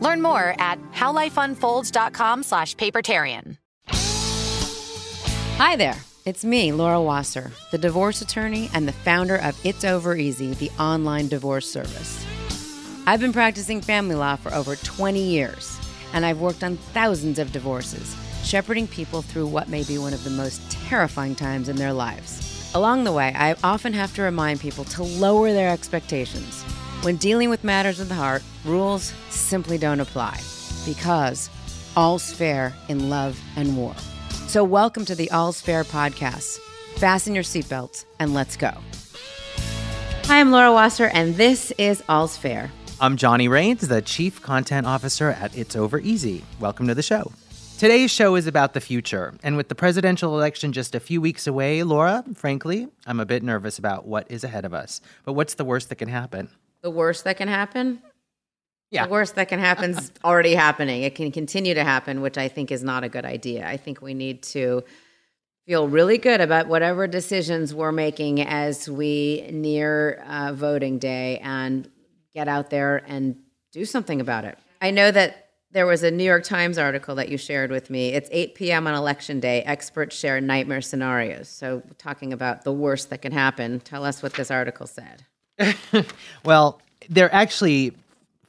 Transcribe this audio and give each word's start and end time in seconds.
Learn 0.00 0.22
more 0.22 0.54
at 0.58 0.78
howlifeunfolds.com 0.92 2.42
slash 2.42 2.74
papertarian. 2.76 3.56
Hi 5.56 5.76
there. 5.76 5.96
It's 6.26 6.44
me, 6.44 6.70
Laura 6.72 7.00
Wasser, 7.00 7.50
the 7.70 7.78
divorce 7.78 8.20
attorney 8.20 8.70
and 8.74 8.86
the 8.86 8.92
founder 8.92 9.36
of 9.36 9.58
It's 9.64 9.84
Over 9.84 10.16
Easy, 10.16 10.52
the 10.54 10.70
online 10.78 11.28
divorce 11.28 11.70
service. 11.70 12.24
I've 13.06 13.20
been 13.20 13.32
practicing 13.32 13.80
family 13.80 14.14
law 14.14 14.36
for 14.36 14.52
over 14.52 14.76
20 14.76 15.18
years, 15.18 15.78
and 16.12 16.26
I've 16.26 16.40
worked 16.40 16.62
on 16.62 16.76
thousands 16.76 17.38
of 17.38 17.52
divorces, 17.52 18.14
shepherding 18.44 18.86
people 18.86 19.22
through 19.22 19.46
what 19.46 19.68
may 19.68 19.82
be 19.82 19.96
one 19.96 20.12
of 20.12 20.22
the 20.24 20.30
most 20.30 20.60
terrifying 20.70 21.34
times 21.34 21.68
in 21.70 21.76
their 21.76 21.92
lives. 21.92 22.70
Along 22.74 23.04
the 23.04 23.12
way, 23.12 23.34
I 23.34 23.56
often 23.64 23.94
have 23.94 24.14
to 24.14 24.22
remind 24.22 24.60
people 24.60 24.84
to 24.84 25.02
lower 25.02 25.52
their 25.52 25.70
expectations. 25.70 26.64
When 27.02 27.16
dealing 27.16 27.48
with 27.48 27.64
matters 27.64 27.98
of 27.98 28.10
the 28.10 28.14
heart, 28.14 28.42
rules 28.62 29.14
simply 29.30 29.78
don't 29.78 30.00
apply 30.00 30.38
because 30.84 31.48
all's 31.96 32.30
fair 32.30 32.74
in 32.90 33.08
love 33.08 33.40
and 33.56 33.74
war. 33.74 33.94
So, 34.48 34.62
welcome 34.64 35.06
to 35.06 35.14
the 35.14 35.30
All's 35.30 35.62
Fair 35.62 35.82
podcast. 35.82 36.58
Fasten 36.96 37.34
your 37.34 37.42
seatbelts 37.42 38.04
and 38.18 38.34
let's 38.34 38.54
go. 38.58 38.72
Hi, 40.24 40.40
I'm 40.40 40.50
Laura 40.50 40.74
Wasser, 40.74 41.06
and 41.06 41.36
this 41.36 41.70
is 41.78 42.02
All's 42.06 42.36
Fair. 42.36 42.70
I'm 43.00 43.16
Johnny 43.16 43.48
Rains, 43.48 43.88
the 43.88 44.02
Chief 44.02 44.42
Content 44.42 44.86
Officer 44.86 45.30
at 45.30 45.56
It's 45.56 45.74
Over 45.74 46.00
Easy. 46.00 46.44
Welcome 46.58 46.86
to 46.88 46.94
the 46.94 47.02
show. 47.02 47.32
Today's 47.78 48.10
show 48.10 48.34
is 48.34 48.46
about 48.46 48.74
the 48.74 48.80
future. 48.82 49.32
And 49.42 49.56
with 49.56 49.70
the 49.70 49.74
presidential 49.74 50.36
election 50.36 50.74
just 50.74 50.94
a 50.94 51.00
few 51.00 51.22
weeks 51.22 51.46
away, 51.46 51.82
Laura, 51.82 52.24
frankly, 52.34 52.88
I'm 53.06 53.20
a 53.20 53.24
bit 53.24 53.42
nervous 53.42 53.78
about 53.78 54.06
what 54.06 54.30
is 54.30 54.44
ahead 54.44 54.66
of 54.66 54.74
us. 54.74 55.00
But 55.24 55.32
what's 55.32 55.54
the 55.54 55.64
worst 55.64 55.88
that 55.88 55.96
can 55.96 56.10
happen? 56.10 56.50
The 56.82 56.90
worst 56.90 57.24
that 57.24 57.36
can 57.36 57.48
happen? 57.48 58.02
Yeah. 58.90 59.06
The 59.06 59.12
worst 59.12 59.36
that 59.36 59.48
can 59.48 59.60
happen 59.60 59.90
is 59.90 60.10
already 60.24 60.54
happening. 60.54 61.02
It 61.02 61.14
can 61.14 61.30
continue 61.30 61.74
to 61.74 61.84
happen, 61.84 62.20
which 62.22 62.38
I 62.38 62.48
think 62.48 62.72
is 62.72 62.82
not 62.82 63.04
a 63.04 63.08
good 63.08 63.24
idea. 63.24 63.66
I 63.66 63.76
think 63.76 64.02
we 64.02 64.14
need 64.14 64.42
to 64.44 64.82
feel 65.66 65.86
really 65.86 66.18
good 66.18 66.40
about 66.40 66.66
whatever 66.66 67.06
decisions 67.06 67.72
we're 67.72 67.92
making 67.92 68.40
as 68.40 68.88
we 68.88 69.48
near 69.52 70.14
uh, 70.26 70.52
voting 70.52 70.98
day 70.98 71.38
and 71.38 71.88
get 72.34 72.48
out 72.48 72.70
there 72.70 73.04
and 73.06 73.36
do 73.70 73.84
something 73.84 74.20
about 74.20 74.44
it. 74.44 74.58
I 74.80 74.90
know 74.90 75.10
that 75.10 75.50
there 75.70 75.86
was 75.86 76.02
a 76.02 76.10
New 76.10 76.24
York 76.24 76.42
Times 76.42 76.78
article 76.78 77.14
that 77.14 77.28
you 77.28 77.38
shared 77.38 77.70
with 77.70 77.90
me. 77.90 78.08
It's 78.08 78.28
8 78.32 78.56
p.m. 78.56 78.88
on 78.88 78.94
election 78.94 79.38
day. 79.38 79.62
Experts 79.62 80.16
share 80.16 80.40
nightmare 80.40 80.80
scenarios. 80.80 81.48
So, 81.48 81.82
talking 81.98 82.32
about 82.32 82.64
the 82.64 82.72
worst 82.72 83.10
that 83.10 83.22
can 83.22 83.30
happen, 83.30 83.78
tell 83.78 84.04
us 84.04 84.22
what 84.22 84.34
this 84.34 84.50
article 84.50 84.88
said. 84.88 85.24
well, 86.44 86.80
they're 87.08 87.32
actually 87.34 87.92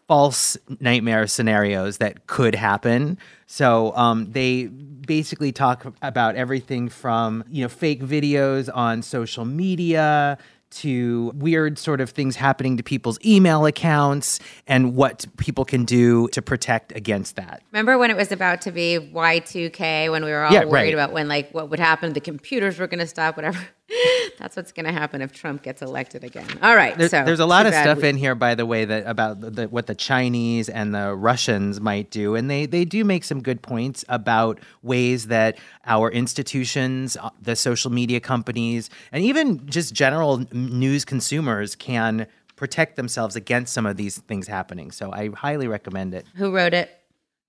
false 0.08 0.58
nightmare 0.80 1.26
scenarios 1.28 1.98
that 2.00 2.28
could 2.28 2.54
happen. 2.56 3.18
So 3.48 3.96
um, 3.96 4.32
they 4.32 4.66
basically 4.66 5.52
talk 5.52 5.86
about 6.02 6.36
everything 6.36 6.90
from 6.90 7.44
you 7.50 7.64
know 7.64 7.70
fake 7.70 8.02
videos 8.02 8.70
on 8.74 9.02
social 9.02 9.46
media 9.46 10.38
to 10.72 11.34
weird 11.36 11.78
sort 11.78 12.00
of 12.00 12.10
things 12.10 12.38
happening 12.38 12.78
to 12.78 12.84
people's 12.84 13.20
email 13.26 13.66
accounts 13.66 14.40
and 14.68 14.96
what 14.96 15.26
people 15.36 15.66
can 15.66 15.84
do 15.84 16.30
to 16.30 16.42
protect 16.42 16.96
against 16.96 17.36
that. 17.36 17.62
Remember 17.74 17.98
when 17.98 18.10
it 18.10 18.16
was 18.16 18.32
about 18.32 18.62
to 18.62 18.72
be 18.72 18.98
Y2K 19.14 20.10
when 20.12 20.24
we 20.24 20.32
were 20.32 20.44
all 20.46 20.54
Yeah, 20.54 20.64
worried 20.64 20.72
right. 20.72 20.94
about 20.94 21.12
when 21.12 21.28
like 21.28 21.54
what 21.54 21.70
would 21.70 21.80
happen, 21.80 22.14
the 22.14 22.22
computers 22.22 22.80
were 22.80 22.88
going 22.88 23.00
to 23.02 23.08
stop, 23.08 23.36
whatever. 23.36 23.60
That's 24.40 24.56
what's 24.56 24.72
going 24.72 24.86
to 24.86 24.92
happen 24.92 25.22
if 25.22 25.32
Trump 25.34 25.62
gets 25.64 25.82
elected 25.82 26.24
again. 26.24 26.48
All 26.62 26.76
right, 26.76 26.98
There- 26.98 27.10
so 27.10 27.24
there's 27.24 27.40
a 27.40 27.46
lot 27.46 27.66
of 27.66 27.74
stuff 27.74 28.02
we- 28.02 28.10
in 28.10 28.18
here, 28.18 28.36
by 28.36 28.56
the 28.56 28.66
way, 28.66 28.86
that 28.86 29.06
about 29.06 29.42
the, 29.42 29.68
what 29.68 29.88
the 29.88 29.96
Chinese 29.96 30.70
and 30.70 30.96
the 30.96 31.14
Russians 31.16 31.80
might 31.80 32.10
do, 32.10 32.36
and 32.36 32.50
they 32.50 32.66
they 32.66 32.86
do 32.86 33.04
make 33.04 33.24
some 33.24 33.42
good 33.42 33.62
points 33.62 34.04
about 34.10 34.60
ways 34.82 35.28
that 35.28 35.58
our 35.86 36.10
institutions, 36.12 37.18
uh, 37.18 37.30
the 37.42 37.56
social 37.56 37.92
media 37.92 38.20
companies, 38.20 38.90
and 39.12 39.24
even 39.24 39.68
just 39.68 39.94
general 39.94 40.44
news 40.52 41.06
consumers 41.06 41.76
can 41.76 42.28
protect 42.56 42.96
themselves 42.96 43.36
against 43.36 43.74
some 43.74 43.86
of 43.88 43.98
these 43.98 44.20
things 44.20 44.48
happening. 44.48 44.92
So 44.92 45.12
I 45.12 45.30
highly 45.30 45.68
recommend 45.68 46.14
it. 46.14 46.26
Who 46.36 46.56
wrote 46.56 46.74
it? 46.74 46.92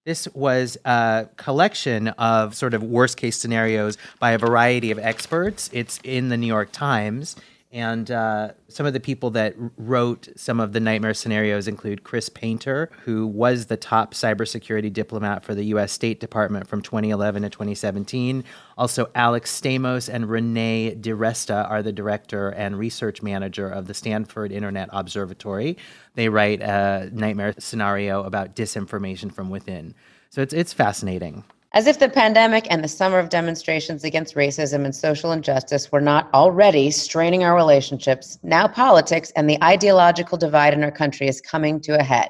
This 0.05 0.27
was 0.35 0.77
a 0.85 1.29
collection 1.37 2.09
of 2.09 2.57
sort 2.57 2.75
of 2.75 2.83
worst 2.83 3.17
case 3.17 3.39
scenarios 3.39 3.97
by 4.19 4.33
a 4.33 4.39
variety 4.39 4.91
of 4.91 4.99
experts. 4.99 5.71
It's 5.73 6.01
in 6.03 6.29
the 6.29 6.37
New 6.37 6.49
York 6.49 6.73
Times. 6.73 7.37
And 7.73 8.11
uh, 8.11 8.51
some 8.69 8.85
of 8.85 8.93
the 8.93 9.01
people 9.01 9.31
that 9.31 9.55
wrote 9.79 10.29
some 10.37 10.61
of 10.61 10.75
the 10.75 10.81
nightmare 10.81 11.15
scenarios 11.15 11.67
include 11.67 12.05
Chris 12.05 12.29
Painter, 12.29 12.91
who 13.05 13.27
was 13.27 13.67
the 13.67 13.79
top 13.79 14.13
cybersecurity 14.13 14.93
diplomat 14.93 15.43
for 15.43 15.55
the 15.55 15.65
US 15.67 15.91
State 15.91 16.21
Department 16.21 16.69
from 16.69 16.83
2011 16.83 17.43
to 17.43 17.49
2017. 17.49 18.45
Also, 18.77 19.11
Alex 19.15 19.59
Stamos 19.59 20.13
and 20.13 20.29
Renee 20.29 20.95
DiResta 21.01 21.69
are 21.71 21.83
the 21.83 21.93
director 21.93 22.51
and 22.51 22.79
research 22.79 23.23
manager 23.23 23.71
of 23.71 23.87
the 23.87 23.95
Stanford 23.95 24.53
Internet 24.53 24.91
Observatory. 24.93 25.79
They 26.15 26.29
write 26.29 26.61
a 26.61 27.09
nightmare 27.11 27.55
scenario 27.59 28.23
about 28.25 28.55
disinformation 28.55 29.33
from 29.33 29.49
within. 29.49 29.95
So 30.29 30.43
it's, 30.43 30.53
it's 30.53 30.75
fascinating. 30.75 31.45
As 31.75 31.87
if 31.87 31.99
the 31.99 32.09
pandemic 32.11 32.67
and 32.71 32.85
the 32.85 32.89
summer 32.89 33.19
of 33.19 33.31
demonstrations 33.31 34.05
against 34.05 34.35
racism 34.35 34.85
and 34.85 34.95
social 34.95 35.33
injustice 35.33 35.91
were 35.91 36.03
not 36.03 36.29
already 36.35 36.91
straining 36.91 37.45
our 37.45 37.57
relationships, 37.57 38.39
now 38.43 38.69
politics 38.69 39.33
and 39.37 39.49
the 39.49 39.63
ideological 39.65 40.37
divide 40.37 40.75
in 40.75 40.85
our 40.85 40.91
country 40.91 41.29
is 41.29 41.41
coming 41.41 41.81
to 41.81 41.99
a 41.99 42.03
head. 42.03 42.29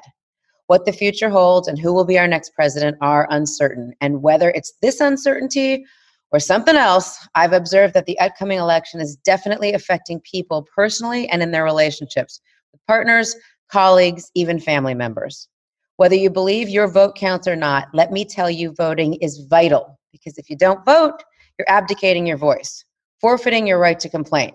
What 0.67 0.85
the 0.85 0.93
future 0.93 1.29
holds 1.29 1.67
and 1.67 1.77
who 1.77 1.93
will 1.93 2.05
be 2.05 2.17
our 2.17 2.27
next 2.27 2.51
president 2.51 2.95
are 3.01 3.27
uncertain. 3.31 3.93
And 3.99 4.21
whether 4.23 4.49
it's 4.51 4.75
this 4.81 5.01
uncertainty 5.01 5.83
or 6.31 6.39
something 6.39 6.77
else, 6.77 7.27
I've 7.35 7.51
observed 7.51 7.95
that 7.95 8.05
the 8.05 8.17
upcoming 8.19 8.59
election 8.59 9.01
is 9.01 9.17
definitely 9.17 9.73
affecting 9.73 10.21
people 10.21 10.65
personally 10.73 11.27
and 11.27 11.43
in 11.43 11.51
their 11.51 11.65
relationships 11.65 12.39
with 12.71 12.79
partners, 12.87 13.35
colleagues, 13.69 14.31
even 14.35 14.57
family 14.57 14.93
members. 14.93 15.49
Whether 15.97 16.15
you 16.15 16.29
believe 16.29 16.69
your 16.69 16.87
vote 16.87 17.15
counts 17.15 17.47
or 17.47 17.55
not, 17.55 17.87
let 17.93 18.11
me 18.11 18.25
tell 18.25 18.49
you, 18.49 18.73
voting 18.73 19.13
is 19.15 19.45
vital 19.49 19.99
because 20.11 20.37
if 20.37 20.49
you 20.49 20.55
don't 20.55 20.83
vote, 20.85 21.23
you're 21.57 21.69
abdicating 21.69 22.25
your 22.25 22.37
voice, 22.37 22.83
forfeiting 23.21 23.67
your 23.67 23.79
right 23.79 23.99
to 23.99 24.09
complain. 24.09 24.53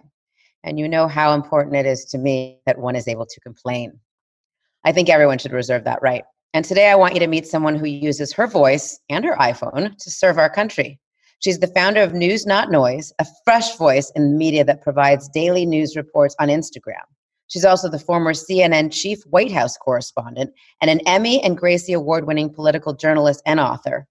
And 0.65 0.79
you 0.79 0.89
know 0.89 1.07
how 1.07 1.35
important 1.35 1.77
it 1.77 1.87
is 1.87 2.05
to 2.07 2.19
me 2.19 2.59
that 2.67 2.79
one 2.79 2.97
is 2.97 3.07
able 3.07 3.27
to 3.27 3.41
complain. 3.41 3.99
I 4.85 4.91
think 4.93 5.09
everyone 5.09 5.39
should 5.39 5.53
reserve 5.53 5.85
that 5.85 6.03
right. 6.03 6.25
And 6.55 6.65
today 6.65 6.91
I 6.91 6.97
want 6.97 7.15
you 7.15 7.21
to 7.21 7.27
meet 7.27 7.47
someone 7.47 7.77
who 7.77 7.87
uses 7.87 8.33
her 8.33 8.47
voice 8.47 8.99
and 9.09 9.25
her 9.25 9.37
iPhone 9.37 9.97
to 9.97 10.11
serve 10.11 10.39
our 10.39 10.51
country. 10.51 10.99
She's 11.41 11.61
the 11.61 11.69
founder 11.69 12.03
of 12.03 12.15
News 12.15 12.47
Not 12.47 12.73
Noise, 12.73 13.13
a 13.21 13.27
fresh 13.45 13.77
voice 13.77 14.11
in 14.17 14.33
the 14.33 14.37
media 14.37 14.65
that 14.65 14.83
provides 14.83 15.29
daily 15.29 15.67
news 15.67 15.95
reports 15.95 16.35
on 16.41 16.49
Instagram. 16.49 17.05
She's 17.49 17.65
also 17.65 17.89
the 17.89 17.99
former 17.99 18.35
CNN 18.35 18.93
chief 18.93 19.23
White 19.25 19.51
House 19.51 19.77
correspondent 19.77 20.53
and 20.81 20.91
an 20.91 21.01
Emmy 21.07 21.43
and 21.43 21.57
Gracie 21.57 21.95
Award 21.95 22.27
winning 22.27 22.53
political 22.53 22.95
journalist 22.95 23.43
and 23.47 23.59
author. 23.59 24.07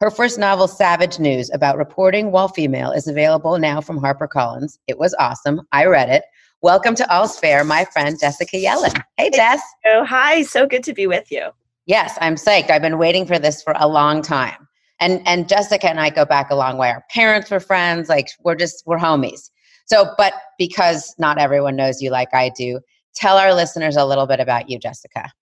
Her 0.00 0.10
first 0.10 0.38
novel, 0.38 0.66
Savage 0.66 1.18
News, 1.18 1.50
about 1.50 1.76
reporting 1.76 2.32
while 2.32 2.48
female, 2.48 2.90
is 2.90 3.06
available 3.06 3.58
now 3.58 3.80
from 3.80 4.00
HarperCollins. 4.00 4.78
It 4.88 4.98
was 4.98 5.14
awesome. 5.18 5.60
I 5.72 5.84
read 5.84 6.08
it. 6.08 6.24
Welcome 6.62 6.94
to 6.96 7.14
All's 7.14 7.38
Fair, 7.38 7.64
my 7.64 7.84
friend 7.84 8.18
Jessica 8.20 8.56
Yellin. 8.56 9.00
Hey, 9.16 9.30
Jess. 9.30 9.60
Oh, 9.86 10.04
hi. 10.04 10.42
So 10.42 10.66
good 10.66 10.82
to 10.84 10.92
be 10.92 11.06
with 11.06 11.30
you. 11.30 11.50
Yes, 11.86 12.18
I'm 12.20 12.34
psyched. 12.34 12.70
I've 12.70 12.82
been 12.82 12.98
waiting 12.98 13.24
for 13.24 13.38
this 13.38 13.62
for 13.62 13.74
a 13.76 13.88
long 13.88 14.20
time. 14.20 14.68
And 15.00 15.22
and 15.26 15.48
Jessica 15.48 15.88
and 15.88 16.00
I 16.00 16.10
go 16.10 16.24
back 16.24 16.50
a 16.50 16.54
long 16.54 16.76
way. 16.76 16.90
Our 16.90 17.04
parents 17.10 17.50
were 17.50 17.60
friends. 17.60 18.08
Like 18.08 18.28
we're 18.42 18.54
just 18.54 18.82
we're 18.86 18.98
homies. 18.98 19.50
So, 19.90 20.14
but 20.16 20.34
because 20.56 21.16
not 21.18 21.38
everyone 21.38 21.74
knows 21.74 22.00
you 22.00 22.10
like 22.10 22.32
I 22.32 22.50
do, 22.50 22.78
tell 23.12 23.36
our 23.36 23.52
listeners 23.52 23.96
a 23.96 24.04
little 24.04 24.26
bit 24.26 24.38
about 24.38 24.70
you, 24.70 24.78
Jessica. 24.78 25.32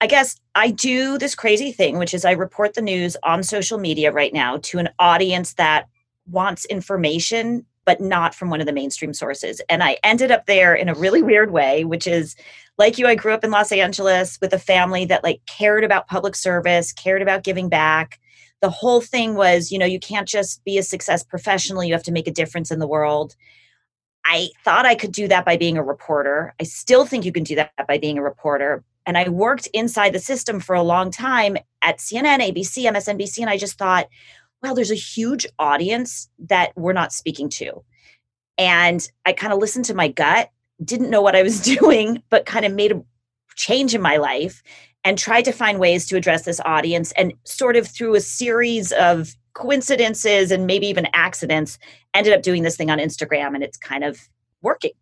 I 0.00 0.06
guess 0.06 0.36
I 0.54 0.70
do 0.70 1.18
this 1.18 1.34
crazy 1.34 1.72
thing, 1.72 1.98
which 1.98 2.14
is 2.14 2.24
I 2.24 2.30
report 2.30 2.74
the 2.74 2.80
news 2.80 3.16
on 3.24 3.42
social 3.42 3.76
media 3.76 4.12
right 4.12 4.32
now 4.32 4.58
to 4.58 4.78
an 4.78 4.90
audience 5.00 5.54
that 5.54 5.88
wants 6.30 6.64
information, 6.66 7.66
but 7.84 8.00
not 8.00 8.36
from 8.36 8.50
one 8.50 8.60
of 8.60 8.66
the 8.66 8.72
mainstream 8.72 9.12
sources. 9.12 9.60
And 9.68 9.82
I 9.82 9.96
ended 10.04 10.30
up 10.30 10.46
there 10.46 10.76
in 10.76 10.88
a 10.88 10.94
really 10.94 11.20
weird 11.20 11.50
way, 11.50 11.82
which 11.84 12.06
is 12.06 12.36
like 12.76 12.98
you, 12.98 13.08
I 13.08 13.16
grew 13.16 13.32
up 13.32 13.42
in 13.42 13.50
Los 13.50 13.72
Angeles 13.72 14.38
with 14.40 14.52
a 14.52 14.60
family 14.60 15.06
that 15.06 15.24
like 15.24 15.40
cared 15.46 15.82
about 15.82 16.06
public 16.06 16.36
service, 16.36 16.92
cared 16.92 17.20
about 17.20 17.42
giving 17.42 17.68
back. 17.68 18.20
The 18.62 18.70
whole 18.70 19.00
thing 19.00 19.34
was, 19.34 19.72
you 19.72 19.78
know, 19.80 19.86
you 19.86 19.98
can't 19.98 20.28
just 20.28 20.62
be 20.62 20.78
a 20.78 20.84
success 20.84 21.24
professionally, 21.24 21.88
you 21.88 21.94
have 21.94 22.04
to 22.04 22.12
make 22.12 22.28
a 22.28 22.32
difference 22.32 22.70
in 22.70 22.78
the 22.78 22.86
world. 22.86 23.34
I 24.30 24.50
thought 24.62 24.84
I 24.84 24.94
could 24.94 25.12
do 25.12 25.26
that 25.28 25.46
by 25.46 25.56
being 25.56 25.78
a 25.78 25.82
reporter. 25.82 26.54
I 26.60 26.64
still 26.64 27.06
think 27.06 27.24
you 27.24 27.32
can 27.32 27.44
do 27.44 27.54
that 27.56 27.72
by 27.86 27.96
being 27.96 28.18
a 28.18 28.22
reporter. 28.22 28.84
And 29.06 29.16
I 29.16 29.28
worked 29.30 29.68
inside 29.72 30.12
the 30.12 30.18
system 30.18 30.60
for 30.60 30.74
a 30.74 30.82
long 30.82 31.10
time 31.10 31.56
at 31.80 31.96
CNN, 31.96 32.46
ABC, 32.46 32.84
MSNBC, 32.84 33.38
and 33.40 33.48
I 33.48 33.56
just 33.56 33.78
thought, 33.78 34.06
well, 34.62 34.74
there's 34.74 34.90
a 34.90 34.96
huge 34.96 35.46
audience 35.58 36.28
that 36.40 36.72
we're 36.76 36.92
not 36.92 37.12
speaking 37.12 37.48
to. 37.50 37.82
And 38.58 39.08
I 39.24 39.32
kind 39.32 39.52
of 39.52 39.60
listened 39.60 39.86
to 39.86 39.94
my 39.94 40.08
gut 40.08 40.50
didn't 40.84 41.10
know 41.10 41.22
what 41.22 41.36
I 41.36 41.42
was 41.42 41.60
doing, 41.78 42.22
but 42.30 42.46
kind 42.46 42.64
of 42.64 42.72
made 42.72 42.92
a 42.92 43.02
change 43.56 43.94
in 43.94 44.02
my 44.02 44.16
life 44.16 44.62
and 45.04 45.18
tried 45.18 45.44
to 45.46 45.52
find 45.52 45.78
ways 45.78 46.06
to 46.06 46.16
address 46.16 46.44
this 46.44 46.60
audience 46.64 47.12
and 47.12 47.32
sort 47.44 47.76
of 47.76 47.88
through 47.88 48.14
a 48.14 48.20
series 48.20 48.92
of 48.92 49.34
coincidences 49.58 50.50
and 50.50 50.66
maybe 50.66 50.86
even 50.86 51.06
accidents 51.12 51.78
ended 52.14 52.32
up 52.32 52.42
doing 52.42 52.62
this 52.62 52.76
thing 52.76 52.90
on 52.90 52.98
Instagram 52.98 53.54
and 53.54 53.62
it's 53.62 53.76
kind 53.76 54.04
of 54.04 54.28
working. 54.62 54.92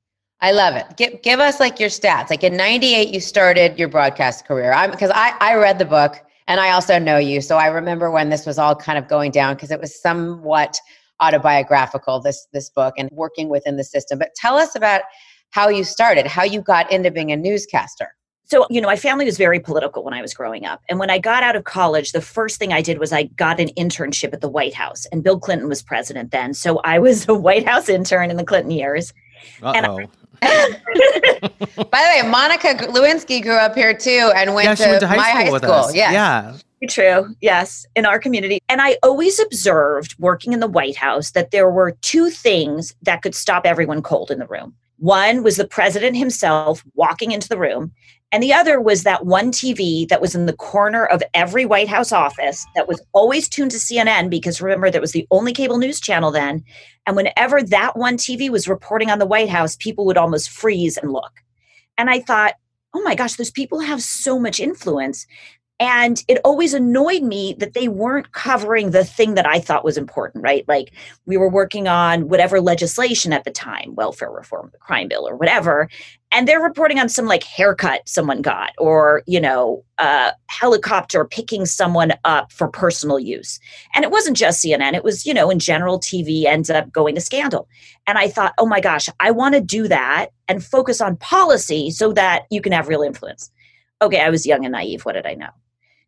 I 0.40 0.52
love 0.52 0.74
it. 0.74 0.96
Give, 0.96 1.20
give 1.22 1.40
us 1.40 1.60
like 1.60 1.80
your 1.80 1.88
stats. 1.88 2.30
Like 2.30 2.42
in 2.42 2.56
98 2.56 3.08
you 3.08 3.20
started 3.20 3.78
your 3.78 3.88
broadcast 3.88 4.46
career. 4.46 4.72
I'm 4.72 4.90
because 4.90 5.10
I 5.14 5.34
I 5.40 5.54
read 5.54 5.78
the 5.78 5.84
book 5.84 6.22
and 6.48 6.60
I 6.60 6.70
also 6.70 6.98
know 6.98 7.18
you. 7.18 7.40
So 7.40 7.56
I 7.56 7.66
remember 7.66 8.10
when 8.10 8.30
this 8.30 8.46
was 8.46 8.58
all 8.58 8.74
kind 8.74 8.98
of 8.98 9.08
going 9.08 9.30
down 9.30 9.54
because 9.54 9.70
it 9.70 9.80
was 9.80 10.00
somewhat 10.00 10.78
autobiographical 11.20 12.20
this 12.20 12.46
this 12.52 12.70
book 12.70 12.94
and 12.98 13.08
working 13.12 13.48
within 13.48 13.76
the 13.76 13.84
system. 13.84 14.18
But 14.18 14.34
tell 14.36 14.56
us 14.56 14.74
about 14.74 15.02
how 15.50 15.68
you 15.68 15.84
started, 15.84 16.26
how 16.26 16.44
you 16.44 16.60
got 16.60 16.90
into 16.92 17.10
being 17.10 17.32
a 17.32 17.36
newscaster. 17.36 18.10
So, 18.48 18.64
you 18.70 18.80
know, 18.80 18.86
my 18.86 18.96
family 18.96 19.24
was 19.24 19.36
very 19.36 19.58
political 19.58 20.04
when 20.04 20.14
I 20.14 20.22
was 20.22 20.32
growing 20.32 20.64
up. 20.64 20.80
And 20.88 21.00
when 21.00 21.10
I 21.10 21.18
got 21.18 21.42
out 21.42 21.56
of 21.56 21.64
college, 21.64 22.12
the 22.12 22.20
first 22.20 22.60
thing 22.60 22.72
I 22.72 22.80
did 22.80 22.98
was 22.98 23.12
I 23.12 23.24
got 23.24 23.58
an 23.58 23.68
internship 23.76 24.32
at 24.32 24.40
the 24.40 24.48
White 24.48 24.72
House. 24.72 25.04
And 25.06 25.24
Bill 25.24 25.38
Clinton 25.38 25.68
was 25.68 25.82
president 25.82 26.30
then. 26.30 26.54
So 26.54 26.78
I 26.84 27.00
was 27.00 27.28
a 27.28 27.34
White 27.46 27.66
House 27.66 27.88
intern 27.88 28.30
in 28.30 28.36
the 28.36 28.44
Clinton 28.44 28.70
years. 28.70 29.12
Uh-oh. 29.62 29.98
By 30.40 32.02
the 32.02 32.22
way, 32.22 32.22
Monica 32.28 32.74
Lewinsky 32.74 33.42
grew 33.42 33.56
up 33.56 33.74
here 33.74 33.94
too 33.94 34.32
and 34.36 34.54
went, 34.54 34.66
yeah, 34.66 34.74
to, 34.76 34.88
went 34.90 35.00
to 35.00 35.08
high 35.08 35.16
my 35.16 35.30
school 35.30 35.42
high 35.42 35.50
with 35.50 35.62
school. 35.62 35.74
us. 35.74 35.94
Yes. 35.94 36.12
Yeah. 36.12 36.88
True. 36.88 37.34
Yes. 37.40 37.84
In 37.96 38.06
our 38.06 38.20
community. 38.20 38.60
And 38.68 38.80
I 38.80 38.96
always 39.02 39.40
observed 39.40 40.14
working 40.20 40.52
in 40.52 40.60
the 40.60 40.68
White 40.68 40.96
House 40.96 41.32
that 41.32 41.50
there 41.50 41.70
were 41.70 41.96
two 42.02 42.30
things 42.30 42.94
that 43.02 43.22
could 43.22 43.34
stop 43.34 43.66
everyone 43.66 44.02
cold 44.02 44.30
in 44.30 44.38
the 44.38 44.46
room. 44.46 44.74
One 44.98 45.42
was 45.42 45.56
the 45.56 45.66
president 45.66 46.16
himself 46.16 46.82
walking 46.94 47.32
into 47.32 47.48
the 47.48 47.58
room, 47.58 47.92
and 48.32 48.42
the 48.42 48.52
other 48.52 48.80
was 48.80 49.04
that 49.04 49.24
one 49.24 49.52
TV 49.52 50.08
that 50.08 50.20
was 50.20 50.34
in 50.34 50.46
the 50.46 50.52
corner 50.52 51.06
of 51.06 51.22
every 51.32 51.64
White 51.64 51.88
House 51.88 52.10
office 52.10 52.66
that 52.74 52.88
was 52.88 53.00
always 53.12 53.48
tuned 53.48 53.70
to 53.70 53.76
CNN 53.76 54.30
because 54.30 54.60
remember, 54.60 54.90
that 54.90 55.00
was 55.00 55.12
the 55.12 55.26
only 55.30 55.52
cable 55.52 55.78
news 55.78 56.00
channel 56.00 56.32
then. 56.32 56.64
And 57.06 57.14
whenever 57.14 57.62
that 57.62 57.96
one 57.96 58.16
TV 58.16 58.50
was 58.50 58.68
reporting 58.68 59.10
on 59.10 59.20
the 59.20 59.26
White 59.26 59.48
House, 59.48 59.76
people 59.76 60.04
would 60.06 60.18
almost 60.18 60.50
freeze 60.50 60.96
and 60.96 61.12
look. 61.12 61.32
And 61.96 62.10
I 62.10 62.20
thought, 62.20 62.54
oh 62.94 63.02
my 63.02 63.14
gosh, 63.14 63.34
those 63.34 63.50
people 63.50 63.80
have 63.80 64.02
so 64.02 64.40
much 64.40 64.58
influence. 64.58 65.26
And 65.78 66.24
it 66.26 66.40
always 66.42 66.72
annoyed 66.72 67.22
me 67.22 67.54
that 67.58 67.74
they 67.74 67.86
weren't 67.88 68.32
covering 68.32 68.92
the 68.92 69.04
thing 69.04 69.34
that 69.34 69.44
I 69.44 69.60
thought 69.60 69.84
was 69.84 69.98
important, 69.98 70.42
right? 70.42 70.66
Like 70.66 70.92
we 71.26 71.36
were 71.36 71.50
working 71.50 71.86
on 71.86 72.30
whatever 72.30 72.62
legislation 72.62 73.30
at 73.34 73.44
the 73.44 73.50
time, 73.50 73.94
welfare 73.94 74.30
reform, 74.30 74.70
the 74.72 74.78
crime 74.78 75.08
bill, 75.08 75.28
or 75.28 75.36
whatever. 75.36 75.90
And 76.32 76.48
they're 76.48 76.62
reporting 76.62 76.98
on 76.98 77.10
some 77.10 77.26
like 77.26 77.42
haircut 77.42 78.08
someone 78.08 78.40
got, 78.40 78.72
or, 78.78 79.22
you 79.26 79.38
know, 79.38 79.84
a 79.98 80.32
helicopter 80.46 81.26
picking 81.26 81.66
someone 81.66 82.14
up 82.24 82.52
for 82.52 82.68
personal 82.68 83.20
use. 83.20 83.60
And 83.94 84.02
it 84.02 84.10
wasn't 84.10 84.38
just 84.38 84.64
CNN, 84.64 84.94
it 84.94 85.04
was, 85.04 85.26
you 85.26 85.34
know, 85.34 85.50
in 85.50 85.58
general, 85.58 86.00
TV 86.00 86.44
ends 86.44 86.70
up 86.70 86.90
going 86.90 87.14
to 87.16 87.20
scandal. 87.20 87.68
And 88.06 88.16
I 88.16 88.28
thought, 88.28 88.54
oh 88.56 88.66
my 88.66 88.80
gosh, 88.80 89.10
I 89.20 89.30
want 89.30 89.54
to 89.54 89.60
do 89.60 89.88
that 89.88 90.28
and 90.48 90.64
focus 90.64 91.02
on 91.02 91.18
policy 91.18 91.90
so 91.90 92.12
that 92.12 92.44
you 92.50 92.62
can 92.62 92.72
have 92.72 92.88
real 92.88 93.02
influence. 93.02 93.50
Okay, 94.00 94.20
I 94.20 94.30
was 94.30 94.46
young 94.46 94.64
and 94.64 94.72
naive. 94.72 95.02
What 95.02 95.12
did 95.12 95.26
I 95.26 95.34
know? 95.34 95.50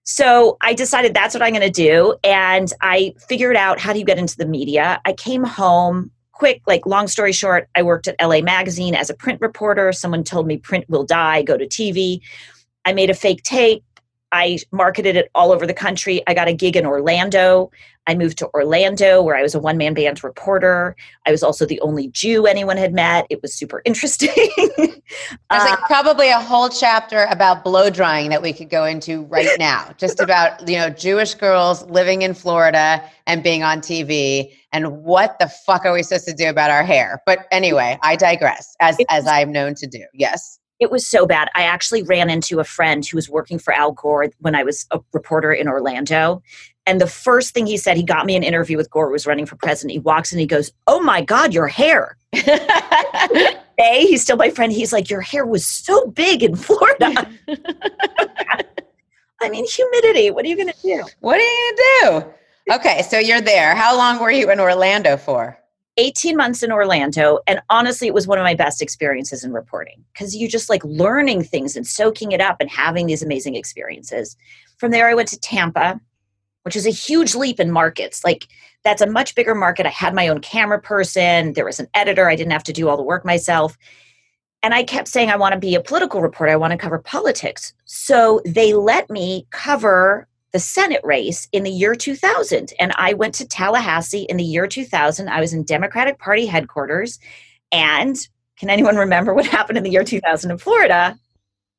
So 0.04 0.56
I 0.62 0.72
decided 0.74 1.12
that's 1.12 1.34
what 1.34 1.42
I'm 1.42 1.52
going 1.52 1.60
to 1.60 1.70
do. 1.70 2.16
And 2.24 2.72
I 2.80 3.14
figured 3.28 3.56
out 3.56 3.78
how 3.78 3.92
do 3.92 3.98
you 3.98 4.04
get 4.04 4.18
into 4.18 4.36
the 4.36 4.46
media. 4.46 5.00
I 5.04 5.12
came 5.12 5.44
home 5.44 6.10
quick, 6.32 6.62
like 6.66 6.86
long 6.86 7.08
story 7.08 7.32
short, 7.32 7.68
I 7.74 7.82
worked 7.82 8.08
at 8.08 8.16
LA 8.22 8.40
Magazine 8.40 8.94
as 8.94 9.10
a 9.10 9.14
print 9.14 9.40
reporter. 9.40 9.92
Someone 9.92 10.24
told 10.24 10.46
me 10.46 10.56
print 10.56 10.88
will 10.88 11.04
die, 11.04 11.42
go 11.42 11.56
to 11.56 11.66
TV. 11.66 12.20
I 12.84 12.92
made 12.92 13.10
a 13.10 13.14
fake 13.14 13.42
tape. 13.42 13.84
I 14.32 14.58
marketed 14.72 15.16
it 15.16 15.30
all 15.34 15.52
over 15.52 15.66
the 15.66 15.74
country. 15.74 16.22
I 16.26 16.34
got 16.34 16.48
a 16.48 16.52
gig 16.52 16.76
in 16.76 16.84
Orlando. 16.84 17.70
I 18.06 18.14
moved 18.14 18.38
to 18.38 18.48
Orlando 18.54 19.22
where 19.22 19.36
I 19.36 19.42
was 19.42 19.54
a 19.54 19.60
one 19.60 19.76
man 19.76 19.92
band 19.92 20.24
reporter. 20.24 20.96
I 21.26 21.30
was 21.30 21.42
also 21.42 21.66
the 21.66 21.80
only 21.80 22.08
Jew 22.08 22.46
anyone 22.46 22.78
had 22.78 22.94
met. 22.94 23.26
It 23.28 23.42
was 23.42 23.52
super 23.52 23.82
interesting. 23.84 24.30
There's 24.56 24.98
like 25.50 25.80
uh, 25.80 25.86
probably 25.86 26.30
a 26.30 26.40
whole 26.40 26.68
chapter 26.68 27.24
about 27.30 27.64
blow 27.64 27.90
drying 27.90 28.30
that 28.30 28.42
we 28.42 28.52
could 28.52 28.70
go 28.70 28.84
into 28.84 29.24
right 29.24 29.58
now, 29.58 29.94
just 29.98 30.20
about, 30.20 30.66
you 30.68 30.76
know, 30.76 30.88
Jewish 30.88 31.34
girls 31.34 31.84
living 31.90 32.22
in 32.22 32.32
Florida 32.34 33.02
and 33.26 33.42
being 33.42 33.62
on 33.62 33.80
TV 33.80 34.52
and 34.72 35.02
what 35.02 35.38
the 35.38 35.48
fuck 35.48 35.84
are 35.84 35.92
we 35.92 36.02
supposed 36.02 36.26
to 36.28 36.34
do 36.34 36.48
about 36.48 36.70
our 36.70 36.82
hair? 36.82 37.22
But 37.26 37.46
anyway, 37.50 37.98
I 38.02 38.16
digress 38.16 38.74
as 38.80 38.98
as 39.08 39.26
I'm 39.26 39.52
known 39.52 39.74
to 39.76 39.86
do. 39.86 40.04
Yes. 40.12 40.58
It 40.80 40.90
was 40.90 41.06
so 41.06 41.26
bad. 41.26 41.48
I 41.54 41.62
actually 41.62 42.02
ran 42.02 42.30
into 42.30 42.60
a 42.60 42.64
friend 42.64 43.04
who 43.04 43.16
was 43.16 43.28
working 43.28 43.58
for 43.58 43.72
Al 43.72 43.92
Gore 43.92 44.28
when 44.38 44.54
I 44.54 44.62
was 44.62 44.86
a 44.90 45.00
reporter 45.12 45.52
in 45.52 45.68
Orlando. 45.68 46.42
And 46.86 47.00
the 47.00 47.06
first 47.06 47.52
thing 47.52 47.66
he 47.66 47.76
said, 47.76 47.96
he 47.96 48.02
got 48.02 48.24
me 48.24 48.34
an 48.36 48.42
interview 48.42 48.76
with 48.76 48.90
Gore, 48.90 49.06
who 49.06 49.12
was 49.12 49.26
running 49.26 49.44
for 49.44 49.56
president. 49.56 49.92
He 49.92 49.98
walks 49.98 50.32
in, 50.32 50.38
he 50.38 50.46
goes, 50.46 50.72
Oh 50.86 51.00
my 51.00 51.20
God, 51.20 51.52
your 51.52 51.66
hair. 51.66 52.16
hey, 52.32 54.06
he's 54.06 54.22
still 54.22 54.36
my 54.36 54.50
friend. 54.50 54.72
He's 54.72 54.92
like, 54.92 55.10
Your 55.10 55.20
hair 55.20 55.44
was 55.44 55.66
so 55.66 56.06
big 56.06 56.42
in 56.42 56.56
Florida. 56.56 57.28
I 59.40 59.48
mean, 59.50 59.66
humidity. 59.66 60.30
What 60.30 60.44
are 60.44 60.48
you 60.48 60.56
going 60.56 60.72
to 60.72 60.82
do? 60.82 61.04
What 61.20 61.36
are 61.36 61.42
you 61.42 61.74
going 61.76 61.76
to 61.76 62.22
do? 62.22 62.34
Okay, 62.70 63.00
so 63.00 63.18
you're 63.18 63.40
there. 63.40 63.74
How 63.74 63.96
long 63.96 64.18
were 64.20 64.30
you 64.30 64.50
in 64.50 64.60
Orlando 64.60 65.16
for? 65.16 65.57
18 65.98 66.36
months 66.36 66.62
in 66.62 66.72
Orlando. 66.72 67.40
And 67.46 67.60
honestly, 67.68 68.06
it 68.06 68.14
was 68.14 68.26
one 68.26 68.38
of 68.38 68.44
my 68.44 68.54
best 68.54 68.80
experiences 68.80 69.44
in 69.44 69.52
reporting 69.52 70.04
because 70.12 70.34
you 70.34 70.48
just 70.48 70.70
like 70.70 70.82
learning 70.84 71.42
things 71.42 71.76
and 71.76 71.86
soaking 71.86 72.32
it 72.32 72.40
up 72.40 72.56
and 72.60 72.70
having 72.70 73.06
these 73.06 73.22
amazing 73.22 73.56
experiences. 73.56 74.36
From 74.78 74.92
there, 74.92 75.08
I 75.08 75.14
went 75.14 75.28
to 75.28 75.40
Tampa, 75.40 76.00
which 76.62 76.76
is 76.76 76.86
a 76.86 76.90
huge 76.90 77.34
leap 77.34 77.60
in 77.60 77.70
markets. 77.70 78.24
Like, 78.24 78.46
that's 78.84 79.02
a 79.02 79.06
much 79.06 79.34
bigger 79.34 79.54
market. 79.54 79.86
I 79.86 79.90
had 79.90 80.14
my 80.14 80.28
own 80.28 80.40
camera 80.40 80.80
person, 80.80 81.52
there 81.54 81.64
was 81.64 81.80
an 81.80 81.88
editor, 81.94 82.28
I 82.28 82.36
didn't 82.36 82.52
have 82.52 82.64
to 82.64 82.72
do 82.72 82.88
all 82.88 82.96
the 82.96 83.02
work 83.02 83.24
myself. 83.24 83.76
And 84.62 84.74
I 84.74 84.82
kept 84.84 85.08
saying, 85.08 85.30
I 85.30 85.36
want 85.36 85.52
to 85.54 85.58
be 85.58 85.74
a 85.74 85.80
political 85.80 86.20
reporter, 86.20 86.52
I 86.52 86.56
want 86.56 86.72
to 86.72 86.78
cover 86.78 86.98
politics. 86.98 87.74
So 87.84 88.40
they 88.44 88.72
let 88.72 89.10
me 89.10 89.46
cover 89.50 90.28
the 90.52 90.58
Senate 90.58 91.00
race 91.04 91.46
in 91.52 91.62
the 91.62 91.70
year 91.70 91.94
2000. 91.94 92.72
And 92.80 92.92
I 92.96 93.12
went 93.14 93.34
to 93.36 93.46
Tallahassee 93.46 94.22
in 94.22 94.36
the 94.38 94.44
year 94.44 94.66
2000. 94.66 95.28
I 95.28 95.40
was 95.40 95.52
in 95.52 95.64
Democratic 95.64 96.18
Party 96.18 96.46
headquarters. 96.46 97.18
And 97.70 98.16
can 98.58 98.70
anyone 98.70 98.96
remember 98.96 99.34
what 99.34 99.46
happened 99.56 99.78
in 99.78 99.84
the 99.84 99.90
year 99.90 100.04
2000 100.04 100.50
in 100.50 100.58
Florida? 100.58 101.18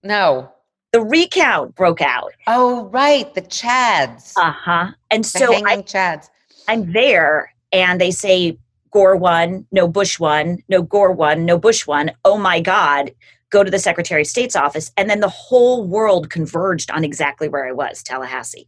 No. 0.04 0.52
the 0.92 1.02
recount 1.02 1.76
broke 1.76 2.02
out. 2.02 2.32
Oh, 2.48 2.86
right. 2.86 3.34
The 3.34 3.42
Chads. 3.42 4.34
Uh 4.38 4.52
huh. 4.52 4.92
And 5.12 5.24
the 5.24 5.28
so 5.28 5.54
I, 5.54 5.78
Chads. 5.82 6.30
I'm 6.68 6.92
there 6.94 7.54
and 7.72 8.00
they 8.00 8.12
say 8.12 8.58
Gore 8.92 9.16
won, 9.16 9.68
no 9.72 9.88
Bush 9.88 10.20
won, 10.20 10.64
no 10.68 10.82
Gore 10.82 11.12
won, 11.12 11.46
no 11.46 11.58
Bush 11.58 11.86
won. 11.86 12.12
Oh 12.26 12.38
my 12.38 12.60
God. 12.60 13.12
Go 13.50 13.64
to 13.64 13.72
the 13.72 13.80
Secretary 13.80 14.22
of 14.22 14.28
State's 14.28 14.56
office. 14.56 14.92
And 14.98 15.10
then 15.10 15.20
the 15.20 15.30
whole 15.30 15.84
world 15.84 16.30
converged 16.30 16.92
on 16.92 17.04
exactly 17.04 17.48
where 17.48 17.68
I 17.68 17.72
was, 17.72 18.04
Tallahassee. 18.04 18.68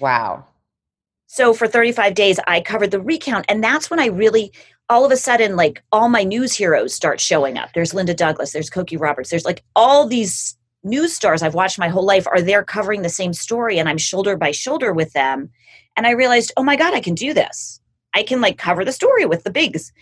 Wow. 0.00 0.44
So 1.26 1.54
for 1.54 1.66
35 1.66 2.14
days, 2.14 2.38
I 2.46 2.60
covered 2.60 2.90
the 2.90 3.00
recount. 3.00 3.46
And 3.48 3.64
that's 3.64 3.90
when 3.90 3.98
I 3.98 4.06
really, 4.06 4.52
all 4.88 5.04
of 5.04 5.12
a 5.12 5.16
sudden, 5.16 5.56
like 5.56 5.82
all 5.90 6.08
my 6.08 6.24
news 6.24 6.54
heroes 6.54 6.94
start 6.94 7.20
showing 7.20 7.56
up. 7.56 7.70
There's 7.74 7.94
Linda 7.94 8.14
Douglass, 8.14 8.52
there's 8.52 8.70
Cokie 8.70 9.00
Roberts, 9.00 9.30
there's 9.30 9.44
like 9.44 9.64
all 9.74 10.06
these 10.06 10.56
news 10.84 11.14
stars 11.14 11.42
I've 11.42 11.54
watched 11.54 11.78
my 11.78 11.88
whole 11.88 12.04
life 12.04 12.26
are 12.26 12.42
there 12.42 12.64
covering 12.64 13.02
the 13.02 13.08
same 13.08 13.32
story, 13.32 13.78
and 13.78 13.88
I'm 13.88 13.98
shoulder 13.98 14.36
by 14.36 14.50
shoulder 14.50 14.92
with 14.92 15.12
them. 15.12 15.50
And 15.96 16.06
I 16.06 16.10
realized, 16.10 16.52
oh 16.56 16.62
my 16.62 16.76
God, 16.76 16.94
I 16.94 17.00
can 17.00 17.14
do 17.14 17.32
this. 17.32 17.80
I 18.14 18.22
can 18.22 18.40
like 18.40 18.58
cover 18.58 18.84
the 18.84 18.92
story 18.92 19.24
with 19.24 19.44
the 19.44 19.50
bigs. 19.50 19.92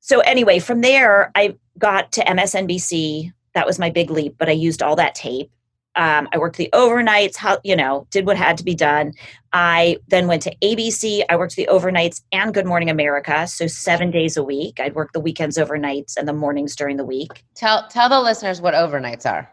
So 0.00 0.20
anyway, 0.20 0.58
from 0.58 0.80
there, 0.80 1.30
I 1.34 1.56
got 1.80 2.12
to 2.12 2.20
MSNBC. 2.22 3.32
That 3.54 3.66
was 3.66 3.80
my 3.80 3.90
big 3.90 4.10
leap, 4.10 4.36
but 4.38 4.48
I 4.48 4.52
used 4.52 4.82
all 4.82 4.94
that 4.96 5.16
tape. 5.16 5.50
Um, 5.96 6.28
I 6.32 6.38
worked 6.38 6.56
the 6.56 6.70
overnights, 6.72 7.36
how 7.36 7.58
you 7.64 7.74
know, 7.74 8.06
did 8.10 8.24
what 8.24 8.36
had 8.36 8.56
to 8.58 8.64
be 8.64 8.76
done. 8.76 9.12
I 9.52 9.96
then 10.06 10.28
went 10.28 10.42
to 10.42 10.54
ABC. 10.62 11.22
I 11.28 11.34
worked 11.34 11.56
the 11.56 11.68
overnights 11.70 12.22
and 12.30 12.54
Good 12.54 12.66
Morning 12.66 12.90
America, 12.90 13.48
so 13.48 13.66
seven 13.66 14.12
days 14.12 14.36
a 14.36 14.44
week. 14.44 14.78
I'd 14.78 14.94
work 14.94 15.12
the 15.12 15.20
weekends, 15.20 15.58
overnights, 15.58 16.16
and 16.16 16.28
the 16.28 16.32
mornings 16.32 16.76
during 16.76 16.96
the 16.96 17.04
week. 17.04 17.44
Tell 17.56 17.88
tell 17.88 18.08
the 18.08 18.20
listeners 18.20 18.60
what 18.60 18.74
overnights 18.74 19.28
are. 19.28 19.50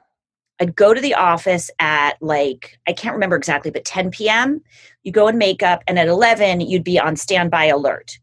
I'd 0.59 0.75
go 0.75 0.93
to 0.93 1.01
the 1.01 1.15
office 1.15 1.69
at 1.79 2.17
like, 2.21 2.79
I 2.87 2.93
can't 2.93 3.13
remember 3.13 3.35
exactly, 3.35 3.71
but 3.71 3.85
10 3.85 4.11
p.m. 4.11 4.61
You 5.03 5.11
go 5.11 5.27
in 5.27 5.37
makeup, 5.37 5.83
and 5.87 5.99
at 5.99 6.07
11, 6.07 6.61
you'd 6.61 6.83
be 6.83 6.99
on 6.99 7.15
standby 7.15 7.65
alert, 7.65 8.17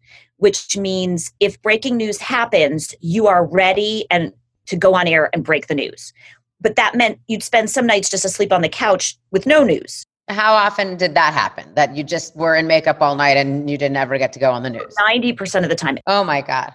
which 0.45 0.77
means 0.77 1.33
if 1.41 1.61
breaking 1.63 1.97
news 1.97 2.19
happens, 2.21 2.95
you 3.01 3.27
are 3.27 3.47
ready 3.47 4.05
and 4.11 4.31
to 4.67 4.77
go 4.77 4.95
on 4.95 5.09
air 5.09 5.31
and 5.33 5.43
break 5.43 5.69
the 5.69 5.75
news. 5.75 6.13
But 6.61 6.77
that 6.77 6.95
meant 6.95 7.19
you'd 7.29 7.43
spend 7.43 7.71
some 7.71 7.87
nights 7.87 8.11
just 8.11 8.27
asleep 8.27 8.53
on 8.53 8.61
the 8.61 8.69
couch 8.69 9.17
with 9.31 9.47
no 9.47 9.65
news. 9.65 10.05
How 10.29 10.53
often 10.53 10.99
did 10.99 11.15
that 11.15 11.33
happen? 11.33 11.73
That 11.77 11.97
you 11.97 12.05
just 12.05 12.37
were 12.37 12.55
in 12.57 12.67
makeup 12.67 13.01
all 13.01 13.17
night 13.17 13.39
and 13.39 13.71
you 13.71 13.79
didn't 13.79 13.97
ever 13.97 14.19
get 14.19 14.35
to 14.35 14.39
go 14.39 14.51
on 14.51 14.63
the 14.63 14.69
news? 14.69 14.95
90% 15.01 15.63
of 15.63 15.71
the 15.71 15.75
time. 15.75 15.97
Oh 16.07 16.25
my 16.25 16.43
God. 16.43 16.75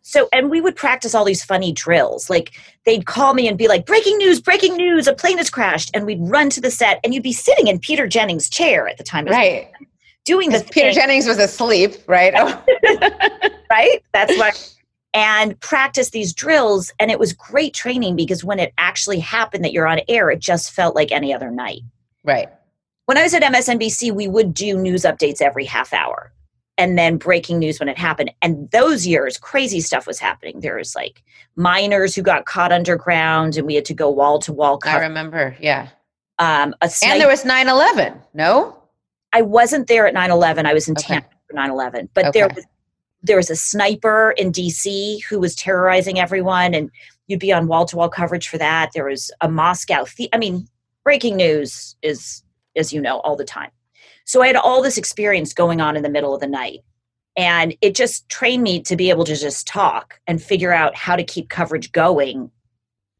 So, 0.00 0.26
and 0.32 0.48
we 0.48 0.62
would 0.62 0.74
practice 0.74 1.14
all 1.14 1.26
these 1.26 1.44
funny 1.44 1.72
drills. 1.72 2.30
Like 2.30 2.52
they'd 2.86 3.04
call 3.04 3.34
me 3.34 3.48
and 3.48 3.58
be 3.58 3.68
like, 3.68 3.84
breaking 3.84 4.16
news, 4.16 4.40
breaking 4.40 4.76
news, 4.76 5.06
a 5.06 5.12
plane 5.12 5.36
has 5.36 5.50
crashed. 5.50 5.90
And 5.92 6.06
we'd 6.06 6.20
run 6.22 6.48
to 6.50 6.60
the 6.62 6.70
set 6.70 7.00
and 7.04 7.12
you'd 7.12 7.22
be 7.22 7.34
sitting 7.34 7.66
in 7.66 7.80
Peter 7.80 8.06
Jennings' 8.06 8.48
chair 8.48 8.88
at 8.88 8.96
the 8.96 9.04
time. 9.04 9.26
Right. 9.26 9.70
Doing 10.30 10.50
Because 10.50 10.62
Peter 10.70 10.92
Jennings 10.92 11.26
was 11.26 11.38
asleep, 11.38 11.96
right? 12.06 12.32
Right? 13.70 14.02
That's 14.12 14.36
why. 14.38 14.50
And 15.14 15.58
practice 15.60 16.10
these 16.10 16.32
drills. 16.32 16.92
And 16.98 17.10
it 17.10 17.18
was 17.18 17.32
great 17.32 17.74
training 17.74 18.16
because 18.16 18.44
when 18.44 18.58
it 18.58 18.72
actually 18.78 19.18
happened 19.20 19.64
that 19.64 19.72
you're 19.72 19.86
on 19.86 20.00
air, 20.08 20.30
it 20.30 20.38
just 20.40 20.72
felt 20.72 20.94
like 20.96 21.10
any 21.12 21.32
other 21.34 21.50
night. 21.50 21.82
right. 22.24 22.48
When 23.06 23.18
I 23.18 23.22
was 23.24 23.34
at 23.34 23.42
MSNBC, 23.42 24.12
we 24.12 24.28
would 24.28 24.54
do 24.54 24.76
news 24.76 25.02
updates 25.02 25.40
every 25.42 25.64
half 25.64 25.92
hour 25.92 26.32
and 26.78 26.96
then 26.96 27.16
breaking 27.16 27.58
news 27.58 27.80
when 27.80 27.88
it 27.88 27.98
happened. 27.98 28.30
And 28.40 28.70
those 28.70 29.04
years, 29.04 29.36
crazy 29.36 29.80
stuff 29.80 30.06
was 30.06 30.20
happening. 30.20 30.60
There 30.60 30.76
was 30.76 30.94
like 30.94 31.22
miners 31.56 32.14
who 32.14 32.22
got 32.22 32.44
caught 32.46 32.70
underground 32.70 33.56
and 33.56 33.66
we 33.66 33.74
had 33.74 33.84
to 33.86 33.94
go 33.94 34.08
wall 34.10 34.38
to 34.40 34.52
wall. 34.52 34.78
I 34.84 34.98
remember. 34.98 35.56
Yeah. 35.60 35.88
Um, 36.38 36.74
And 37.02 37.20
there 37.20 37.28
was 37.28 37.44
9 37.44 37.68
11. 37.68 38.14
No? 38.32 38.79
I 39.32 39.42
wasn't 39.42 39.86
there 39.86 40.06
at 40.06 40.14
9-11. 40.14 40.64
I 40.66 40.74
was 40.74 40.88
in 40.88 40.96
Okay. 40.98 41.14
Tampa 41.14 41.28
for 41.48 41.54
9-11. 41.56 42.08
But 42.14 42.32
there 42.32 42.48
was 42.48 42.64
there 43.22 43.36
was 43.36 43.50
a 43.50 43.56
sniper 43.56 44.30
in 44.38 44.50
DC 44.50 45.22
who 45.28 45.38
was 45.38 45.54
terrorizing 45.54 46.18
everyone 46.18 46.72
and 46.72 46.90
you'd 47.26 47.38
be 47.38 47.52
on 47.52 47.66
wall-to-wall 47.66 48.08
coverage 48.08 48.48
for 48.48 48.56
that. 48.56 48.90
There 48.94 49.04
was 49.04 49.30
a 49.42 49.48
Moscow 49.50 50.06
the- 50.16 50.30
I 50.32 50.38
mean, 50.38 50.66
breaking 51.04 51.36
news 51.36 51.96
is 52.02 52.42
as 52.76 52.92
you 52.94 53.00
know 53.00 53.20
all 53.20 53.36
the 53.36 53.44
time. 53.44 53.70
So 54.24 54.40
I 54.42 54.46
had 54.46 54.56
all 54.56 54.80
this 54.80 54.96
experience 54.96 55.52
going 55.52 55.82
on 55.82 55.96
in 55.96 56.02
the 56.02 56.08
middle 56.08 56.34
of 56.34 56.40
the 56.40 56.46
night. 56.46 56.80
And 57.36 57.74
it 57.82 57.94
just 57.94 58.26
trained 58.30 58.62
me 58.62 58.80
to 58.82 58.96
be 58.96 59.10
able 59.10 59.24
to 59.24 59.36
just 59.36 59.66
talk 59.66 60.18
and 60.26 60.42
figure 60.42 60.72
out 60.72 60.96
how 60.96 61.14
to 61.14 61.22
keep 61.22 61.48
coverage 61.50 61.92
going 61.92 62.50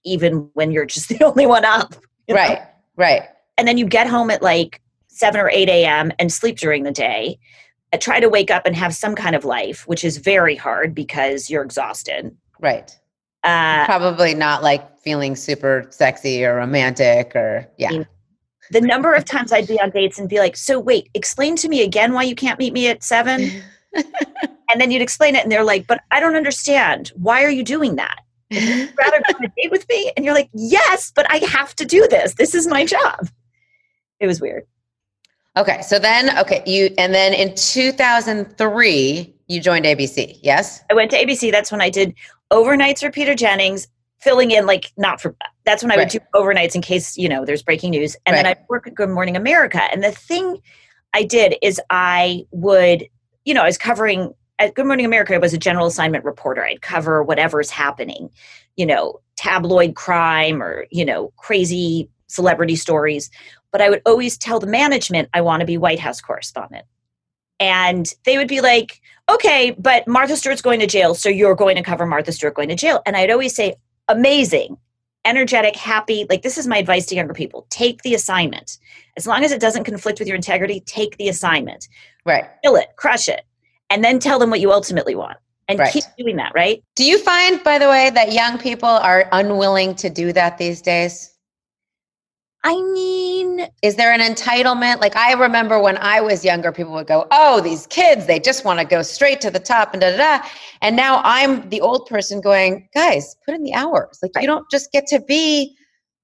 even 0.04 0.48
when 0.54 0.70
you're 0.72 0.86
just 0.86 1.08
the 1.10 1.22
only 1.24 1.44
one 1.46 1.64
up. 1.66 1.94
you 2.26 2.34
know? 2.34 2.40
Right. 2.40 2.58
Right. 2.96 3.22
and 3.58 3.68
then 3.68 3.76
you 3.78 3.84
get 3.86 4.06
home 4.06 4.30
at 4.30 4.40
like 4.42 4.80
7 5.10 5.40
or 5.40 5.50
8 5.50 5.68
a.m. 5.68 6.12
and 6.18 6.32
sleep 6.32 6.58
during 6.58 6.84
the 6.84 6.92
day. 6.92 7.38
I 7.92 7.96
try 7.96 8.20
to 8.20 8.28
wake 8.28 8.50
up 8.50 8.66
and 8.66 8.76
have 8.76 8.94
some 8.94 9.14
kind 9.14 9.34
of 9.34 9.44
life, 9.44 9.86
which 9.86 10.04
is 10.04 10.18
very 10.18 10.54
hard 10.54 10.94
because 10.94 11.50
you're 11.50 11.62
exhausted. 11.62 12.36
Right. 12.60 12.96
Uh, 13.42 13.84
Probably 13.86 14.34
not 14.34 14.62
like 14.62 14.98
feeling 15.00 15.34
super 15.34 15.86
sexy 15.90 16.44
or 16.44 16.56
romantic 16.56 17.34
or, 17.34 17.68
yeah. 17.78 18.04
The 18.70 18.80
number 18.80 19.14
of 19.14 19.24
times 19.24 19.52
I'd 19.52 19.66
be 19.66 19.80
on 19.80 19.90
dates 19.90 20.18
and 20.18 20.28
be 20.28 20.38
like, 20.38 20.56
So, 20.56 20.78
wait, 20.78 21.08
explain 21.14 21.56
to 21.56 21.68
me 21.68 21.82
again 21.82 22.12
why 22.12 22.22
you 22.22 22.36
can't 22.36 22.58
meet 22.58 22.72
me 22.72 22.86
at 22.86 23.02
7. 23.02 23.50
and 23.94 24.80
then 24.80 24.92
you'd 24.92 25.02
explain 25.02 25.34
it, 25.34 25.42
and 25.42 25.50
they're 25.50 25.64
like, 25.64 25.88
But 25.88 26.02
I 26.12 26.20
don't 26.20 26.36
understand. 26.36 27.10
Why 27.16 27.42
are 27.42 27.50
you 27.50 27.64
doing 27.64 27.96
that? 27.96 28.20
Would 28.52 28.62
you 28.62 28.88
rather 28.98 29.20
go 29.28 29.38
on 29.38 29.44
a 29.44 29.52
date 29.60 29.72
with 29.72 29.88
me? 29.88 30.12
And 30.16 30.24
you're 30.24 30.34
like, 30.34 30.50
Yes, 30.54 31.10
but 31.12 31.26
I 31.28 31.38
have 31.38 31.74
to 31.76 31.84
do 31.84 32.06
this. 32.08 32.34
This 32.34 32.54
is 32.54 32.68
my 32.68 32.84
job. 32.84 33.28
It 34.20 34.28
was 34.28 34.40
weird. 34.40 34.66
Okay, 35.56 35.82
so 35.82 35.98
then 35.98 36.36
okay, 36.38 36.62
you 36.66 36.94
and 36.96 37.12
then 37.12 37.34
in 37.34 37.54
2003 37.54 39.34
you 39.48 39.60
joined 39.60 39.84
ABC, 39.84 40.38
yes? 40.42 40.82
I 40.90 40.94
went 40.94 41.10
to 41.10 41.16
ABC. 41.16 41.50
That's 41.50 41.72
when 41.72 41.80
I 41.80 41.90
did 41.90 42.14
overnights 42.52 43.00
for 43.00 43.10
Peter 43.10 43.34
Jennings, 43.34 43.88
filling 44.20 44.52
in 44.52 44.64
like 44.64 44.92
not 44.96 45.20
for. 45.20 45.34
That's 45.64 45.82
when 45.82 45.90
I 45.90 45.96
would 45.96 46.08
do 46.08 46.20
overnights 46.34 46.74
in 46.76 46.82
case 46.82 47.16
you 47.18 47.28
know 47.28 47.44
there's 47.44 47.62
breaking 47.62 47.90
news, 47.90 48.16
and 48.26 48.36
then 48.36 48.44
Right. 48.44 48.56
I 48.56 48.64
work 48.68 48.86
at 48.86 48.94
Good 48.94 49.10
Morning 49.10 49.36
America. 49.36 49.82
And 49.92 50.04
the 50.04 50.12
thing 50.12 50.58
I 51.14 51.24
did 51.24 51.56
is 51.62 51.80
I 51.90 52.46
would, 52.52 53.08
you 53.44 53.52
know, 53.52 53.62
I 53.62 53.66
was 53.66 53.78
covering 53.78 54.32
at 54.60 54.74
Good 54.74 54.86
Morning 54.86 55.06
America. 55.06 55.34
I 55.34 55.38
was 55.38 55.52
a 55.52 55.58
general 55.58 55.86
assignment 55.86 56.24
reporter. 56.24 56.64
I'd 56.64 56.82
cover 56.82 57.24
whatever's 57.24 57.70
happening, 57.70 58.30
you 58.76 58.86
know, 58.86 59.20
tabloid 59.36 59.96
crime 59.96 60.62
or 60.62 60.86
you 60.92 61.04
know 61.04 61.32
crazy 61.38 62.08
celebrity 62.28 62.76
stories. 62.76 63.30
But 63.72 63.80
I 63.80 63.90
would 63.90 64.02
always 64.06 64.36
tell 64.36 64.60
the 64.60 64.66
management 64.66 65.28
I 65.32 65.40
want 65.40 65.60
to 65.60 65.66
be 65.66 65.78
White 65.78 66.00
House 66.00 66.20
correspondent. 66.20 66.86
And 67.60 68.12
they 68.24 68.38
would 68.38 68.48
be 68.48 68.60
like, 68.60 69.00
okay, 69.30 69.76
but 69.78 70.08
Martha 70.08 70.36
Stewart's 70.36 70.62
going 70.62 70.80
to 70.80 70.86
jail, 70.86 71.14
so 71.14 71.28
you're 71.28 71.54
going 71.54 71.76
to 71.76 71.82
cover 71.82 72.06
Martha 72.06 72.32
Stewart 72.32 72.54
going 72.54 72.68
to 72.70 72.74
jail. 72.74 73.02
And 73.06 73.16
I'd 73.16 73.30
always 73.30 73.54
say, 73.54 73.74
amazing, 74.08 74.78
energetic, 75.24 75.76
happy. 75.76 76.26
Like, 76.28 76.42
this 76.42 76.56
is 76.56 76.66
my 76.66 76.78
advice 76.78 77.06
to 77.06 77.14
younger 77.14 77.34
people 77.34 77.66
take 77.70 78.02
the 78.02 78.14
assignment. 78.14 78.78
As 79.16 79.26
long 79.26 79.44
as 79.44 79.52
it 79.52 79.60
doesn't 79.60 79.84
conflict 79.84 80.18
with 80.18 80.26
your 80.26 80.36
integrity, 80.36 80.80
take 80.80 81.16
the 81.18 81.28
assignment, 81.28 81.86
Right. 82.24 82.46
kill 82.64 82.76
it, 82.76 82.88
crush 82.96 83.28
it, 83.28 83.42
and 83.90 84.02
then 84.02 84.18
tell 84.18 84.38
them 84.38 84.50
what 84.50 84.60
you 84.60 84.72
ultimately 84.72 85.14
want. 85.14 85.36
And 85.68 85.78
Right. 85.78 85.92
keep 85.92 86.04
doing 86.18 86.36
that, 86.36 86.52
right? 86.54 86.82
Do 86.96 87.04
you 87.04 87.18
find 87.18 87.62
by 87.62 87.78
the 87.78 87.88
way 87.88 88.10
that 88.10 88.32
young 88.32 88.58
people 88.58 88.88
are 88.88 89.28
unwilling 89.30 89.94
to 89.96 90.10
do 90.10 90.32
that 90.32 90.58
these 90.58 90.82
days? 90.82 91.29
I 92.62 92.80
mean, 92.92 93.66
Is 93.82 93.96
there 93.96 94.12
an 94.12 94.20
entitlement? 94.20 95.00
Like 95.00 95.16
I 95.16 95.32
remember 95.32 95.80
when 95.80 95.96
I 95.98 96.20
was 96.20 96.44
younger, 96.44 96.72
people 96.72 96.92
would 96.92 97.06
go, 97.06 97.26
"Oh, 97.30 97.60
these 97.60 97.86
kids, 97.86 98.26
they 98.26 98.38
just 98.38 98.64
want 98.64 98.78
to 98.80 98.84
go 98.84 99.00
straight 99.02 99.40
to 99.42 99.50
the 99.50 99.58
top 99.58 99.92
and 99.94 100.00
da 100.00 100.10
da 100.10 100.38
da." 100.38 100.46
And 100.82 100.94
now 100.96 101.22
I'm 101.24 101.68
the 101.70 101.80
old 101.80 102.06
person 102.06 102.40
going, 102.40 102.88
"Guys, 102.94 103.36
put 103.46 103.54
in 103.54 103.62
the 103.62 103.72
hours. 103.74 104.18
Like 104.22 104.32
Right. 104.34 104.42
you 104.42 104.46
don't 104.46 104.70
just 104.70 104.92
get 104.92 105.06
to 105.08 105.20
be 105.20 105.74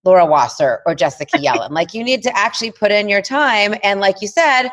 Laura 0.05 0.27
Wasser 0.27 0.83
or 0.87 0.95
Jessica 0.95 1.39
Yellin. 1.43 1.71
like 1.71 1.95
you 1.95 2.05
need 2.05 2.23
to 2.23 2.37
actually 2.37 2.71
put 2.71 2.93
in 2.93 3.09
your 3.09 3.23
time 3.23 3.75
and 3.83 4.01
like 4.01 4.17
you 4.21 4.29
said, 4.29 4.69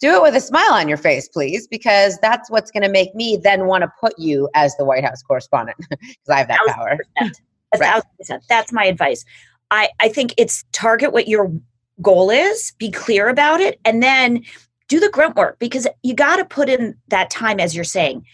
do 0.00 0.14
it 0.14 0.22
with 0.22 0.36
a 0.36 0.40
smile 0.40 0.72
on 0.72 0.88
your 0.88 0.96
face, 0.96 1.28
please, 1.28 1.66
because 1.66 2.16
that's 2.22 2.48
what's 2.50 2.70
going 2.70 2.84
to 2.84 2.88
make 2.88 3.12
me 3.16 3.36
then 3.36 3.66
want 3.66 3.82
to 3.82 3.92
put 4.00 4.16
you 4.18 4.48
as 4.54 4.76
the 4.76 4.84
White 4.84 5.04
House 5.04 5.20
correspondent 5.22 5.76
because 5.90 6.28
I 6.30 6.38
have 6.38 6.48
that 6.48 6.60
power. 6.68 6.96
Right. 7.78 8.02
That's 8.48 8.72
my 8.72 8.86
advice. 8.86 9.26
I, 9.70 9.90
I 10.00 10.08
think 10.08 10.34
it's 10.36 10.64
target 10.72 11.12
what 11.12 11.28
your 11.28 11.52
goal 12.00 12.30
is, 12.30 12.72
be 12.78 12.90
clear 12.90 13.28
about 13.28 13.60
it, 13.60 13.80
and 13.84 14.02
then 14.02 14.44
do 14.88 15.00
the 15.00 15.10
grunt 15.10 15.36
work 15.36 15.58
because 15.58 15.86
you 16.02 16.14
got 16.14 16.36
to 16.36 16.44
put 16.44 16.68
in 16.68 16.96
that 17.08 17.30
time, 17.30 17.60
as 17.60 17.74
you're 17.74 17.84
saying. 17.84 18.24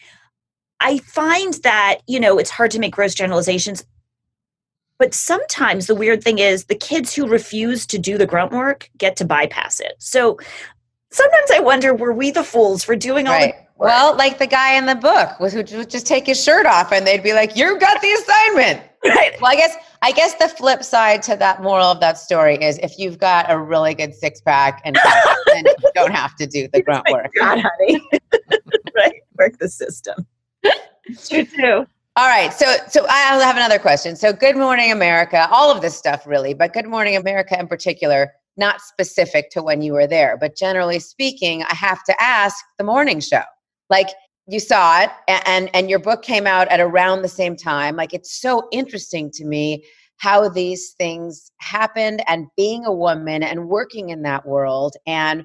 I 0.81 0.99
find 0.99 1.55
that, 1.62 1.99
you 2.07 2.21
know, 2.21 2.38
it's 2.38 2.50
hard 2.50 2.71
to 2.73 2.79
make 2.79 2.95
gross 2.95 3.14
generalizations, 3.14 3.85
but 4.99 5.14
sometimes 5.14 5.87
the 5.87 5.95
weird 5.95 6.23
thing 6.23 6.38
is 6.38 6.67
the 6.67 6.75
kids 6.75 7.14
who 7.14 7.26
refuse 7.26 7.87
to 7.87 7.99
do 7.99 8.19
the 8.19 8.26
grunt 8.26 8.53
work 8.53 8.91
get 8.97 9.17
to 9.17 9.25
bypass 9.25 9.81
it. 9.81 9.95
So 9.99 10.38
sometimes 11.11 11.50
I 11.50 11.61
wonder 11.61 11.95
were 11.95 12.12
we 12.12 12.31
the 12.31 12.45
fools 12.45 12.85
for 12.85 12.95
doing 12.97 13.26
all 13.26 13.35
Right. 13.35 13.55
the 13.55 13.63
Well, 13.76 14.16
like 14.16 14.38
the 14.38 14.47
guy 14.47 14.75
in 14.75 14.87
the 14.87 14.95
book 14.95 15.31
who 15.38 15.57
would 15.57 15.90
just 15.90 16.07
take 16.07 16.26
his 16.26 16.43
shirt 16.43 16.64
off 16.64 16.93
and 16.93 17.07
they'd 17.07 17.23
be 17.23 17.33
like, 17.33 17.57
"You 17.57 17.78
got 17.78 18.00
the 18.00 18.12
assignment." 18.12 18.83
Right. 19.07 19.38
Well, 19.38 19.52
I 19.52 19.57
guess 19.57 19.76
I 20.00 20.12
guess 20.12 20.33
the 20.37 20.49
flip 20.49 20.83
side 20.83 21.23
to 21.25 21.37
that 21.37 21.62
moral 21.62 21.85
of 21.88 22.00
that 22.00 22.16
story 22.16 22.54
is 22.54 22.78
if 22.78 22.99
you've 22.99 23.19
got 23.19 23.50
a 23.50 23.59
really 23.59 23.93
good 23.93 24.14
six 24.14 24.40
pack 24.40 24.81
and 24.83 24.97
then 25.49 25.64
you 25.66 25.90
don't 25.95 26.11
have 26.11 26.35
to 26.37 26.47
do 26.47 26.69
the 26.73 26.81
grunt 26.81 27.07
work. 27.12 27.31
God, 27.38 27.59
honey. 27.61 28.00
right. 28.97 29.21
Work 29.38 29.59
the 29.59 29.69
system. 29.69 30.26
True 31.28 31.45
too. 31.45 31.87
All 32.16 32.28
right. 32.28 32.50
So 32.54 32.76
so 32.88 33.04
I'll 33.11 33.40
have 33.40 33.57
another 33.57 33.78
question. 33.78 34.16
So 34.16 34.33
Good 34.33 34.57
Morning 34.57 34.90
America, 34.90 35.49
all 35.50 35.71
of 35.71 35.83
this 35.83 35.95
stuff 35.95 36.26
really, 36.26 36.54
but 36.54 36.73
Good 36.73 36.87
Morning 36.87 37.14
America 37.14 37.61
in 37.61 37.69
particular, 37.69 38.33
not 38.57 38.81
specific 38.81 39.50
to 39.50 39.62
when 39.62 39.83
you 39.83 39.93
were 39.93 40.07
there, 40.07 40.38
but 40.38 40.57
generally 40.57 40.99
speaking, 40.99 41.62
I 41.64 41.75
have 41.75 42.02
to 42.04 42.23
ask 42.23 42.57
the 42.78 42.85
morning 42.85 43.21
show. 43.21 43.43
Like 43.95 44.09
you 44.49 44.59
saw 44.59 45.03
it 45.03 45.11
and 45.29 45.71
and 45.73 45.89
your 45.89 46.01
book 46.01 46.23
came 46.23 46.49
out 46.49 46.67
at 46.67 46.81
around 46.81 47.23
the 47.23 47.29
same 47.29 47.55
time. 47.55 47.95
Like 47.95 48.13
it's 48.13 48.41
so 48.41 48.67
interesting 48.73 49.31
to 49.35 49.45
me 49.45 49.85
how 50.17 50.49
these 50.49 50.95
things 50.99 51.53
happened 51.59 52.21
and 52.27 52.49
being 52.57 52.85
a 52.85 52.93
woman 52.93 53.45
and 53.45 53.69
working 53.69 54.09
in 54.09 54.23
that 54.23 54.45
world 54.47 54.97
and 55.07 55.45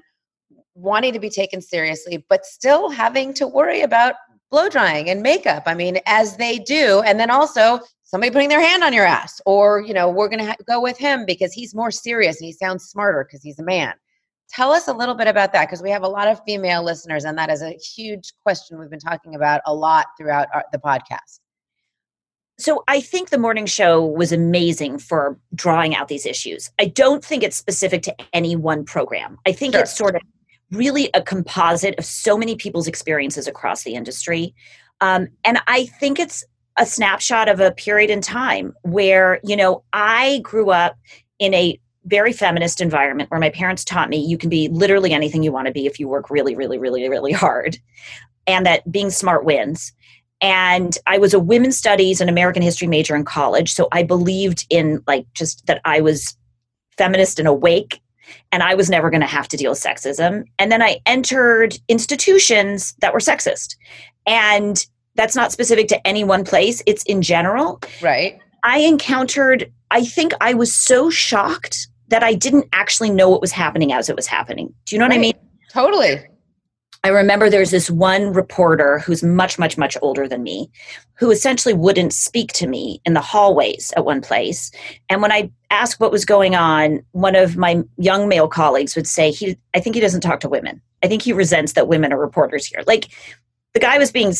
wanting 0.74 1.12
to 1.12 1.20
be 1.20 1.30
taken 1.30 1.60
seriously 1.62 2.24
but 2.28 2.44
still 2.44 2.90
having 2.90 3.32
to 3.34 3.46
worry 3.46 3.82
about 3.82 4.16
blow 4.50 4.68
drying 4.68 5.08
and 5.10 5.22
makeup. 5.22 5.62
I 5.66 5.74
mean 5.74 6.00
as 6.06 6.36
they 6.36 6.58
do 6.58 7.02
and 7.06 7.20
then 7.20 7.30
also 7.30 7.78
somebody 8.02 8.32
putting 8.32 8.48
their 8.48 8.66
hand 8.68 8.82
on 8.82 8.92
your 8.92 9.06
ass 9.06 9.40
or 9.46 9.80
you 9.86 9.94
know 9.94 10.08
we're 10.10 10.28
going 10.28 10.44
to 10.44 10.50
ha- 10.50 10.64
go 10.66 10.80
with 10.80 10.98
him 10.98 11.24
because 11.24 11.52
he's 11.52 11.72
more 11.72 11.92
serious 11.92 12.40
and 12.40 12.46
he 12.46 12.52
sounds 12.52 12.82
smarter 12.86 13.24
because 13.24 13.44
he's 13.44 13.60
a 13.60 13.68
man 13.76 13.94
Tell 14.52 14.72
us 14.72 14.88
a 14.88 14.92
little 14.92 15.14
bit 15.14 15.28
about 15.28 15.52
that 15.52 15.66
because 15.66 15.82
we 15.82 15.90
have 15.90 16.02
a 16.02 16.08
lot 16.08 16.26
of 16.26 16.40
female 16.44 16.82
listeners, 16.82 17.24
and 17.24 17.38
that 17.38 17.50
is 17.50 17.62
a 17.62 17.70
huge 17.70 18.32
question 18.42 18.78
we've 18.78 18.90
been 18.90 18.98
talking 18.98 19.34
about 19.34 19.60
a 19.64 19.74
lot 19.74 20.06
throughout 20.18 20.48
our, 20.52 20.64
the 20.72 20.78
podcast. 20.78 21.38
So 22.58 22.84
I 22.88 23.00
think 23.00 23.30
the 23.30 23.38
morning 23.38 23.64
show 23.64 24.04
was 24.04 24.32
amazing 24.32 24.98
for 24.98 25.38
drawing 25.54 25.94
out 25.94 26.08
these 26.08 26.26
issues. 26.26 26.70
I 26.78 26.86
don't 26.86 27.24
think 27.24 27.42
it's 27.42 27.56
specific 27.56 28.02
to 28.02 28.16
any 28.34 28.54
one 28.54 28.84
program. 28.84 29.38
I 29.46 29.52
think 29.52 29.74
Sure. 29.74 29.82
it's 29.82 29.96
sort 29.96 30.16
of 30.16 30.22
really 30.70 31.10
a 31.14 31.22
composite 31.22 31.98
of 31.98 32.04
so 32.04 32.36
many 32.36 32.56
people's 32.56 32.86
experiences 32.86 33.46
across 33.46 33.82
the 33.84 33.94
industry. 33.94 34.54
Um, 35.00 35.28
and 35.44 35.58
I 35.66 35.86
think 35.86 36.18
it's 36.18 36.44
a 36.76 36.84
snapshot 36.84 37.48
of 37.48 37.60
a 37.60 37.72
period 37.72 38.10
in 38.10 38.20
time 38.20 38.74
where, 38.82 39.40
you 39.42 39.56
know, 39.56 39.82
I 39.92 40.40
grew 40.42 40.70
up 40.70 40.98
in 41.38 41.54
a 41.54 41.80
very 42.10 42.32
feminist 42.32 42.80
environment 42.80 43.30
where 43.30 43.40
my 43.40 43.50
parents 43.50 43.84
taught 43.84 44.10
me 44.10 44.18
you 44.18 44.36
can 44.36 44.50
be 44.50 44.68
literally 44.68 45.12
anything 45.12 45.42
you 45.42 45.52
want 45.52 45.66
to 45.66 45.72
be 45.72 45.86
if 45.86 46.00
you 46.00 46.08
work 46.08 46.28
really, 46.28 46.54
really, 46.54 46.76
really, 46.76 47.08
really 47.08 47.32
hard, 47.32 47.78
and 48.46 48.66
that 48.66 48.90
being 48.90 49.10
smart 49.10 49.44
wins. 49.44 49.92
And 50.42 50.96
I 51.06 51.18
was 51.18 51.34
a 51.34 51.40
women's 51.40 51.76
studies 51.76 52.20
and 52.20 52.30
American 52.30 52.62
history 52.62 52.88
major 52.88 53.14
in 53.14 53.24
college. 53.24 53.72
So 53.72 53.88
I 53.92 54.02
believed 54.02 54.66
in 54.70 55.02
like 55.06 55.26
just 55.34 55.66
that 55.66 55.82
I 55.84 56.00
was 56.00 56.36
feminist 56.96 57.38
and 57.38 57.46
awake 57.46 58.00
and 58.50 58.62
I 58.62 58.74
was 58.74 58.88
never 58.88 59.10
going 59.10 59.20
to 59.20 59.26
have 59.26 59.48
to 59.48 59.56
deal 59.56 59.70
with 59.70 59.82
sexism. 59.82 60.44
And 60.58 60.72
then 60.72 60.82
I 60.82 61.00
entered 61.04 61.78
institutions 61.88 62.94
that 63.00 63.12
were 63.12 63.20
sexist. 63.20 63.76
And 64.26 64.84
that's 65.14 65.36
not 65.36 65.52
specific 65.52 65.88
to 65.88 66.06
any 66.06 66.24
one 66.24 66.44
place, 66.44 66.82
it's 66.86 67.04
in 67.04 67.20
general. 67.20 67.80
Right. 68.00 68.38
I 68.64 68.78
encountered, 68.78 69.70
I 69.90 70.04
think 70.04 70.32
I 70.40 70.54
was 70.54 70.74
so 70.74 71.10
shocked 71.10 71.88
that 72.10 72.22
I 72.22 72.34
didn't 72.34 72.66
actually 72.72 73.10
know 73.10 73.28
what 73.28 73.40
was 73.40 73.52
happening 73.52 73.92
as 73.92 74.08
it 74.08 74.16
was 74.16 74.26
happening. 74.26 74.72
Do 74.84 74.94
you 74.94 75.00
know 75.00 75.06
what 75.06 75.14
I 75.14 75.18
mean? 75.18 75.32
Totally. 75.72 76.20
I 77.02 77.08
remember 77.08 77.48
there's 77.48 77.70
this 77.70 77.90
one 77.90 78.32
reporter 78.32 78.98
who's 78.98 79.22
much, 79.22 79.58
much, 79.58 79.78
much 79.78 79.96
older 80.02 80.28
than 80.28 80.42
me 80.42 80.70
who 81.14 81.30
essentially 81.30 81.72
wouldn't 81.72 82.12
speak 82.12 82.52
to 82.54 82.66
me 82.66 83.00
in 83.06 83.14
the 83.14 83.22
hallways 83.22 83.90
at 83.96 84.04
one 84.04 84.20
place. 84.20 84.70
And 85.08 85.22
when 85.22 85.32
I 85.32 85.50
asked 85.70 85.98
what 85.98 86.12
was 86.12 86.26
going 86.26 86.54
on, 86.54 87.02
one 87.12 87.36
of 87.36 87.56
my 87.56 87.82
young 87.96 88.28
male 88.28 88.48
colleagues 88.48 88.96
would 88.96 89.06
say, 89.06 89.30
he, 89.30 89.56
I 89.74 89.80
think 89.80 89.94
he 89.94 90.00
doesn't 90.00 90.20
talk 90.20 90.40
to 90.40 90.48
women. 90.48 90.82
I 91.02 91.08
think 91.08 91.22
he 91.22 91.32
resents 91.32 91.72
that 91.72 91.88
women 91.88 92.12
are 92.12 92.20
reporters 92.20 92.66
here. 92.66 92.82
Like 92.86 93.08
the 93.72 93.80
guy 93.80 93.96
was 93.96 94.12
being 94.12 94.34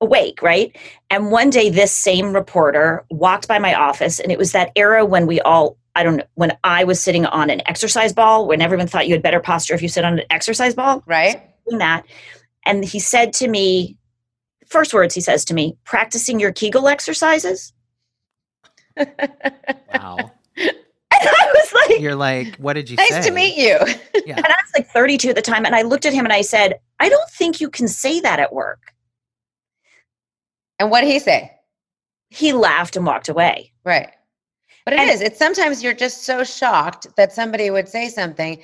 awake, 0.00 0.42
right? 0.42 0.76
And 1.10 1.30
one 1.30 1.50
day, 1.50 1.70
this 1.70 1.92
same 1.92 2.34
reporter 2.34 3.04
walked 3.10 3.48
by 3.48 3.58
my 3.58 3.74
office, 3.74 4.20
and 4.20 4.32
it 4.32 4.38
was 4.38 4.52
that 4.52 4.72
era 4.76 5.04
when 5.04 5.26
we 5.26 5.40
all, 5.40 5.76
I 5.96 6.04
don't 6.04 6.16
know, 6.18 6.24
when 6.34 6.56
I 6.62 6.84
was 6.84 7.00
sitting 7.00 7.26
on 7.26 7.50
an 7.50 7.62
exercise 7.66 8.12
ball, 8.12 8.46
when 8.46 8.60
everyone 8.62 8.86
thought 8.86 9.08
you 9.08 9.14
had 9.14 9.22
better 9.22 9.40
posture 9.40 9.74
if 9.74 9.82
you 9.82 9.88
sit 9.88 10.04
on 10.04 10.18
an 10.20 10.24
exercise 10.30 10.74
ball 10.74 11.02
Right. 11.06 11.42
doing 11.68 11.78
that. 11.78 12.04
And 12.64 12.84
he 12.84 13.00
said 13.00 13.32
to 13.34 13.48
me, 13.48 13.96
first 14.68 14.92
words 14.94 15.14
he 15.14 15.20
says 15.20 15.44
to 15.46 15.54
me, 15.54 15.76
practicing 15.84 16.38
your 16.38 16.52
Kegel 16.52 16.86
exercises. 16.86 17.72
Wow. 18.96 20.30
And 21.18 21.30
I 21.30 21.52
was 21.54 21.72
like, 21.88 22.00
You're 22.00 22.14
like, 22.14 22.56
what 22.56 22.74
did 22.74 22.90
you 22.90 22.96
nice 22.96 23.08
say? 23.08 23.22
to 23.22 23.30
meet 23.30 23.56
you. 23.56 23.78
Yeah. 24.26 24.36
and 24.36 24.44
I 24.46 24.50
was 24.62 24.72
like 24.76 24.86
32 24.88 25.30
at 25.30 25.34
the 25.36 25.40
time. 25.40 25.64
And 25.64 25.74
I 25.74 25.80
looked 25.80 26.04
at 26.04 26.12
him 26.12 26.26
and 26.26 26.32
I 26.32 26.42
said, 26.42 26.78
I 27.00 27.08
don't 27.08 27.30
think 27.30 27.58
you 27.58 27.70
can 27.70 27.88
say 27.88 28.20
that 28.20 28.38
at 28.38 28.52
work. 28.52 28.92
and 30.78 30.90
what 30.90 31.00
did 31.00 31.10
he 31.10 31.18
say? 31.18 31.52
He 32.28 32.52
laughed 32.52 32.96
and 32.96 33.06
walked 33.06 33.30
away. 33.30 33.72
Right. 33.84 34.10
But 34.86 34.94
it 34.94 35.00
is. 35.08 35.20
And- 35.20 35.28
It's 35.28 35.38
sometimes 35.38 35.82
you're 35.82 35.92
just 35.92 36.22
so 36.24 36.44
shocked 36.44 37.08
that 37.16 37.32
somebody 37.32 37.70
would 37.70 37.88
say 37.88 38.08
something 38.08 38.62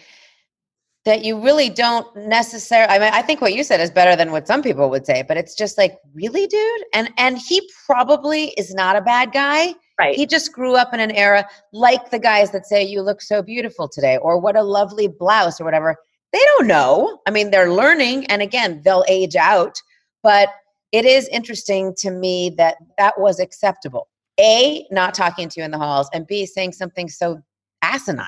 that 1.05 1.25
you 1.25 1.37
really 1.41 1.69
don't 1.69 2.07
necessarily 2.17 2.89
I 2.89 2.99
mean 3.01 3.13
I 3.13 3.23
think 3.23 3.41
what 3.41 3.55
you 3.55 3.65
said 3.65 3.81
is 3.81 3.91
better 3.91 4.15
than 4.15 4.31
what 4.31 4.47
some 4.47 4.63
people 4.63 4.89
would 4.89 5.05
say, 5.05 5.25
but 5.27 5.37
it's 5.37 5.57
just 5.57 5.77
like, 5.77 5.99
really, 6.15 6.47
dude? 6.47 6.83
And 6.95 7.11
and 7.19 7.37
he 7.39 7.69
probably 7.87 8.51
is 8.51 8.73
not 8.73 8.95
a 8.95 9.01
bad 9.01 9.33
guy. 9.33 9.75
Right. 9.99 10.15
He 10.15 10.27
just 10.27 10.53
grew 10.53 10.77
up 10.77 10.95
in 10.95 11.01
an 11.01 11.11
era 11.11 11.45
like 11.73 12.11
the 12.11 12.19
guys 12.21 12.53
that 12.53 12.67
say 12.67 12.83
you 12.85 13.03
look 13.03 13.21
so 13.21 13.43
beautiful 13.43 13.89
today 13.89 14.17
or 14.19 14.39
what 14.39 14.57
a 14.57 14.63
lovely 14.63 15.09
blouse 15.09 15.61
or 15.61 15.65
whatever. 15.65 15.97
They 16.33 16.41
don't 16.57 16.67
know. 16.69 17.19
I 17.27 17.31
mean, 17.33 17.51
they're 17.51 17.73
learning 17.73 18.27
and 18.27 18.41
again, 18.41 18.81
they'll 18.85 19.05
age 19.09 19.37
out, 19.37 19.77
but 20.23 20.49
it 20.93 21.05
is 21.05 21.27
interesting 21.29 21.95
to 21.99 22.11
me 22.11 22.51
that 22.59 22.77
that 22.97 23.19
was 23.19 23.41
acceptable. 23.41 24.09
A, 24.41 24.87
not 24.91 25.15
talking 25.15 25.49
to 25.49 25.61
you 25.61 25.65
in 25.65 25.71
the 25.71 25.79
halls, 25.79 26.09
and 26.13 26.27
B, 26.27 26.47
saying 26.47 26.73
something 26.73 27.09
so 27.09 27.41
asinine. 27.83 28.27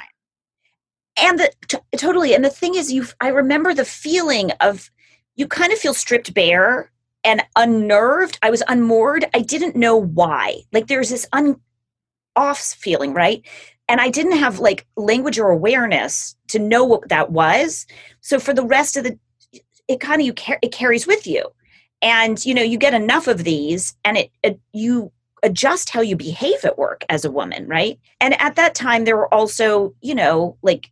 and 1.16 1.38
the 1.38 1.50
t- 1.68 1.78
totally 1.96 2.34
and 2.34 2.44
the 2.44 2.50
thing 2.50 2.74
is 2.74 2.92
you 2.92 3.06
i 3.20 3.28
remember 3.28 3.72
the 3.72 3.84
feeling 3.84 4.50
of 4.60 4.90
you 5.36 5.46
kind 5.46 5.72
of 5.72 5.78
feel 5.78 5.94
stripped 5.94 6.34
bare 6.34 6.90
and 7.24 7.42
unnerved. 7.56 8.38
I 8.42 8.50
was 8.50 8.62
unmoored. 8.68 9.24
I 9.34 9.40
didn't 9.40 9.76
know 9.76 9.96
why. 9.96 10.60
Like 10.72 10.88
there's 10.88 11.10
this 11.10 11.26
un 11.32 11.56
off 12.36 12.58
feeling 12.60 13.14
right? 13.14 13.46
And 13.88 14.00
i 14.00 14.10
didn't 14.10 14.36
have 14.38 14.58
like 14.60 14.86
language 14.96 15.38
or 15.38 15.50
awareness 15.50 16.36
to 16.48 16.58
know 16.58 16.84
what 16.84 17.08
that 17.08 17.30
was. 17.32 17.86
So 18.20 18.38
for 18.40 18.54
the 18.54 18.64
rest 18.66 18.96
of 18.96 19.04
the 19.04 19.18
it 19.88 20.00
kind 20.00 20.20
of 20.20 20.26
you 20.26 20.34
car- 20.34 20.58
it 20.62 20.72
carries 20.72 21.06
with 21.06 21.26
you. 21.26 21.48
And 22.02 22.44
you 22.44 22.54
know 22.54 22.62
you 22.62 22.78
get 22.78 22.94
enough 22.94 23.28
of 23.28 23.44
these 23.44 23.94
and 24.04 24.16
it, 24.18 24.30
it 24.42 24.60
you 24.72 25.12
adjust 25.44 25.90
how 25.90 26.00
you 26.00 26.16
behave 26.16 26.64
at 26.64 26.78
work 26.78 27.04
as 27.08 27.24
a 27.24 27.30
woman 27.30 27.68
right 27.68 28.00
and 28.20 28.40
at 28.40 28.56
that 28.56 28.74
time 28.74 29.04
there 29.04 29.16
were 29.16 29.32
also 29.32 29.94
you 30.00 30.14
know 30.14 30.56
like 30.62 30.90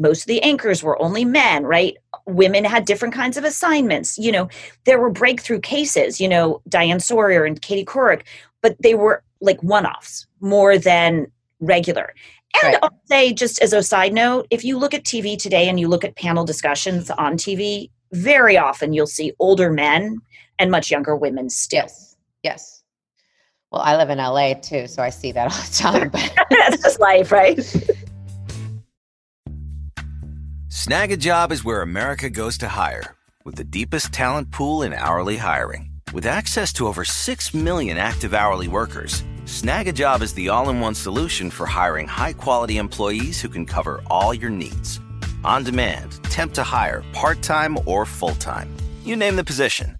most 0.00 0.22
of 0.22 0.26
the 0.26 0.42
anchors 0.42 0.82
were 0.82 1.00
only 1.00 1.24
men, 1.24 1.64
right? 1.64 1.96
Women 2.26 2.64
had 2.64 2.86
different 2.86 3.14
kinds 3.14 3.36
of 3.36 3.44
assignments. 3.44 4.18
You 4.18 4.32
know, 4.32 4.48
there 4.86 4.98
were 4.98 5.10
breakthrough 5.10 5.60
cases, 5.60 6.20
you 6.20 6.28
know, 6.28 6.62
Diane 6.68 7.00
Sawyer 7.00 7.44
and 7.44 7.60
Katie 7.60 7.84
Couric, 7.84 8.22
but 8.62 8.76
they 8.82 8.94
were 8.94 9.22
like 9.40 9.62
one 9.62 9.86
offs 9.86 10.26
more 10.40 10.78
than 10.78 11.30
regular. 11.60 12.14
And 12.62 12.72
Right. 12.74 12.78
I'll 12.82 12.98
say, 13.04 13.32
just 13.32 13.62
as 13.62 13.72
a 13.72 13.82
side 13.82 14.12
note, 14.12 14.46
if 14.50 14.64
you 14.64 14.78
look 14.78 14.94
at 14.94 15.04
TV 15.04 15.38
today 15.38 15.68
and 15.68 15.78
you 15.78 15.86
look 15.86 16.04
at 16.04 16.16
panel 16.16 16.44
discussions 16.44 17.10
on 17.10 17.36
TV, 17.36 17.90
very 18.12 18.56
often 18.56 18.92
you'll 18.92 19.06
see 19.06 19.32
older 19.38 19.70
men 19.70 20.18
and 20.58 20.70
much 20.70 20.90
younger 20.90 21.14
women 21.14 21.48
still. 21.48 21.82
Yes. 21.82 22.16
Yes. 22.42 22.79
Well, 23.70 23.82
I 23.82 23.96
live 23.96 24.10
in 24.10 24.18
LA 24.18 24.54
too, 24.54 24.88
so 24.88 25.00
I 25.00 25.10
see 25.10 25.30
that 25.32 25.52
all 25.52 25.62
the 25.62 25.72
time. 25.72 26.08
But 26.08 26.32
That's 26.50 26.82
just 26.82 27.00
life, 27.00 27.30
right? 27.30 27.58
Snagajob 30.68 31.52
is 31.52 31.64
where 31.64 31.82
America 31.82 32.28
goes 32.28 32.58
to 32.58 32.68
hire, 32.68 33.14
with 33.44 33.54
the 33.54 33.64
deepest 33.64 34.12
talent 34.12 34.50
pool 34.50 34.82
in 34.82 34.92
hourly 34.92 35.36
hiring. 35.36 35.88
With 36.12 36.26
access 36.26 36.72
to 36.74 36.88
over 36.88 37.04
6 37.04 37.54
million 37.54 37.96
active 37.96 38.34
hourly 38.34 38.66
workers, 38.66 39.22
Snagajob 39.44 40.20
is 40.22 40.34
the 40.34 40.48
all 40.48 40.68
in 40.68 40.80
one 40.80 40.94
solution 40.94 41.48
for 41.50 41.66
hiring 41.66 42.08
high 42.08 42.32
quality 42.32 42.78
employees 42.78 43.40
who 43.40 43.48
can 43.48 43.66
cover 43.66 44.02
all 44.08 44.34
your 44.34 44.50
needs. 44.50 44.98
On 45.44 45.62
demand, 45.62 46.22
temp 46.24 46.52
to 46.54 46.64
hire, 46.64 47.04
part 47.12 47.40
time 47.40 47.78
or 47.86 48.04
full 48.04 48.34
time. 48.36 48.74
You 49.04 49.14
name 49.14 49.36
the 49.36 49.44
position 49.44 49.99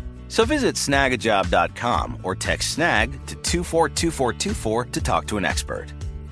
So 0.31 0.45
visit 0.45 0.75
snagajob.com 0.75 2.19
or 2.23 2.35
text 2.35 2.75
snag 2.75 3.11
to 3.25 3.35
242424 3.35 4.85
to 4.85 5.01
talk 5.01 5.27
to 5.27 5.35
an 5.35 5.43
expert. 5.43 5.87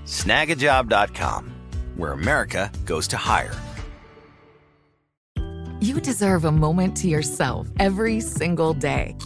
Snagajob.com, 0.05 1.51
where 1.97 2.13
America 2.13 2.71
goes 2.85 3.09
to 3.09 3.17
hire. 3.17 3.53
You 5.81 5.99
deserve 5.99 6.45
a 6.45 6.51
moment 6.51 6.95
to 6.97 7.09
yourself 7.09 7.67
every 7.77 8.21
single 8.21 8.73
day. 8.73 9.17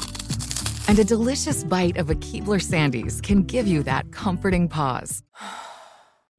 And 0.88 0.98
a 0.98 1.04
delicious 1.04 1.64
bite 1.64 1.98
of 1.98 2.10
a 2.10 2.16
Keebler 2.16 2.60
Sandies 2.60 3.22
can 3.22 3.44
give 3.44 3.68
you 3.68 3.84
that 3.84 4.12
comforting 4.12 4.68
pause. 4.68 5.22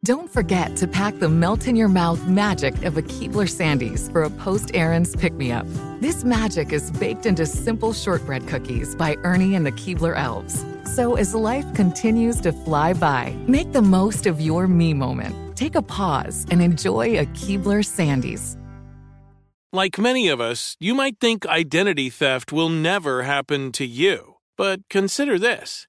Don't 0.04 0.30
forget 0.30 0.76
to 0.76 0.86
pack 0.86 1.18
the 1.18 1.30
melt 1.30 1.66
in 1.66 1.76
your 1.76 1.88
mouth 1.88 2.26
magic 2.26 2.84
of 2.84 2.98
a 2.98 3.02
Keebler 3.02 3.48
Sandies 3.48 4.12
for 4.12 4.22
a 4.22 4.28
post 4.28 4.70
errands 4.74 5.16
pick 5.16 5.32
me 5.32 5.50
up. 5.50 5.66
This 6.00 6.24
magic 6.24 6.74
is 6.74 6.90
baked 6.90 7.24
into 7.24 7.46
simple 7.46 7.94
shortbread 7.94 8.46
cookies 8.46 8.94
by 8.94 9.16
Ernie 9.24 9.54
and 9.54 9.64
the 9.64 9.72
Keebler 9.72 10.14
Elves. 10.14 10.62
So 10.94 11.14
as 11.14 11.34
life 11.34 11.64
continues 11.72 12.38
to 12.42 12.52
fly 12.52 12.92
by, 12.92 13.34
make 13.48 13.72
the 13.72 13.80
most 13.80 14.26
of 14.26 14.42
your 14.42 14.68
me 14.68 14.92
moment. 14.92 15.56
Take 15.56 15.74
a 15.74 15.80
pause 15.80 16.44
and 16.50 16.60
enjoy 16.60 17.18
a 17.18 17.24
Keebler 17.32 17.82
Sandies. 17.82 18.58
Like 19.72 19.98
many 19.98 20.28
of 20.28 20.38
us, 20.38 20.76
you 20.78 20.94
might 20.94 21.18
think 21.18 21.46
identity 21.46 22.10
theft 22.10 22.52
will 22.52 22.68
never 22.68 23.22
happen 23.22 23.72
to 23.72 23.86
you. 23.86 24.34
But 24.58 24.86
consider 24.90 25.38
this. 25.38 25.88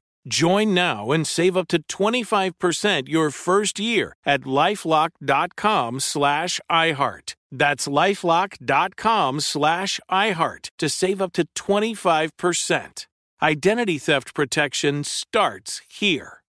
Join 0.27 0.75
now 0.75 1.11
and 1.11 1.25
save 1.25 1.57
up 1.57 1.67
to 1.69 1.81
25% 1.83 3.09
your 3.09 3.31
first 3.31 3.79
year 3.79 4.15
at 4.25 4.41
lifelock.com 4.41 5.99
slash 5.99 6.61
iHeart. 6.69 7.35
That's 7.51 7.87
lifelock.com 7.87 9.39
slash 9.39 9.99
iHeart 10.11 10.69
to 10.77 10.89
save 10.89 11.21
up 11.21 11.33
to 11.33 11.45
25%. 11.55 13.07
Identity 13.41 13.97
theft 13.97 14.35
protection 14.35 15.03
starts 15.03 15.81
here. 15.89 16.41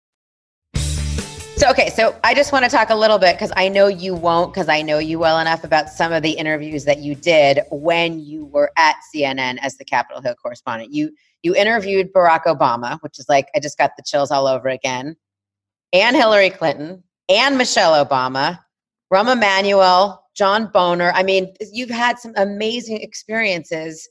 So, 1.56 1.70
okay, 1.70 1.90
so 1.90 2.18
I 2.24 2.35
just 2.35 2.52
want 2.52 2.64
to 2.64 2.70
talk 2.70 2.90
a 2.90 2.94
little 2.94 3.18
bit 3.18 3.37
because 3.37 3.52
I 3.56 3.68
know 3.68 3.87
you 3.87 4.14
won't, 4.14 4.52
because 4.52 4.68
I 4.68 4.82
know 4.82 4.98
you 4.98 5.18
well 5.18 5.38
enough 5.38 5.64
about 5.64 5.88
some 5.88 6.12
of 6.12 6.22
the 6.22 6.32
interviews 6.32 6.85
that 6.87 6.98
you 6.98 7.14
did 7.14 7.61
when 7.70 8.18
you 8.18 8.46
were 8.46 8.72
at 8.76 8.96
CNN 9.14 9.58
as 9.62 9.76
the 9.76 9.85
Capitol 9.85 10.20
Hill 10.20 10.35
correspondent. 10.35 10.92
You 10.92 11.12
you 11.42 11.55
interviewed 11.55 12.12
Barack 12.12 12.44
Obama, 12.44 12.98
which 13.00 13.18
is 13.18 13.26
like, 13.28 13.48
I 13.55 13.61
just 13.61 13.78
got 13.78 13.92
the 13.96 14.02
chills 14.05 14.31
all 14.31 14.46
over 14.46 14.68
again, 14.68 15.16
and 15.92 16.16
Hillary 16.16 16.50
Clinton, 16.50 17.02
and 17.28 17.59
Michelle 17.59 18.05
Obama, 18.05 18.59
Rahm 19.12 19.33
Emanuel, 19.33 20.24
John 20.35 20.70
Boehner. 20.72 21.12
I 21.14 21.22
mean, 21.22 21.55
you've 21.72 21.90
had 21.90 22.18
some 22.18 22.33
amazing 22.37 23.00
experiences. 23.02 24.09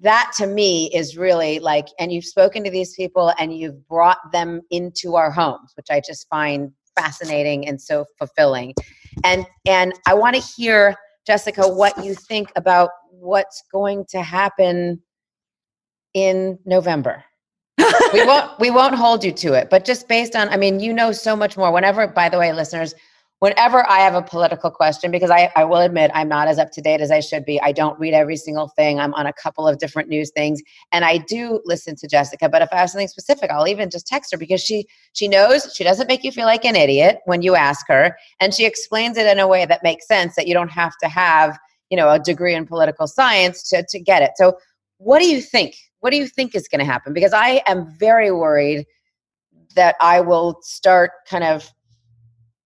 That 0.00 0.32
to 0.36 0.46
me 0.46 0.90
is 0.94 1.16
really 1.16 1.58
like, 1.58 1.88
and 1.98 2.12
you've 2.12 2.24
spoken 2.24 2.62
to 2.64 2.70
these 2.70 2.94
people 2.94 3.32
and 3.38 3.56
you've 3.56 3.86
brought 3.88 4.18
them 4.32 4.60
into 4.70 5.16
our 5.16 5.30
homes, 5.30 5.72
which 5.76 5.88
I 5.90 6.00
just 6.00 6.28
find 6.28 6.72
fascinating 6.96 7.66
and 7.66 7.80
so 7.80 8.04
fulfilling. 8.18 8.74
And 9.24 9.46
and 9.66 9.92
I 10.06 10.14
want 10.14 10.36
to 10.36 10.42
hear, 10.42 10.94
Jessica, 11.26 11.66
what 11.66 12.04
you 12.04 12.14
think 12.14 12.52
about 12.56 12.90
what's 13.10 13.62
going 13.72 14.04
to 14.10 14.22
happen 14.22 15.00
in 16.14 16.58
November. 16.64 17.24
we 18.12 18.24
won't 18.24 18.58
we 18.60 18.70
won't 18.70 18.94
hold 18.94 19.24
you 19.24 19.32
to 19.32 19.54
it, 19.54 19.70
but 19.70 19.84
just 19.84 20.08
based 20.08 20.36
on 20.36 20.48
I 20.50 20.56
mean, 20.56 20.80
you 20.80 20.92
know 20.92 21.12
so 21.12 21.34
much 21.34 21.56
more. 21.56 21.72
Whenever, 21.72 22.06
by 22.06 22.28
the 22.28 22.38
way, 22.38 22.52
listeners, 22.52 22.94
whenever 23.42 23.84
I 23.90 23.98
have 23.98 24.14
a 24.14 24.22
political 24.22 24.70
question, 24.70 25.10
because 25.10 25.28
I, 25.28 25.50
I 25.56 25.64
will 25.64 25.78
admit 25.78 26.12
I'm 26.14 26.28
not 26.28 26.46
as 26.46 26.60
up 26.60 26.70
to 26.72 26.80
date 26.80 27.00
as 27.00 27.10
I 27.10 27.18
should 27.18 27.44
be. 27.44 27.60
I 27.60 27.72
don't 27.72 27.98
read 27.98 28.14
every 28.14 28.36
single 28.36 28.68
thing. 28.68 29.00
I'm 29.00 29.12
on 29.14 29.26
a 29.26 29.32
couple 29.32 29.66
of 29.66 29.78
different 29.78 30.08
news 30.08 30.30
things. 30.30 30.62
And 30.92 31.04
I 31.04 31.18
do 31.18 31.60
listen 31.64 31.96
to 31.96 32.06
Jessica, 32.06 32.48
but 32.48 32.62
if 32.62 32.68
I 32.70 32.76
have 32.76 32.90
something 32.90 33.08
specific, 33.08 33.50
I'll 33.50 33.66
even 33.66 33.90
just 33.90 34.06
text 34.06 34.30
her 34.30 34.38
because 34.38 34.62
she 34.62 34.86
she 35.12 35.26
knows 35.26 35.74
she 35.74 35.82
doesn't 35.82 36.06
make 36.06 36.22
you 36.22 36.30
feel 36.30 36.46
like 36.46 36.64
an 36.64 36.76
idiot 36.76 37.18
when 37.24 37.42
you 37.42 37.56
ask 37.56 37.84
her. 37.88 38.16
And 38.38 38.54
she 38.54 38.64
explains 38.64 39.16
it 39.16 39.26
in 39.26 39.40
a 39.40 39.48
way 39.48 39.66
that 39.66 39.82
makes 39.82 40.06
sense 40.06 40.36
that 40.36 40.46
you 40.46 40.54
don't 40.54 40.70
have 40.70 40.92
to 41.02 41.08
have, 41.08 41.58
you 41.90 41.96
know, 41.96 42.10
a 42.10 42.20
degree 42.20 42.54
in 42.54 42.64
political 42.64 43.08
science 43.08 43.68
to, 43.70 43.84
to 43.88 43.98
get 43.98 44.22
it. 44.22 44.32
So 44.36 44.56
what 44.98 45.18
do 45.18 45.26
you 45.26 45.40
think? 45.40 45.74
What 46.02 46.10
do 46.10 46.16
you 46.16 46.26
think 46.26 46.56
is 46.56 46.66
going 46.66 46.80
to 46.80 46.84
happen? 46.84 47.12
Because 47.12 47.32
I 47.32 47.62
am 47.66 47.86
very 47.96 48.32
worried 48.32 48.86
that 49.76 49.94
I 50.00 50.20
will 50.20 50.58
start 50.62 51.12
kind 51.28 51.44
of 51.44 51.72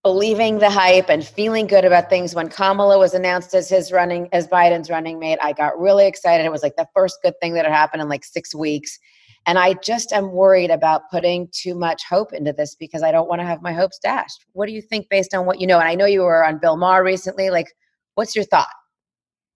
believing 0.03 0.59
the 0.59 0.70
hype 0.70 1.11
and 1.11 1.22
feeling 1.22 1.66
good 1.66 1.85
about 1.85 2.09
things 2.09 2.35
when 2.35 2.49
Kamala 2.49 2.99
was 2.99 3.12
announced 3.12 3.55
as 3.55 3.68
his 3.68 3.92
running 3.92 4.31
as 4.33 4.49
Biden's 4.49 4.88
running 4.88 5.18
mate. 5.18 5.38
I 5.42 5.53
got 5.53 5.79
really 5.79 6.07
excited. 6.07 6.46
It 6.46 6.53
was 6.53 6.62
like 6.62 6.77
the 6.77 6.88
first 6.94 7.18
good 7.22 7.35
thing 7.42 7.53
that 7.55 7.66
had 7.66 7.75
happened 7.75 8.01
in 8.01 8.09
like 8.09 8.25
6 8.25 8.55
weeks. 8.55 8.99
And 9.44 9.59
I 9.59 9.75
just 9.75 10.14
am 10.14 10.33
worried 10.33 10.70
about 10.70 11.03
putting 11.11 11.49
too 11.53 11.75
much 11.75 12.05
hope 12.09 12.33
into 12.33 12.55
this 12.55 12.75
because 12.75 13.03
I 13.03 13.12
don't 13.12 13.29
want 13.29 13.42
to 13.42 13.46
have 13.46 13.61
my 13.61 13.75
hopes 13.75 13.99
dashed. 13.99 14.46
What 14.55 14.66
do 14.66 14.72
you 14.72 14.81
think 14.81 15.11
based 15.11 15.35
on 15.35 15.44
what 15.44 15.61
you 15.61 15.66
know? 15.66 15.79
And 15.79 15.88
I 15.88 15.94
know 15.94 16.07
you 16.07 16.22
were 16.22 16.42
on 16.42 16.59
Bill 16.59 16.79
Maher 16.79 17.05
recently. 17.05 17.51
Like, 17.51 17.75
what's 18.14 18.35
your 18.35 18.46
thought? 18.46 18.66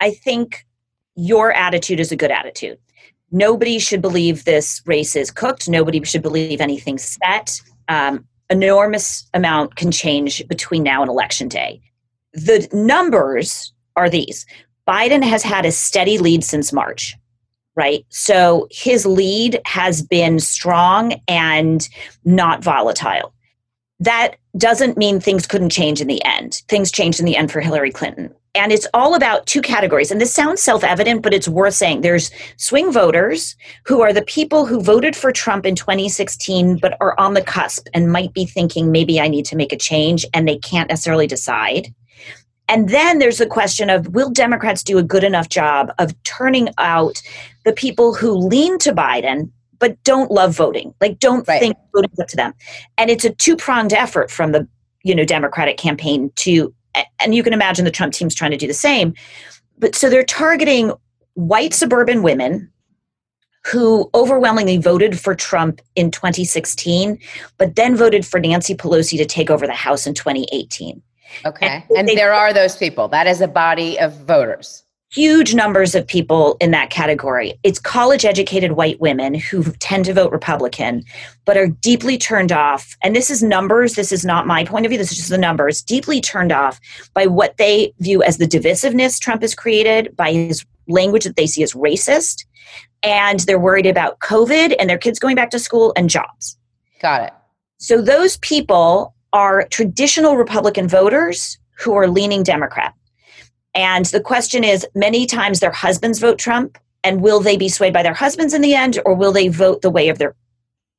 I 0.00 0.10
think 0.10 0.66
your 1.14 1.52
attitude 1.52 1.98
is 1.98 2.12
a 2.12 2.16
good 2.16 2.30
attitude 2.30 2.78
nobody 3.30 3.78
should 3.78 4.02
believe 4.02 4.44
this 4.44 4.82
race 4.86 5.16
is 5.16 5.30
cooked. 5.30 5.68
Nobody 5.68 6.02
should 6.04 6.22
believe 6.22 6.60
anything's 6.60 7.18
set. 7.22 7.60
Um, 7.88 8.26
enormous 8.50 9.28
amount 9.34 9.76
can 9.76 9.90
change 9.90 10.46
between 10.48 10.82
now 10.82 11.02
and 11.02 11.08
election 11.08 11.48
day. 11.48 11.80
The 12.32 12.68
numbers 12.72 13.72
are 13.96 14.10
these 14.10 14.46
Biden 14.88 15.22
has 15.22 15.42
had 15.42 15.64
a 15.64 15.72
steady 15.72 16.18
lead 16.18 16.42
since 16.42 16.72
March, 16.72 17.14
right? 17.76 18.04
So 18.08 18.66
his 18.70 19.06
lead 19.06 19.60
has 19.64 20.02
been 20.02 20.40
strong 20.40 21.14
and 21.28 21.88
not 22.24 22.64
volatile. 22.64 23.32
That 24.00 24.36
doesn't 24.56 24.96
mean 24.96 25.20
things 25.20 25.46
couldn't 25.46 25.70
change 25.70 26.00
in 26.00 26.08
the 26.08 26.24
end. 26.24 26.62
Things 26.68 26.90
changed 26.90 27.20
in 27.20 27.26
the 27.26 27.36
end 27.36 27.52
for 27.52 27.60
Hillary 27.60 27.92
Clinton. 27.92 28.34
And 28.54 28.72
it's 28.72 28.86
all 28.92 29.14
about 29.14 29.46
two 29.46 29.62
categories. 29.62 30.10
And 30.10 30.20
this 30.20 30.34
sounds 30.34 30.60
self 30.60 30.82
evident, 30.82 31.22
but 31.22 31.32
it's 31.32 31.46
worth 31.46 31.74
saying. 31.74 32.00
There's 32.00 32.30
swing 32.56 32.92
voters 32.92 33.54
who 33.84 34.00
are 34.00 34.12
the 34.12 34.22
people 34.22 34.66
who 34.66 34.82
voted 34.82 35.14
for 35.14 35.30
Trump 35.30 35.64
in 35.64 35.76
2016, 35.76 36.78
but 36.78 36.96
are 37.00 37.18
on 37.18 37.34
the 37.34 37.42
cusp 37.42 37.86
and 37.94 38.10
might 38.10 38.32
be 38.32 38.44
thinking, 38.44 38.90
maybe 38.90 39.20
I 39.20 39.28
need 39.28 39.44
to 39.46 39.56
make 39.56 39.72
a 39.72 39.76
change, 39.76 40.26
and 40.34 40.48
they 40.48 40.56
can't 40.56 40.88
necessarily 40.88 41.28
decide. 41.28 41.94
And 42.68 42.88
then 42.88 43.18
there's 43.18 43.38
the 43.38 43.46
question 43.46 43.90
of 43.90 44.08
will 44.08 44.30
Democrats 44.30 44.82
do 44.82 44.98
a 44.98 45.02
good 45.02 45.24
enough 45.24 45.48
job 45.48 45.92
of 45.98 46.20
turning 46.22 46.68
out 46.78 47.20
the 47.64 47.72
people 47.72 48.14
who 48.14 48.32
lean 48.32 48.78
to 48.78 48.92
Biden 48.92 49.50
but 49.80 50.02
don't 50.04 50.30
love 50.30 50.54
voting, 50.54 50.94
like 51.00 51.18
don't 51.18 51.48
right. 51.48 51.58
think 51.58 51.76
voting's 51.94 52.20
up 52.20 52.28
to 52.28 52.36
them. 52.36 52.52
And 52.98 53.10
it's 53.10 53.24
a 53.24 53.30
two 53.30 53.56
pronged 53.56 53.92
effort 53.92 54.30
from 54.30 54.52
the 54.52 54.68
you 55.02 55.14
know 55.14 55.24
Democratic 55.24 55.78
campaign 55.78 56.30
to 56.36 56.72
and 57.20 57.34
you 57.34 57.42
can 57.42 57.52
imagine 57.52 57.84
the 57.84 57.90
Trump 57.90 58.12
team's 58.12 58.34
trying 58.34 58.50
to 58.50 58.56
do 58.56 58.66
the 58.66 58.74
same. 58.74 59.14
But 59.78 59.94
so 59.94 60.10
they're 60.10 60.24
targeting 60.24 60.92
white 61.34 61.74
suburban 61.74 62.22
women 62.22 62.70
who 63.66 64.10
overwhelmingly 64.14 64.78
voted 64.78 65.18
for 65.18 65.34
Trump 65.34 65.80
in 65.94 66.10
2016, 66.10 67.18
but 67.58 67.76
then 67.76 67.94
voted 67.94 68.24
for 68.24 68.40
Nancy 68.40 68.74
Pelosi 68.74 69.18
to 69.18 69.26
take 69.26 69.50
over 69.50 69.66
the 69.66 69.74
House 69.74 70.06
in 70.06 70.14
2018. 70.14 71.02
Okay. 71.44 71.84
And, 71.90 72.08
and 72.08 72.18
there 72.18 72.32
are 72.32 72.52
those 72.52 72.76
people. 72.76 73.08
That 73.08 73.26
is 73.26 73.40
a 73.40 73.48
body 73.48 73.98
of 73.98 74.14
voters 74.22 74.84
huge 75.10 75.54
numbers 75.54 75.94
of 75.96 76.06
people 76.06 76.56
in 76.60 76.70
that 76.70 76.90
category. 76.90 77.58
It's 77.64 77.80
college 77.80 78.24
educated 78.24 78.72
white 78.72 79.00
women 79.00 79.34
who 79.34 79.64
tend 79.80 80.04
to 80.04 80.14
vote 80.14 80.30
Republican, 80.30 81.04
but 81.44 81.56
are 81.56 81.66
deeply 81.66 82.16
turned 82.16 82.52
off. 82.52 82.96
And 83.02 83.14
this 83.14 83.28
is 83.28 83.42
numbers. 83.42 83.94
This 83.94 84.12
is 84.12 84.24
not 84.24 84.46
my 84.46 84.64
point 84.64 84.86
of 84.86 84.90
view. 84.90 84.98
This 84.98 85.10
is 85.10 85.18
just 85.18 85.30
the 85.30 85.38
numbers. 85.38 85.82
Deeply 85.82 86.20
turned 86.20 86.52
off 86.52 86.80
by 87.12 87.26
what 87.26 87.56
they 87.56 87.92
view 87.98 88.22
as 88.22 88.38
the 88.38 88.46
divisiveness 88.46 89.18
Trump 89.18 89.42
has 89.42 89.54
created, 89.54 90.16
by 90.16 90.32
his 90.32 90.64
language 90.86 91.24
that 91.24 91.34
they 91.34 91.46
see 91.46 91.64
as 91.64 91.72
racist. 91.72 92.44
And 93.02 93.40
they're 93.40 93.58
worried 93.58 93.86
about 93.86 94.20
COVID 94.20 94.76
and 94.78 94.88
their 94.88 94.98
kids 94.98 95.18
going 95.18 95.34
back 95.34 95.50
to 95.50 95.58
school 95.58 95.92
and 95.96 96.08
jobs. 96.08 96.56
Got 97.00 97.24
it. 97.24 97.32
So 97.78 98.00
those 98.00 98.36
people 98.38 99.14
are 99.32 99.66
traditional 99.68 100.36
Republican 100.36 100.86
voters 100.86 101.58
who 101.78 101.94
are 101.94 102.06
leaning 102.06 102.42
Democrat. 102.42 102.94
And 103.74 104.06
the 104.06 104.20
question 104.20 104.64
is 104.64 104.86
many 104.94 105.26
times 105.26 105.60
their 105.60 105.70
husbands 105.70 106.18
vote 106.18 106.38
Trump, 106.38 106.78
and 107.04 107.20
will 107.20 107.40
they 107.40 107.56
be 107.56 107.68
swayed 107.68 107.92
by 107.92 108.02
their 108.02 108.14
husbands 108.14 108.52
in 108.52 108.62
the 108.62 108.74
end, 108.74 108.98
or 109.04 109.14
will 109.14 109.32
they 109.32 109.48
vote 109.48 109.82
the 109.82 109.90
way 109.90 110.08
of 110.08 110.18
their 110.18 110.34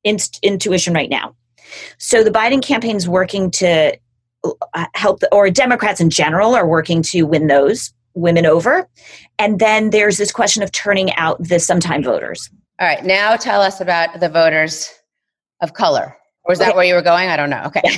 inst- 0.04 0.40
intuition 0.42 0.94
right 0.94 1.10
now? 1.10 1.34
So 1.98 2.24
the 2.24 2.30
Biden 2.30 2.62
campaign 2.62 2.96
is 2.96 3.08
working 3.08 3.50
to 3.52 3.96
uh, 4.44 4.86
help, 4.94 5.20
the, 5.20 5.32
or 5.32 5.50
Democrats 5.50 6.00
in 6.00 6.10
general 6.10 6.54
are 6.54 6.66
working 6.66 7.02
to 7.02 7.22
win 7.22 7.46
those 7.46 7.92
women 8.14 8.44
over. 8.46 8.88
And 9.38 9.58
then 9.58 9.90
there's 9.90 10.18
this 10.18 10.32
question 10.32 10.62
of 10.62 10.72
turning 10.72 11.12
out 11.14 11.42
the 11.42 11.58
sometime 11.58 12.02
voters. 12.02 12.50
All 12.78 12.86
right, 12.86 13.04
now 13.04 13.36
tell 13.36 13.62
us 13.62 13.80
about 13.80 14.20
the 14.20 14.28
voters 14.28 14.90
of 15.60 15.74
color. 15.74 16.16
Or 16.44 16.52
is 16.52 16.58
that 16.58 16.70
okay. 16.70 16.76
where 16.76 16.84
you 16.84 16.94
were 16.94 17.02
going? 17.02 17.28
I 17.28 17.36
don't 17.36 17.50
know. 17.50 17.62
Okay. 17.66 17.80
Yeah. 17.84 17.96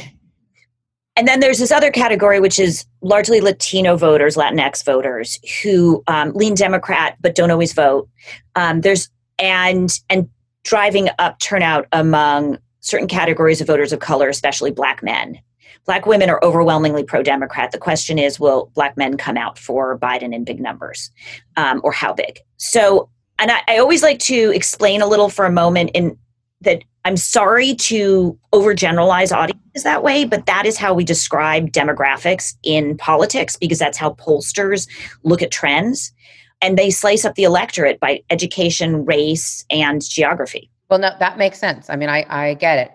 And 1.16 1.28
then 1.28 1.40
there's 1.40 1.58
this 1.58 1.70
other 1.70 1.90
category, 1.90 2.40
which 2.40 2.58
is 2.58 2.84
largely 3.00 3.40
Latino 3.40 3.96
voters, 3.96 4.36
Latinx 4.36 4.84
voters, 4.84 5.38
who 5.62 6.02
um, 6.08 6.32
lean 6.32 6.54
Democrat 6.54 7.16
but 7.20 7.34
don't 7.34 7.50
always 7.50 7.72
vote. 7.72 8.08
Um, 8.56 8.80
there's 8.80 9.08
and 9.38 9.90
and 10.10 10.28
driving 10.64 11.08
up 11.18 11.38
turnout 11.38 11.86
among 11.92 12.58
certain 12.80 13.08
categories 13.08 13.60
of 13.60 13.66
voters 13.66 13.92
of 13.92 14.00
color, 14.00 14.28
especially 14.28 14.70
Black 14.70 15.02
men. 15.02 15.38
Black 15.86 16.06
women 16.06 16.30
are 16.30 16.42
overwhelmingly 16.42 17.04
pro-Democrat. 17.04 17.70
The 17.70 17.78
question 17.78 18.18
is, 18.18 18.40
will 18.40 18.70
Black 18.74 18.96
men 18.96 19.16
come 19.16 19.36
out 19.36 19.58
for 19.58 19.98
Biden 19.98 20.34
in 20.34 20.44
big 20.44 20.60
numbers, 20.60 21.10
um, 21.56 21.80
or 21.84 21.92
how 21.92 22.12
big? 22.12 22.40
So, 22.56 23.10
and 23.38 23.50
I, 23.50 23.60
I 23.68 23.78
always 23.78 24.02
like 24.02 24.18
to 24.20 24.50
explain 24.54 25.02
a 25.02 25.06
little 25.06 25.28
for 25.28 25.44
a 25.44 25.52
moment 25.52 25.90
in 25.94 26.16
that 26.62 26.82
I'm 27.04 27.18
sorry 27.18 27.74
to 27.74 28.38
overgeneralize 28.52 29.30
audiences 29.74 29.84
that 29.84 30.02
way, 30.02 30.24
but 30.24 30.46
that 30.46 30.66
is 30.66 30.76
how 30.78 30.94
we 30.94 31.04
describe 31.04 31.72
demographics 31.72 32.54
in 32.62 32.96
politics 32.96 33.56
because 33.56 33.78
that's 33.78 33.98
how 33.98 34.14
pollsters 34.14 34.88
look 35.24 35.42
at 35.42 35.50
trends. 35.50 36.12
And 36.60 36.78
they 36.78 36.90
slice 36.90 37.24
up 37.24 37.34
the 37.34 37.44
electorate 37.44 38.00
by 38.00 38.22
education, 38.30 39.04
race, 39.04 39.64
and 39.70 40.02
geography. 40.02 40.70
Well, 40.88 40.98
no, 40.98 41.10
that 41.18 41.36
makes 41.36 41.58
sense. 41.58 41.90
I 41.90 41.96
mean, 41.96 42.08
I, 42.08 42.24
I 42.28 42.54
get 42.54 42.78
it. 42.78 42.92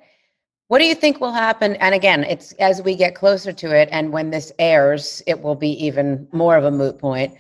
What 0.70 0.80
do 0.80 0.86
you 0.86 0.96
think 0.96 1.20
will 1.20 1.34
happen? 1.34 1.76
And 1.78 1.94
again, 1.96 2.24
it's 2.24 2.54
as 2.54 2.82
we 2.82 2.96
get 2.96 3.16
closer 3.16 3.52
to 3.52 3.76
it, 3.76 3.90
and 3.92 4.12
when 4.12 4.30
this 4.30 4.52
airs, 4.60 5.22
it 5.26 5.42
will 5.42 5.56
be 5.56 5.72
even 5.84 6.28
more 6.32 6.56
of 6.56 6.64
a 6.64 6.72
moot 6.72 7.00
point. 7.00 7.34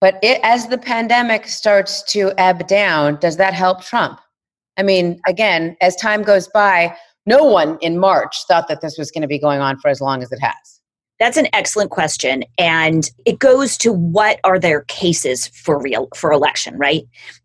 But 0.00 0.18
it, 0.22 0.40
as 0.42 0.66
the 0.66 0.78
pandemic 0.78 1.46
starts 1.46 2.02
to 2.12 2.32
ebb 2.38 2.66
down, 2.66 3.18
does 3.20 3.36
that 3.36 3.52
help 3.52 3.82
Trump? 3.84 4.18
I 4.78 4.82
mean, 4.82 5.20
again, 5.26 5.76
as 5.82 5.94
time 5.96 6.22
goes 6.22 6.48
by, 6.48 6.96
no 7.26 7.44
one 7.44 7.78
in 7.80 7.98
March 7.98 8.46
thought 8.46 8.68
that 8.68 8.80
this 8.80 8.98
was 8.98 9.10
going 9.10 9.22
to 9.22 9.28
be 9.28 9.38
going 9.38 9.60
on 9.60 9.78
for 9.78 9.88
as 9.88 10.00
long 10.00 10.22
as 10.22 10.32
it 10.32 10.40
has. 10.40 10.80
That's 11.18 11.36
an 11.36 11.48
excellent 11.52 11.90
question 11.90 12.44
and 12.56 13.10
it 13.26 13.38
goes 13.38 13.76
to 13.78 13.92
what 13.92 14.40
are 14.42 14.58
their 14.58 14.82
cases 14.82 15.48
for 15.48 15.78
real 15.78 16.08
for 16.14 16.32
election, 16.32 16.78
right? 16.78 17.02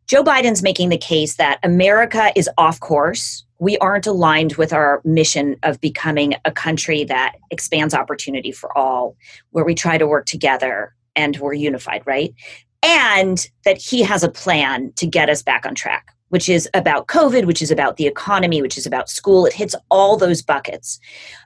Joe 0.07 0.23
Biden's 0.23 0.63
making 0.63 0.89
the 0.89 0.97
case 0.97 1.35
that 1.35 1.59
America 1.61 2.31
is 2.37 2.49
off 2.57 2.79
course. 2.79 3.43
We 3.59 3.77
aren't 3.79 4.07
aligned 4.07 4.53
with 4.53 4.71
our 4.71 5.01
mission 5.03 5.57
of 5.63 5.81
becoming 5.81 6.35
a 6.45 6.51
country 6.51 7.03
that 7.05 7.35
expands 7.51 7.93
opportunity 7.93 8.53
for 8.53 8.75
all, 8.77 9.17
where 9.49 9.65
we 9.65 9.75
try 9.75 9.97
to 9.97 10.07
work 10.07 10.25
together 10.25 10.95
and 11.17 11.35
we're 11.37 11.53
unified, 11.53 12.03
right? 12.05 12.33
And 12.81 13.45
that 13.65 13.77
he 13.77 14.03
has 14.03 14.23
a 14.23 14.29
plan 14.29 14.93
to 14.95 15.05
get 15.05 15.29
us 15.29 15.41
back 15.41 15.65
on 15.65 15.75
track 15.75 16.14
which 16.35 16.49
is 16.49 16.67
about 16.73 17.07
COVID, 17.07 17.45
which 17.45 17.61
is 17.61 17.71
about 17.71 17.95
the 17.95 18.07
economy, 18.07 18.61
which 18.61 18.77
is 18.77 18.85
about 18.85 19.09
school. 19.09 19.45
It 19.45 19.53
hits 19.53 19.73
all 19.89 20.17
those 20.17 20.41
buckets. 20.41 20.99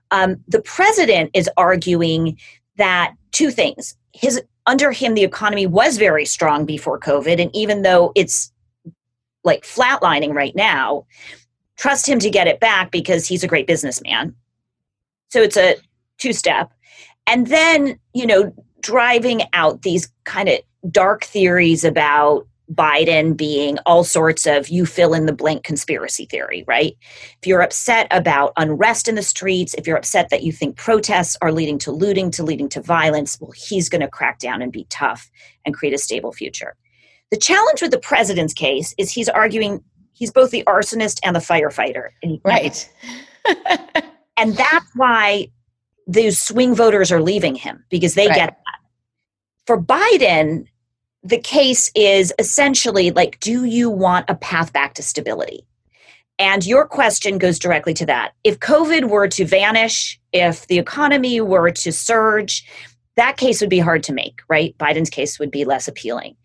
Um, 0.09 0.37
the 0.47 0.63
president 0.63 1.29
is 1.35 1.47
arguing 1.57 2.39
that 2.77 3.13
two 3.31 3.51
things. 3.51 3.95
His 4.13 4.41
under 4.65 4.91
him, 4.91 5.13
the 5.13 5.23
economy 5.23 5.67
was 5.67 5.97
very 5.97 6.25
strong 6.25 6.65
before 6.65 6.99
COVID, 6.99 7.39
and 7.39 7.55
even 7.55 7.83
though 7.83 8.11
it's 8.15 8.51
like 9.43 9.61
flatlining 9.61 10.33
right 10.33 10.55
now, 10.55 11.05
trust 11.77 12.09
him 12.09 12.17
to 12.17 12.31
get 12.31 12.47
it 12.47 12.59
back 12.59 12.89
because 12.89 13.27
he's 13.27 13.43
a 13.43 13.47
great 13.47 13.67
businessman. 13.67 14.33
So 15.27 15.39
it's 15.39 15.55
a 15.55 15.75
two 16.17 16.33
step. 16.33 16.71
And 17.27 17.45
then, 17.45 17.99
you 18.15 18.25
know, 18.25 18.51
driving 18.81 19.43
out 19.53 19.83
these 19.83 20.11
kind 20.23 20.49
of 20.49 20.57
dark 20.89 21.25
theories 21.25 21.83
about 21.83 22.47
Biden 22.73 23.35
being 23.35 23.77
all 23.85 24.03
sorts 24.03 24.45
of 24.45 24.69
you 24.69 24.85
fill 24.85 25.13
in 25.13 25.25
the 25.25 25.33
blank 25.33 25.63
conspiracy 25.63 26.25
theory, 26.25 26.63
right? 26.67 26.95
If 27.41 27.47
you're 27.47 27.61
upset 27.61 28.07
about 28.11 28.53
unrest 28.57 29.07
in 29.07 29.15
the 29.15 29.23
streets, 29.23 29.73
if 29.73 29.87
you're 29.87 29.97
upset 29.97 30.29
that 30.29 30.43
you 30.43 30.51
think 30.51 30.77
protests 30.77 31.35
are 31.41 31.51
leading 31.51 31.79
to 31.79 31.91
looting, 31.91 32.29
to 32.31 32.43
leading 32.43 32.69
to 32.69 32.81
violence, 32.81 33.39
well, 33.41 33.51
he's 33.51 33.89
going 33.89 34.01
to 34.01 34.07
crack 34.07 34.39
down 34.39 34.61
and 34.61 34.71
be 34.71 34.85
tough 34.89 35.31
and 35.65 35.73
create 35.73 35.93
a 35.93 35.97
stable 35.97 36.31
future. 36.31 36.75
The 37.31 37.37
challenge 37.37 37.81
with 37.81 37.91
the 37.91 37.99
president's 37.99 38.53
case 38.53 38.93
is 38.97 39.11
he's 39.11 39.29
arguing 39.29 39.83
he's 40.13 40.31
both 40.31 40.51
the 40.51 40.63
arsonist 40.67 41.19
and 41.23 41.35
the 41.35 41.39
firefighter. 41.39 42.09
And 42.21 42.39
right. 42.43 42.89
and 44.37 44.55
that's 44.55 44.85
why 44.95 45.47
those 46.07 46.39
swing 46.39 46.75
voters 46.75 47.11
are 47.11 47.21
leaving 47.21 47.55
him 47.55 47.83
because 47.89 48.15
they 48.15 48.27
right. 48.27 48.35
get 48.35 48.49
that. 48.49 48.79
For 49.65 49.81
Biden, 49.81 50.65
the 51.23 51.39
case 51.39 51.91
is 51.95 52.33
essentially 52.39 53.11
like, 53.11 53.39
do 53.39 53.65
you 53.65 53.89
want 53.89 54.29
a 54.29 54.35
path 54.35 54.71
back 54.71 54.93
to 54.95 55.03
stability? 55.03 55.65
And 56.37 56.65
your 56.65 56.87
question 56.87 57.37
goes 57.37 57.59
directly 57.59 57.93
to 57.95 58.05
that. 58.05 58.33
If 58.45 58.59
COVID 58.59 59.09
were 59.09 59.27
to 59.27 59.45
vanish, 59.45 60.19
if 60.31 60.67
the 60.67 60.79
economy 60.79 61.41
were 61.41 61.71
to 61.71 61.91
surge, 61.91 62.65
that 63.17 63.35
case 63.35 63.59
would 63.59 63.69
be 63.69 63.79
hard 63.79 64.03
to 64.03 64.13
make, 64.13 64.39
right? 64.47 64.77
Biden's 64.77 65.09
case 65.09 65.37
would 65.39 65.51
be 65.51 65.65
less 65.65 65.89
appealing. 65.89 66.37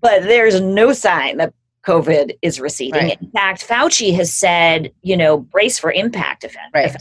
But 0.00 0.24
there's 0.24 0.60
no 0.60 0.92
sign 0.92 1.36
that 1.36 1.54
COVID 1.86 2.36
is 2.42 2.58
receding. 2.58 3.00
Right. 3.00 3.22
In 3.22 3.30
fact, 3.30 3.66
Fauci 3.66 4.12
has 4.14 4.32
said, 4.32 4.92
you 5.02 5.16
know, 5.16 5.38
brace 5.38 5.78
for 5.78 5.92
impact 5.92 6.42
effect. 6.42 6.74
Right. 6.74 6.96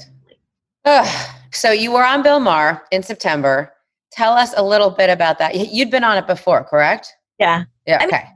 Ugh. 0.86 1.30
So 1.52 1.72
you 1.72 1.92
were 1.92 2.06
on 2.06 2.22
Bill 2.22 2.40
Maher 2.40 2.84
in 2.92 3.02
September. 3.02 3.74
Tell 4.12 4.34
us 4.34 4.54
a 4.58 4.64
little 4.64 4.90
bit 4.90 5.10
about 5.10 5.40
that. 5.40 5.56
You'd 5.56 5.90
been 5.90 6.04
on 6.04 6.18
it 6.18 6.28
before, 6.28 6.64
correct? 6.64 7.14
Yeah. 7.40 7.64
Yeah. 7.88 8.04
Okay. 8.04 8.18
I 8.18 8.24
mean, 8.24 8.32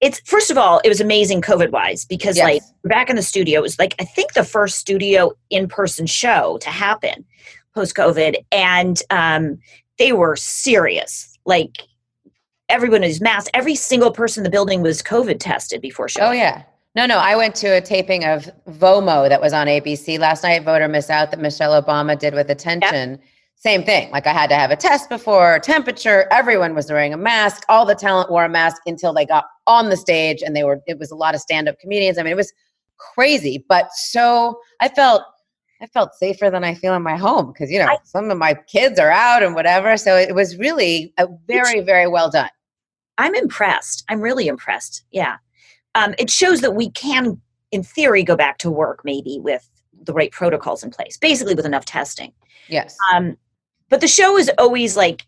it's 0.00 0.20
first 0.20 0.50
of 0.50 0.56
all, 0.56 0.80
it 0.84 0.88
was 0.88 1.00
amazing 1.00 1.42
COVID 1.42 1.70
wise 1.70 2.04
because 2.04 2.36
yes. 2.36 2.44
like 2.44 2.62
back 2.84 3.10
in 3.10 3.16
the 3.16 3.22
studio, 3.22 3.58
it 3.58 3.62
was 3.62 3.78
like 3.78 3.94
I 4.00 4.04
think 4.04 4.34
the 4.34 4.44
first 4.44 4.78
studio 4.78 5.32
in 5.50 5.68
person 5.68 6.06
show 6.06 6.58
to 6.58 6.70
happen 6.70 7.24
post 7.74 7.94
COVID, 7.94 8.36
and 8.52 9.02
um, 9.10 9.58
they 9.98 10.12
were 10.12 10.36
serious. 10.36 11.36
Like 11.44 11.82
everyone 12.68 13.02
was 13.02 13.20
masked. 13.20 13.50
Every 13.54 13.74
single 13.74 14.12
person 14.12 14.42
in 14.42 14.44
the 14.44 14.50
building 14.50 14.82
was 14.82 15.02
COVID 15.02 15.38
tested 15.40 15.80
before 15.80 16.08
show. 16.08 16.22
Oh 16.22 16.32
yeah. 16.32 16.62
No, 16.94 17.06
no. 17.06 17.18
I 17.18 17.36
went 17.36 17.54
to 17.56 17.68
a 17.68 17.80
taping 17.80 18.24
of 18.24 18.50
VOMO 18.68 19.28
that 19.28 19.40
was 19.40 19.52
on 19.52 19.66
ABC 19.66 20.18
last 20.18 20.42
night. 20.42 20.64
Vote 20.64 20.80
or 20.80 20.88
Miss 20.88 21.10
Out 21.10 21.30
that 21.30 21.40
Michelle 21.40 21.80
Obama 21.80 22.18
did 22.18 22.34
with 22.34 22.50
attention. 22.50 23.10
Yep 23.10 23.20
same 23.58 23.82
thing. 23.82 24.10
Like 24.12 24.26
I 24.26 24.32
had 24.32 24.48
to 24.50 24.54
have 24.54 24.70
a 24.70 24.76
test 24.76 25.08
before, 25.08 25.58
temperature. 25.58 26.28
Everyone 26.30 26.74
was 26.74 26.90
wearing 26.90 27.12
a 27.12 27.16
mask. 27.16 27.64
All 27.68 27.84
the 27.84 27.94
talent 27.94 28.30
wore 28.30 28.44
a 28.44 28.48
mask 28.48 28.82
until 28.86 29.12
they 29.12 29.26
got 29.26 29.46
on 29.66 29.88
the 29.88 29.96
stage, 29.96 30.42
and 30.42 30.54
they 30.54 30.62
were. 30.62 30.80
It 30.86 30.98
was 30.98 31.10
a 31.10 31.16
lot 31.16 31.34
of 31.34 31.40
stand-up 31.40 31.78
comedians. 31.80 32.18
I 32.18 32.22
mean, 32.22 32.32
it 32.32 32.36
was 32.36 32.52
crazy, 32.98 33.64
but 33.68 33.92
so 33.92 34.60
I 34.80 34.88
felt. 34.88 35.22
I 35.80 35.86
felt 35.86 36.12
safer 36.14 36.50
than 36.50 36.64
I 36.64 36.74
feel 36.74 36.94
in 36.94 37.02
my 37.02 37.14
home 37.14 37.52
because 37.52 37.70
you 37.70 37.78
know 37.78 37.86
I, 37.86 37.98
some 38.02 38.32
of 38.32 38.38
my 38.38 38.54
kids 38.54 38.98
are 38.98 39.12
out 39.12 39.44
and 39.44 39.54
whatever. 39.54 39.96
So 39.96 40.16
it 40.16 40.34
was 40.34 40.56
really 40.56 41.12
a 41.18 41.28
very, 41.46 41.80
very 41.82 42.08
well 42.08 42.30
done. 42.30 42.50
I'm 43.16 43.34
impressed. 43.36 44.02
I'm 44.08 44.20
really 44.20 44.48
impressed. 44.48 45.04
Yeah, 45.12 45.36
um, 45.94 46.16
it 46.18 46.30
shows 46.30 46.62
that 46.62 46.72
we 46.72 46.90
can, 46.90 47.40
in 47.70 47.84
theory, 47.84 48.24
go 48.24 48.34
back 48.34 48.58
to 48.58 48.70
work 48.72 49.02
maybe 49.04 49.38
with 49.40 49.68
the 50.02 50.12
right 50.12 50.32
protocols 50.32 50.82
in 50.82 50.90
place, 50.90 51.16
basically 51.16 51.54
with 51.54 51.66
enough 51.66 51.84
testing. 51.84 52.32
Yes. 52.68 52.96
Um, 53.12 53.36
but 53.88 54.00
the 54.00 54.08
show 54.08 54.36
is 54.36 54.50
always 54.58 54.96
like 54.96 55.26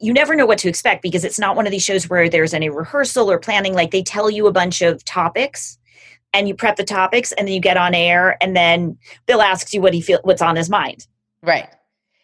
you 0.00 0.12
never 0.12 0.34
know 0.34 0.46
what 0.46 0.58
to 0.58 0.68
expect 0.68 1.02
because 1.02 1.24
it's 1.24 1.38
not 1.38 1.56
one 1.56 1.66
of 1.66 1.72
these 1.72 1.84
shows 1.84 2.08
where 2.08 2.28
there's 2.28 2.54
any 2.54 2.68
rehearsal 2.68 3.30
or 3.30 3.38
planning 3.38 3.74
like 3.74 3.90
they 3.90 4.02
tell 4.02 4.30
you 4.30 4.46
a 4.46 4.52
bunch 4.52 4.80
of 4.80 5.04
topics 5.04 5.78
and 6.32 6.46
you 6.46 6.54
prep 6.54 6.76
the 6.76 6.84
topics 6.84 7.32
and 7.32 7.48
then 7.48 7.54
you 7.54 7.60
get 7.60 7.76
on 7.76 7.94
air 7.94 8.36
and 8.42 8.54
then 8.54 8.96
Bill 9.26 9.42
asks 9.42 9.74
you 9.74 9.80
what 9.80 9.94
he 9.94 10.00
feel 10.00 10.20
what's 10.22 10.42
on 10.42 10.56
his 10.56 10.70
mind. 10.70 11.06
Right. 11.42 11.68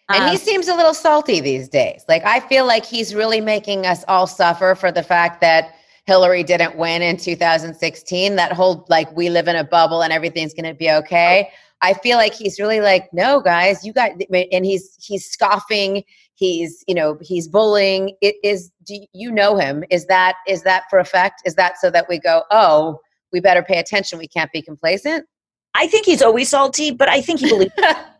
And 0.09 0.25
um, 0.25 0.31
he 0.31 0.37
seems 0.37 0.69
a 0.69 0.75
little 0.75 0.95
salty 0.95 1.41
these 1.41 1.69
days. 1.69 2.05
Like 2.09 2.25
I 2.25 2.41
feel 2.41 2.67
like 2.67 2.85
he's 2.85 3.15
really 3.15 3.41
making 3.41 3.87
us 3.87 4.05
all 4.07 4.27
suffer 4.27 4.75
for 4.75 4.93
the 4.93 5.03
fact 5.03 5.41
that 5.41 5.75
Hillary 6.07 6.45
didn't 6.45 6.77
win 6.77 7.01
in 7.01 7.17
2016. 7.17 8.37
That 8.37 8.53
whole 8.53 8.85
like 8.89 9.15
we 9.17 9.31
live 9.31 9.49
in 9.49 9.57
a 9.57 9.65
bubble 9.65 10.03
and 10.03 10.13
everything's 10.13 10.53
going 10.53 10.67
to 10.67 10.75
be 10.75 10.91
okay. 10.91 11.51
I 11.85 11.93
feel 11.93 12.17
like 12.17 12.33
he's 12.33 12.59
really 12.59 12.81
like, 12.81 13.11
no, 13.13 13.41
guys, 13.41 13.85
you 13.85 13.93
got, 13.93 14.13
and 14.33 14.65
he's 14.65 14.97
he's 14.99 15.27
scoffing. 15.27 16.03
He's 16.35 16.83
you 16.89 16.95
know 16.95 17.19
he's 17.21 17.47
bullying. 17.47 18.17
It 18.23 18.37
is. 18.43 18.73
Do 18.87 18.99
you 19.13 19.31
know 19.31 19.57
him? 19.59 19.85
Is 19.91 20.07
that 20.07 20.37
is 20.49 20.63
that 20.63 20.85
for 20.89 20.99
effect? 20.99 21.43
Is 21.45 21.57
that 21.57 21.79
so 21.79 21.91
that 21.91 22.07
we 22.09 22.19
go, 22.19 22.43
oh, 22.51 23.01
we 23.33 23.41
better 23.41 23.63
pay 23.63 23.79
attention. 23.79 24.19
We 24.19 24.29
can't 24.29 24.51
be 24.51 24.63
complacent. 24.63 25.27
I 25.75 25.87
think 25.87 26.07
he's 26.07 26.23
always 26.23 26.49
salty, 26.49 26.91
but 26.91 27.11
I 27.11 27.21
think 27.21 27.41
he 27.41 27.51
believes. 27.51 27.75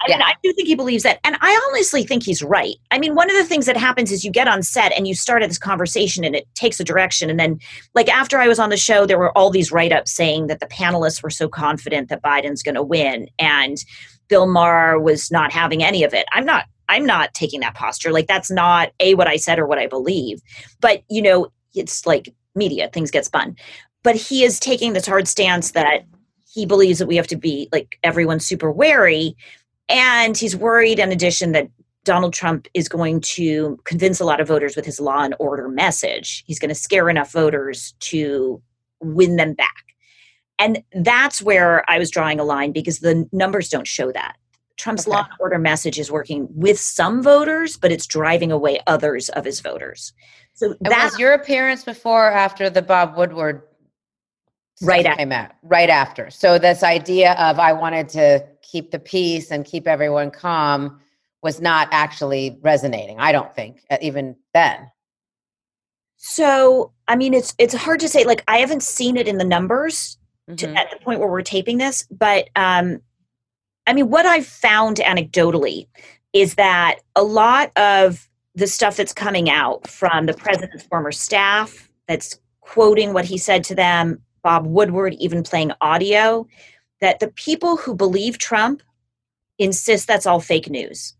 I 0.00 0.10
mean, 0.10 0.22
I 0.22 0.34
do 0.42 0.52
think 0.52 0.68
he 0.68 0.76
believes 0.76 1.02
that. 1.02 1.18
And 1.24 1.36
I 1.40 1.68
honestly 1.68 2.04
think 2.04 2.22
he's 2.22 2.42
right. 2.42 2.76
I 2.90 2.98
mean, 2.98 3.16
one 3.16 3.30
of 3.30 3.36
the 3.36 3.44
things 3.44 3.66
that 3.66 3.76
happens 3.76 4.12
is 4.12 4.24
you 4.24 4.30
get 4.30 4.46
on 4.46 4.62
set 4.62 4.92
and 4.92 5.08
you 5.08 5.14
start 5.14 5.42
this 5.42 5.58
conversation 5.58 6.22
and 6.24 6.36
it 6.36 6.46
takes 6.54 6.78
a 6.78 6.84
direction. 6.84 7.28
And 7.28 7.38
then, 7.38 7.58
like, 7.94 8.08
after 8.08 8.38
I 8.38 8.46
was 8.46 8.60
on 8.60 8.70
the 8.70 8.76
show, 8.76 9.06
there 9.06 9.18
were 9.18 9.36
all 9.36 9.50
these 9.50 9.72
write 9.72 9.92
ups 9.92 10.12
saying 10.12 10.46
that 10.46 10.60
the 10.60 10.66
panelists 10.66 11.22
were 11.22 11.30
so 11.30 11.48
confident 11.48 12.10
that 12.10 12.22
Biden's 12.22 12.62
going 12.62 12.76
to 12.76 12.82
win. 12.82 13.28
And 13.40 13.78
Bill 14.28 14.46
Maher 14.46 15.00
was 15.00 15.30
not 15.32 15.52
having 15.52 15.82
any 15.82 16.04
of 16.04 16.14
it. 16.14 16.26
I'm 16.32 16.44
not. 16.44 16.66
I'm 16.90 17.04
not 17.04 17.34
taking 17.34 17.60
that 17.60 17.74
posture. 17.74 18.12
Like 18.12 18.28
that's 18.28 18.50
not 18.50 18.92
a 18.98 19.14
what 19.14 19.28
I 19.28 19.36
said 19.36 19.58
or 19.58 19.66
what 19.66 19.78
I 19.78 19.86
believe. 19.86 20.40
But 20.80 21.02
you 21.10 21.20
know, 21.20 21.48
it's 21.74 22.06
like 22.06 22.34
media; 22.54 22.88
things 22.92 23.10
get 23.10 23.26
spun. 23.26 23.56
But 24.02 24.16
he 24.16 24.42
is 24.44 24.58
taking 24.58 24.94
this 24.94 25.06
hard 25.06 25.28
stance 25.28 25.72
that 25.72 26.04
he 26.50 26.64
believes 26.64 26.98
that 26.98 27.06
we 27.06 27.16
have 27.16 27.26
to 27.26 27.36
be 27.36 27.68
like 27.72 27.98
everyone's 28.02 28.46
super 28.46 28.70
wary 28.70 29.36
and 29.88 30.36
he's 30.36 30.56
worried, 30.56 30.98
in 30.98 31.12
addition, 31.12 31.52
that 31.52 31.68
Donald 32.04 32.32
Trump 32.32 32.68
is 32.74 32.88
going 32.88 33.20
to 33.20 33.78
convince 33.84 34.20
a 34.20 34.24
lot 34.24 34.40
of 34.40 34.48
voters 34.48 34.76
with 34.76 34.84
his 34.84 35.00
law 35.00 35.22
and 35.22 35.34
order 35.38 35.68
message. 35.68 36.44
He's 36.46 36.58
going 36.58 36.70
to 36.70 36.74
scare 36.74 37.08
enough 37.08 37.32
voters 37.32 37.94
to 38.00 38.62
win 39.00 39.36
them 39.36 39.54
back. 39.54 39.84
And 40.58 40.82
that's 40.92 41.40
where 41.40 41.88
I 41.88 41.98
was 41.98 42.10
drawing 42.10 42.40
a 42.40 42.44
line 42.44 42.72
because 42.72 43.00
the 43.00 43.28
numbers 43.32 43.68
don't 43.68 43.86
show 43.86 44.10
that. 44.12 44.36
Trump's 44.76 45.06
okay. 45.06 45.16
law 45.16 45.24
and 45.24 45.32
order 45.40 45.58
message 45.58 45.98
is 45.98 46.10
working 46.10 46.48
with 46.50 46.78
some 46.78 47.22
voters, 47.22 47.76
but 47.76 47.92
it's 47.92 48.06
driving 48.06 48.52
away 48.52 48.80
others 48.86 49.28
of 49.30 49.44
his 49.44 49.60
voters. 49.60 50.12
So 50.54 50.74
that 50.80 51.04
was 51.04 51.18
your 51.18 51.32
appearance 51.32 51.84
before 51.84 52.28
or 52.28 52.32
after 52.32 52.70
the 52.70 52.82
Bob 52.82 53.16
Woodward 53.16 53.62
right 54.82 55.04
after. 55.04 55.18
came 55.18 55.32
out. 55.32 55.50
Right 55.62 55.90
after. 55.90 56.30
So 56.30 56.58
this 56.58 56.82
idea 56.82 57.32
of 57.34 57.58
I 57.58 57.72
wanted 57.72 58.08
to 58.10 58.46
keep 58.70 58.90
the 58.90 58.98
peace 58.98 59.50
and 59.50 59.64
keep 59.64 59.86
everyone 59.86 60.30
calm 60.30 61.00
was 61.42 61.60
not 61.60 61.88
actually 61.90 62.58
resonating 62.62 63.18
i 63.18 63.32
don't 63.32 63.54
think 63.54 63.80
even 64.00 64.36
then 64.52 64.90
so 66.16 66.92
i 67.06 67.16
mean 67.16 67.32
it's 67.32 67.54
it's 67.58 67.74
hard 67.74 68.00
to 68.00 68.08
say 68.08 68.24
like 68.24 68.42
i 68.48 68.58
haven't 68.58 68.82
seen 68.82 69.16
it 69.16 69.26
in 69.28 69.38
the 69.38 69.44
numbers 69.44 70.18
mm-hmm. 70.48 70.56
to, 70.56 70.78
at 70.78 70.90
the 70.90 70.96
point 70.98 71.20
where 71.20 71.28
we're 71.28 71.42
taping 71.42 71.78
this 71.78 72.06
but 72.10 72.48
um 72.56 73.00
i 73.86 73.92
mean 73.92 74.10
what 74.10 74.26
i've 74.26 74.46
found 74.46 74.98
anecdotally 74.98 75.86
is 76.32 76.56
that 76.56 76.96
a 77.16 77.22
lot 77.22 77.70
of 77.76 78.28
the 78.54 78.66
stuff 78.66 78.96
that's 78.96 79.14
coming 79.14 79.48
out 79.48 79.86
from 79.86 80.26
the 80.26 80.34
president's 80.34 80.84
former 80.84 81.12
staff 81.12 81.88
that's 82.06 82.38
quoting 82.60 83.12
what 83.12 83.24
he 83.24 83.38
said 83.38 83.62
to 83.64 83.74
them 83.74 84.20
bob 84.42 84.66
woodward 84.66 85.14
even 85.14 85.42
playing 85.42 85.72
audio 85.80 86.46
that 87.00 87.20
the 87.20 87.28
people 87.28 87.76
who 87.76 87.94
believe 87.94 88.38
Trump 88.38 88.82
insist 89.58 90.06
that's 90.06 90.26
all 90.26 90.40
fake 90.40 90.70
news. 90.70 91.14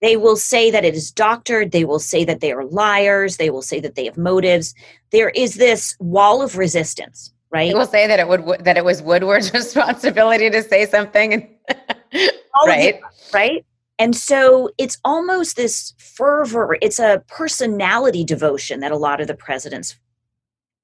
They 0.00 0.16
will 0.16 0.36
say 0.36 0.70
that 0.70 0.84
it 0.84 0.94
is 0.94 1.10
doctored. 1.10 1.72
They 1.72 1.84
will 1.84 1.98
say 1.98 2.24
that 2.24 2.40
they 2.40 2.52
are 2.52 2.64
liars. 2.64 3.36
They 3.36 3.50
will 3.50 3.62
say 3.62 3.80
that 3.80 3.96
they 3.96 4.04
have 4.04 4.16
motives. 4.16 4.74
There 5.10 5.30
is 5.30 5.54
this 5.54 5.96
wall 5.98 6.40
of 6.40 6.56
resistance, 6.56 7.32
right? 7.50 7.68
They 7.68 7.78
will 7.78 7.86
say 7.86 8.06
that 8.06 8.20
it 8.20 8.28
would 8.28 8.64
that 8.64 8.76
it 8.76 8.84
was 8.84 9.02
Woodward's 9.02 9.52
responsibility 9.54 10.50
to 10.50 10.62
say 10.62 10.86
something, 10.86 11.52
right? 12.66 13.00
right? 13.34 13.64
And 13.98 14.14
so 14.14 14.70
it's 14.78 14.98
almost 15.04 15.56
this 15.56 15.94
fervor. 15.98 16.76
It's 16.80 17.00
a 17.00 17.24
personality 17.26 18.22
devotion 18.22 18.78
that 18.80 18.92
a 18.92 18.96
lot 18.96 19.20
of 19.20 19.26
the 19.26 19.34
president's 19.34 19.96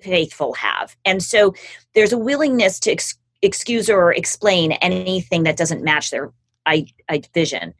faithful 0.00 0.54
have, 0.54 0.96
and 1.04 1.22
so 1.22 1.54
there's 1.94 2.12
a 2.12 2.18
willingness 2.18 2.80
to 2.80 2.90
ex- 2.90 3.16
excuse 3.44 3.90
or 3.90 4.12
explain 4.12 4.72
anything 4.72 5.44
that 5.44 5.56
doesn't 5.56 5.84
match 5.84 6.10
their 6.10 6.32
I, 6.66 6.86
I 7.08 7.22
vision. 7.32 7.74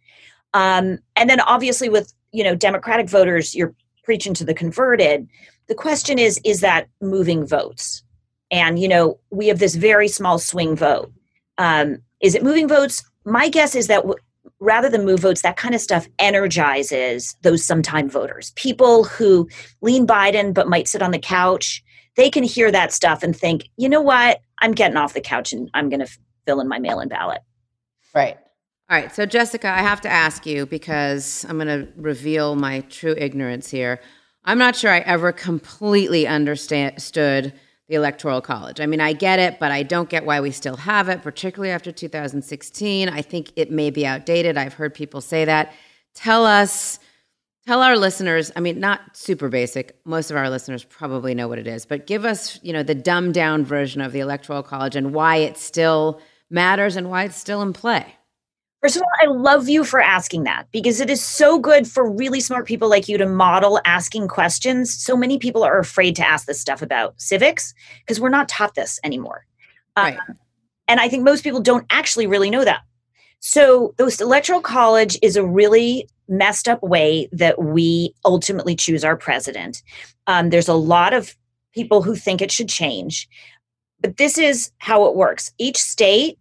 Um, 0.53 0.98
and 1.16 1.29
then 1.29 1.40
obviously 1.40 1.88
with 1.88 2.12
you 2.33 2.44
know 2.44 2.55
Democratic 2.55 3.09
voters, 3.09 3.55
you're 3.55 3.74
preaching 4.03 4.35
to 4.35 4.44
the 4.44 4.55
converted. 4.55 5.29
The 5.66 5.74
question 5.74 6.18
is, 6.18 6.40
is 6.44 6.61
that 6.61 6.88
moving 7.00 7.46
votes? 7.46 8.03
And 8.50 8.79
you 8.79 8.88
know 8.88 9.18
we 9.31 9.48
have 9.48 9.59
this 9.59 9.74
very 9.74 10.09
small 10.09 10.38
swing 10.38 10.77
vote. 10.77 11.12
Um, 11.59 11.98
is 12.20 12.35
it 12.35 12.42
moving 12.42 12.68
votes? 12.68 13.03
My 13.24 13.48
guess 13.48 13.74
is 13.74 13.87
that 13.87 14.03
w- 14.03 14.18
rather 14.61 14.88
than 14.88 15.05
move 15.05 15.20
votes, 15.20 15.42
that 15.42 15.57
kind 15.57 15.74
of 15.74 15.81
stuff 15.81 16.07
energizes 16.18 17.37
those 17.42 17.64
sometime 17.64 18.09
voters. 18.09 18.53
People 18.57 19.05
who 19.05 19.48
lean 19.81 20.07
Biden 20.07 20.53
but 20.53 20.68
might 20.68 20.88
sit 20.88 21.03
on 21.03 21.11
the 21.11 21.18
couch, 21.18 21.84
they 22.16 22.31
can 22.31 22.44
hear 22.44 22.70
that 22.70 22.92
stuff 22.92 23.22
and 23.22 23.37
think, 23.37 23.68
you 23.77 23.88
know 23.88 24.00
what? 24.00 24.40
I'm 24.61 24.72
getting 24.72 24.96
off 24.96 25.14
the 25.14 25.20
couch 25.20 25.53
and 25.53 25.70
I'm 25.74 25.88
going 25.88 26.05
to 26.05 26.18
fill 26.46 26.61
in 26.61 26.68
my 26.68 26.79
mail 26.79 27.00
in 27.00 27.09
ballot. 27.09 27.42
Right. 28.14 28.37
All 28.90 28.98
right. 29.00 29.14
So, 29.14 29.27
Jessica, 29.27 29.68
I 29.68 29.79
have 29.79 30.00
to 30.03 30.09
ask 30.09 30.46
you 30.46 30.66
because 30.66 31.44
I'm 31.48 31.59
going 31.59 31.68
to 31.68 31.88
reveal 31.96 32.55
my 32.55 32.81
true 32.83 33.14
ignorance 33.16 33.70
here. 33.70 34.00
I'm 34.44 34.59
not 34.59 34.77
sure 34.77 34.90
I 34.90 34.98
ever 35.00 35.33
completely 35.33 36.27
understood 36.27 37.53
the 37.88 37.94
Electoral 37.94 38.40
College. 38.40 38.81
I 38.81 38.87
mean, 38.87 39.00
I 39.00 39.12
get 39.12 39.38
it, 39.38 39.59
but 39.59 39.72
I 39.72 39.83
don't 39.83 40.09
get 40.09 40.24
why 40.24 40.40
we 40.40 40.50
still 40.50 40.77
have 40.77 41.09
it, 41.09 41.22
particularly 41.22 41.70
after 41.70 41.92
2016. 41.92 43.09
I 43.09 43.22
think 43.22 43.53
it 43.57 43.70
may 43.70 43.90
be 43.90 44.07
outdated. 44.07 44.57
I've 44.57 44.74
heard 44.74 44.94
people 44.94 45.20
say 45.20 45.44
that. 45.46 45.72
Tell 46.14 46.46
us 46.46 46.98
Tell 47.66 47.81
our 47.81 47.96
listeners, 47.96 48.53
I 48.57 48.61
mean, 48.61 48.79
not 48.79 49.16
super 49.16 49.48
basic. 49.48 49.98
Most 50.05 50.31
of 50.31 50.37
our 50.37 50.50
listeners 50.50 50.85
probably 50.85 51.35
know 51.35 51.48
what 51.48 51.59
it 51.59 51.66
is, 51.66 51.87
but 51.87 52.07
give 52.07 52.27
us, 52.27 52.61
you 52.62 52.74
know, 52.74 52.83
the 52.83 52.94
dumbed 52.94 53.33
down 53.33 53.64
version 53.64 54.03
of 54.03 54.12
the 54.12 54.20
Electoral 54.20 54.62
College 54.62 54.96
and 54.96 55.14
why 55.14 55.37
it 55.37 55.57
still 55.57 56.20
matters 56.50 56.94
and 56.94 57.09
why 57.09 57.24
it's 57.24 57.37
still 57.37 57.62
in 57.62 57.72
play. 57.72 58.14
First 58.83 58.96
of 58.96 59.03
all, 59.03 59.09
I 59.22 59.33
love 59.33 59.66
you 59.66 59.83
for 59.83 59.98
asking 59.98 60.44
that 60.44 60.66
because 60.70 61.00
it 61.00 61.09
is 61.09 61.24
so 61.24 61.59
good 61.59 61.88
for 61.88 62.07
really 62.07 62.40
smart 62.40 62.66
people 62.66 62.90
like 62.90 63.09
you 63.09 63.16
to 63.16 63.24
model 63.24 63.81
asking 63.87 64.29
questions. 64.29 64.92
So 64.92 65.16
many 65.16 65.38
people 65.38 65.62
are 65.62 65.79
afraid 65.79 66.14
to 66.16 66.27
ask 66.27 66.46
this 66.46 66.61
stuff 66.61 66.83
about 66.83 67.18
civics 67.18 67.72
because 68.00 68.20
we're 68.20 68.29
not 68.29 68.46
taught 68.46 68.74
this 68.74 69.00
anymore. 69.03 69.46
Right. 69.96 70.18
Um, 70.29 70.38
and 70.87 71.00
I 71.00 71.09
think 71.09 71.24
most 71.24 71.42
people 71.42 71.61
don't 71.61 71.87
actually 71.88 72.27
really 72.27 72.50
know 72.50 72.62
that. 72.62 72.83
So, 73.40 73.94
the 73.96 74.14
Electoral 74.20 74.61
College 74.61 75.18
is 75.22 75.37
a 75.37 75.44
really 75.44 76.07
messed 76.29 76.69
up 76.69 76.83
way 76.83 77.29
that 77.33 77.63
we 77.63 78.15
ultimately 78.25 78.75
choose 78.75 79.05
our 79.05 79.17
president. 79.17 79.83
Um, 80.27 80.51
there's 80.51 80.69
a 80.69 80.75
lot 80.75 81.13
of 81.13 81.35
people 81.73 82.03
who 82.03 82.15
think 82.15 82.41
it 82.41 82.53
should 82.53 82.69
change, 82.69 83.29
but 84.01 84.17
this 84.17 84.39
is 84.39 84.71
how 84.79 85.07
it 85.07 85.17
works. 85.17 85.53
Each 85.59 85.79
state 85.79 86.39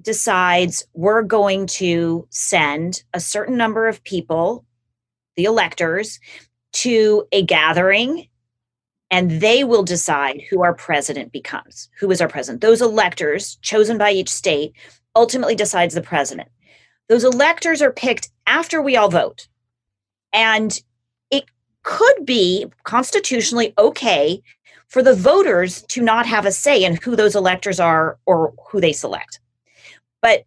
decides 0.00 0.86
we're 0.94 1.22
going 1.22 1.66
to 1.66 2.26
send 2.30 3.02
a 3.14 3.20
certain 3.20 3.56
number 3.56 3.88
of 3.88 4.02
people, 4.04 4.64
the 5.36 5.44
electors, 5.44 6.20
to 6.72 7.26
a 7.32 7.42
gathering 7.42 8.28
and 9.10 9.40
they 9.40 9.64
will 9.64 9.82
decide 9.82 10.42
who 10.50 10.62
our 10.62 10.74
president 10.74 11.32
becomes 11.32 11.88
who 11.98 12.10
is 12.10 12.20
our 12.20 12.28
president 12.28 12.60
those 12.60 12.82
electors 12.82 13.56
chosen 13.62 13.96
by 13.98 14.10
each 14.10 14.28
state 14.28 14.72
ultimately 15.16 15.54
decides 15.54 15.94
the 15.94 16.02
president 16.02 16.48
those 17.08 17.24
electors 17.24 17.82
are 17.82 17.92
picked 17.92 18.30
after 18.46 18.80
we 18.80 18.96
all 18.96 19.08
vote. 19.08 19.48
And 20.32 20.80
it 21.30 21.44
could 21.82 22.26
be 22.26 22.66
constitutionally 22.84 23.74
okay 23.78 24.42
for 24.88 25.02
the 25.02 25.14
voters 25.14 25.82
to 25.82 26.02
not 26.02 26.26
have 26.26 26.46
a 26.46 26.52
say 26.52 26.84
in 26.84 26.96
who 26.96 27.16
those 27.16 27.36
electors 27.36 27.78
are 27.80 28.18
or 28.26 28.54
who 28.70 28.80
they 28.80 28.92
select. 28.92 29.40
But 30.22 30.44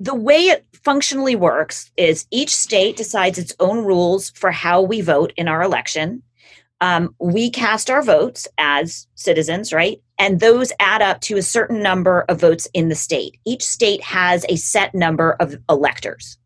the 0.00 0.14
way 0.14 0.46
it 0.46 0.66
functionally 0.72 1.36
works 1.36 1.90
is 1.96 2.26
each 2.30 2.54
state 2.54 2.96
decides 2.96 3.38
its 3.38 3.54
own 3.60 3.84
rules 3.84 4.30
for 4.30 4.50
how 4.50 4.82
we 4.82 5.00
vote 5.00 5.32
in 5.36 5.48
our 5.48 5.62
election. 5.62 6.22
Um, 6.80 7.14
we 7.18 7.50
cast 7.50 7.88
our 7.90 8.02
votes 8.02 8.46
as 8.58 9.06
citizens, 9.14 9.72
right? 9.72 10.02
And 10.18 10.40
those 10.40 10.72
add 10.80 11.02
up 11.02 11.20
to 11.22 11.36
a 11.36 11.42
certain 11.42 11.82
number 11.82 12.24
of 12.28 12.40
votes 12.40 12.68
in 12.74 12.88
the 12.88 12.94
state. 12.94 13.38
Each 13.44 13.64
state 13.64 14.02
has 14.02 14.44
a 14.48 14.56
set 14.56 14.94
number 14.94 15.36
of 15.40 15.56
electors. 15.68 16.38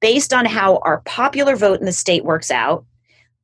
Based 0.00 0.32
on 0.32 0.44
how 0.44 0.78
our 0.78 1.00
popular 1.02 1.56
vote 1.56 1.80
in 1.80 1.86
the 1.86 1.92
state 1.92 2.24
works 2.24 2.50
out, 2.50 2.84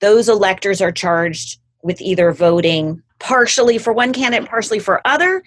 those 0.01 0.29
electors 0.29 0.83
are 0.83 0.93
charged 0.93 1.59
with 1.83 2.01
either 2.01 2.33
voting 2.33 3.03
partially 3.19 3.79
for 3.79 3.93
one 3.93 4.13
candidate, 4.13 4.49
partially 4.49 4.79
for 4.79 5.01
other, 5.07 5.43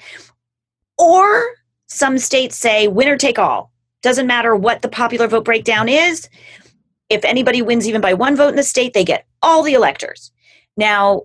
Or 0.98 1.44
some 1.88 2.18
states 2.18 2.56
say 2.58 2.88
winner 2.88 3.18
take 3.18 3.38
all. 3.38 3.72
Doesn't 4.02 4.28
matter 4.28 4.56
what 4.56 4.82
the 4.82 4.88
popular 4.88 5.28
vote 5.28 5.46
breakdown 5.46 5.90
is. 5.90 6.30
If 7.10 7.24
anybody 7.26 7.62
wins 7.62 7.88
even 7.88 8.02
by 8.02 8.14
one 8.14 8.36
vote 8.36 8.50
in 8.50 8.56
the 8.56 8.64
state, 8.64 8.94
they 8.94 9.04
get 9.04 9.26
all 9.42 9.62
the 9.62 9.74
electors. 9.74 10.32
Now, 10.78 11.24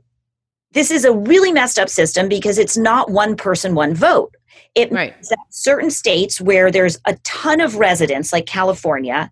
this 0.73 0.91
is 0.91 1.05
a 1.05 1.12
really 1.12 1.53
messed 1.53 1.79
up 1.79 1.89
system 1.89 2.29
because 2.29 2.59
it's 2.59 2.77
not 2.77 3.11
one 3.11 3.37
person, 3.37 3.75
one 3.75 3.95
vote. 3.95 4.35
It 4.75 4.93
right. 4.93 5.14
means 5.14 5.29
that 5.29 5.39
certain 5.51 5.91
states 5.91 6.41
where 6.41 6.71
there's 6.71 6.99
a 7.07 7.16
ton 7.25 7.61
of 7.61 7.77
residents, 7.77 8.33
like 8.33 8.47
California, 8.47 9.31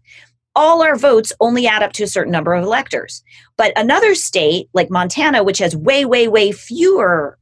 all 0.56 0.82
our 0.82 0.96
votes 0.96 1.32
only 1.38 1.68
add 1.68 1.84
up 1.84 1.92
to 1.92 2.02
a 2.02 2.08
certain 2.08 2.32
number 2.32 2.52
of 2.52 2.64
electors. 2.64 3.22
But 3.56 3.72
another 3.76 4.16
state, 4.16 4.68
like 4.72 4.90
Montana, 4.90 5.44
which 5.44 5.58
has 5.58 5.76
way, 5.76 6.04
way, 6.04 6.26
way 6.26 6.50
fewer 6.50 7.38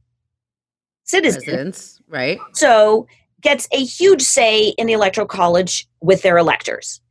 citizens, 1.03 1.47
Residents, 1.47 2.01
right? 2.07 2.37
so 2.53 3.07
gets 3.41 3.67
a 3.71 3.83
huge 3.83 4.21
say 4.21 4.69
in 4.77 4.85
the 4.85 4.93
electoral 4.93 5.25
college 5.25 5.87
with 6.01 6.21
their 6.21 6.37
electors. 6.37 7.01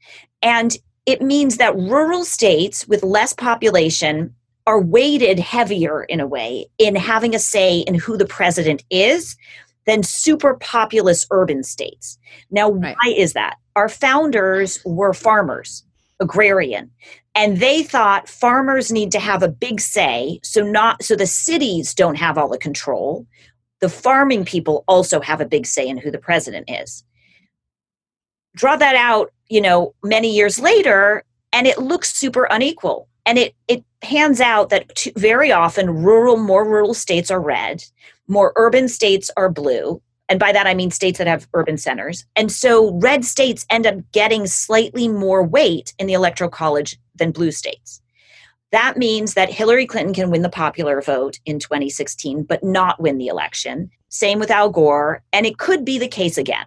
And 0.43 0.77
it 1.07 1.23
means 1.23 1.57
that 1.57 1.75
rural 1.77 2.25
states 2.25 2.87
with 2.87 3.03
less 3.03 3.33
population 3.33 4.35
are 4.67 4.81
weighted 4.81 5.39
heavier 5.39 6.05
in 6.05 6.21
a 6.21 6.27
way 6.27 6.67
in 6.79 6.97
having 6.97 7.35
a 7.35 7.39
say 7.39 7.79
in 7.81 7.95
who 7.95 8.17
the 8.17 8.27
president 8.27 8.83
is 8.91 9.37
than 9.87 10.03
super 10.03 10.55
populous 10.55 11.25
urban 11.31 11.63
states. 11.63 12.19
Now, 12.51 12.71
Right. 12.71 12.97
why 13.01 13.13
is 13.13 13.33
that? 13.35 13.57
Our 13.77 13.89
founders 13.89 14.81
were 14.85 15.15
farmers, 15.15 15.85
agrarian, 16.21 16.91
and 17.37 17.59
they 17.59 17.83
thought 17.85 18.29
farmers 18.29 18.91
need 18.91 19.13
to 19.13 19.21
have 19.21 19.43
a 19.43 19.49
big 19.49 19.81
say 19.81 20.41
so 20.43 20.63
not 20.63 21.03
so 21.03 21.15
the 21.15 21.27
cities 21.27 21.95
don't 21.95 22.17
have 22.17 22.37
all 22.37 22.49
the 22.49 22.59
control. 22.59 23.27
The 23.81 23.89
farming 23.91 24.47
people 24.47 24.83
also 24.89 25.21
have 25.21 25.41
a 25.41 25.47
big 25.47 25.67
say 25.67 25.87
in 25.87 25.99
who 25.99 26.11
the 26.11 26.19
president 26.19 26.69
is. 26.69 27.05
Draw 28.57 28.77
that 28.77 28.97
out, 28.97 29.33
you 29.49 29.61
know, 29.61 29.95
many 30.03 30.35
years 30.35 30.59
later, 30.59 31.23
and 31.53 31.67
it 31.67 31.79
looks 31.79 32.13
super 32.15 32.45
unequal. 32.51 33.07
And 33.27 33.39
it 33.39 33.55
it 33.69 33.85
pans 34.01 34.41
out 34.41 34.71
that 34.71 35.07
very 35.17 35.53
often 35.53 36.03
rural, 36.03 36.37
more 36.37 36.65
rural 36.65 36.95
states 36.95 37.31
are 37.31 37.41
red, 37.41 37.85
more 38.29 38.53
urban 38.57 38.89
states 38.89 39.31
are 39.37 39.51
blue. 39.51 40.01
And 40.29 40.41
by 40.41 40.53
that 40.53 40.67
I 40.67 40.75
mean 40.75 40.91
states 40.91 41.19
that 41.19 41.27
have 41.27 41.47
urban 41.55 41.77
centers. 41.77 42.25
And 42.35 42.51
so 42.51 42.99
red 43.01 43.25
states 43.25 43.67
end 43.71 43.87
up 43.87 43.97
getting 44.13 44.47
slightly 44.47 45.07
more 45.09 45.45
weight 45.45 45.95
in 45.99 46.07
the 46.07 46.15
electoral 46.15 46.51
college 46.51 46.97
than 47.15 47.31
blue 47.31 47.53
states. 47.53 48.01
That 48.73 48.97
means 48.97 49.35
that 49.35 49.53
Hillary 49.53 49.87
Clinton 49.87 50.15
can 50.15 50.31
win 50.31 50.43
the 50.43 50.49
popular 50.49 51.01
vote 51.01 51.39
in 51.47 51.59
2016, 51.59 52.43
but 52.43 52.65
not 52.65 53.01
win 53.01 53.19
the 53.19 53.29
election. 53.29 53.91
Same 54.09 54.41
with 54.41 54.51
Al 54.51 54.71
Gore, 54.71 55.23
and 55.33 55.47
it 55.47 55.59
could 55.59 55.85
be 55.85 55.99
the 55.99 56.09
case 56.09 56.37
again. 56.37 56.67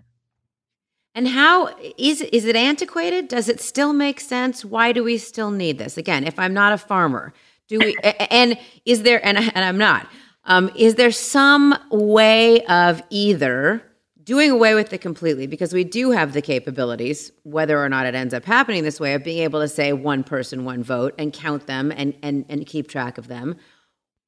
And 1.16 1.28
how 1.28 1.70
is 1.98 2.22
is 2.22 2.46
it 2.46 2.56
antiquated? 2.56 3.28
Does 3.28 3.50
it 3.50 3.60
still 3.60 3.94
make 3.94 4.20
sense? 4.20 4.64
Why 4.64 4.92
do 4.92 5.04
we 5.04 5.18
still 5.18 5.52
need 5.52 5.78
this? 5.78 5.98
Again, 5.98 6.24
if 6.24 6.38
I'm 6.38 6.54
not 6.54 6.74
a 6.74 6.78
farmer, 6.78 7.34
do 7.68 7.80
we? 7.80 7.96
and 8.04 8.58
is 8.86 9.04
there? 9.04 9.26
And, 9.26 9.38
and 9.38 9.66
I'm 9.66 9.78
not. 9.78 10.08
Um, 10.46 10.72
is 10.76 10.96
there 10.96 11.12
some 11.12 11.76
way 11.92 12.64
of 12.66 13.02
either 13.10 13.84
doing 14.24 14.52
away 14.52 14.76
with 14.76 14.94
it 14.94 15.02
completely 15.02 15.48
because 15.48 15.74
we 15.74 15.84
do 15.84 16.12
have 16.12 16.34
the 16.34 16.42
capabilities, 16.42 17.32
whether 17.44 17.84
or 17.84 17.90
not 17.90 18.06
it 18.06 18.14
ends 18.14 18.34
up 18.34 18.46
happening 18.46 18.84
this 18.84 19.00
way, 19.00 19.16
of 19.16 19.24
being 19.24 19.40
able 19.40 19.60
to 19.60 19.68
say 19.68 19.92
one 19.92 20.24
person, 20.24 20.66
one 20.66 20.84
vote, 20.84 21.16
and 21.18 21.34
count 21.34 21.66
them 21.68 21.92
and 21.92 22.16
and 22.22 22.46
and 22.50 22.66
keep 22.66 22.88
track 22.88 23.18
of 23.18 23.28
them, 23.28 23.58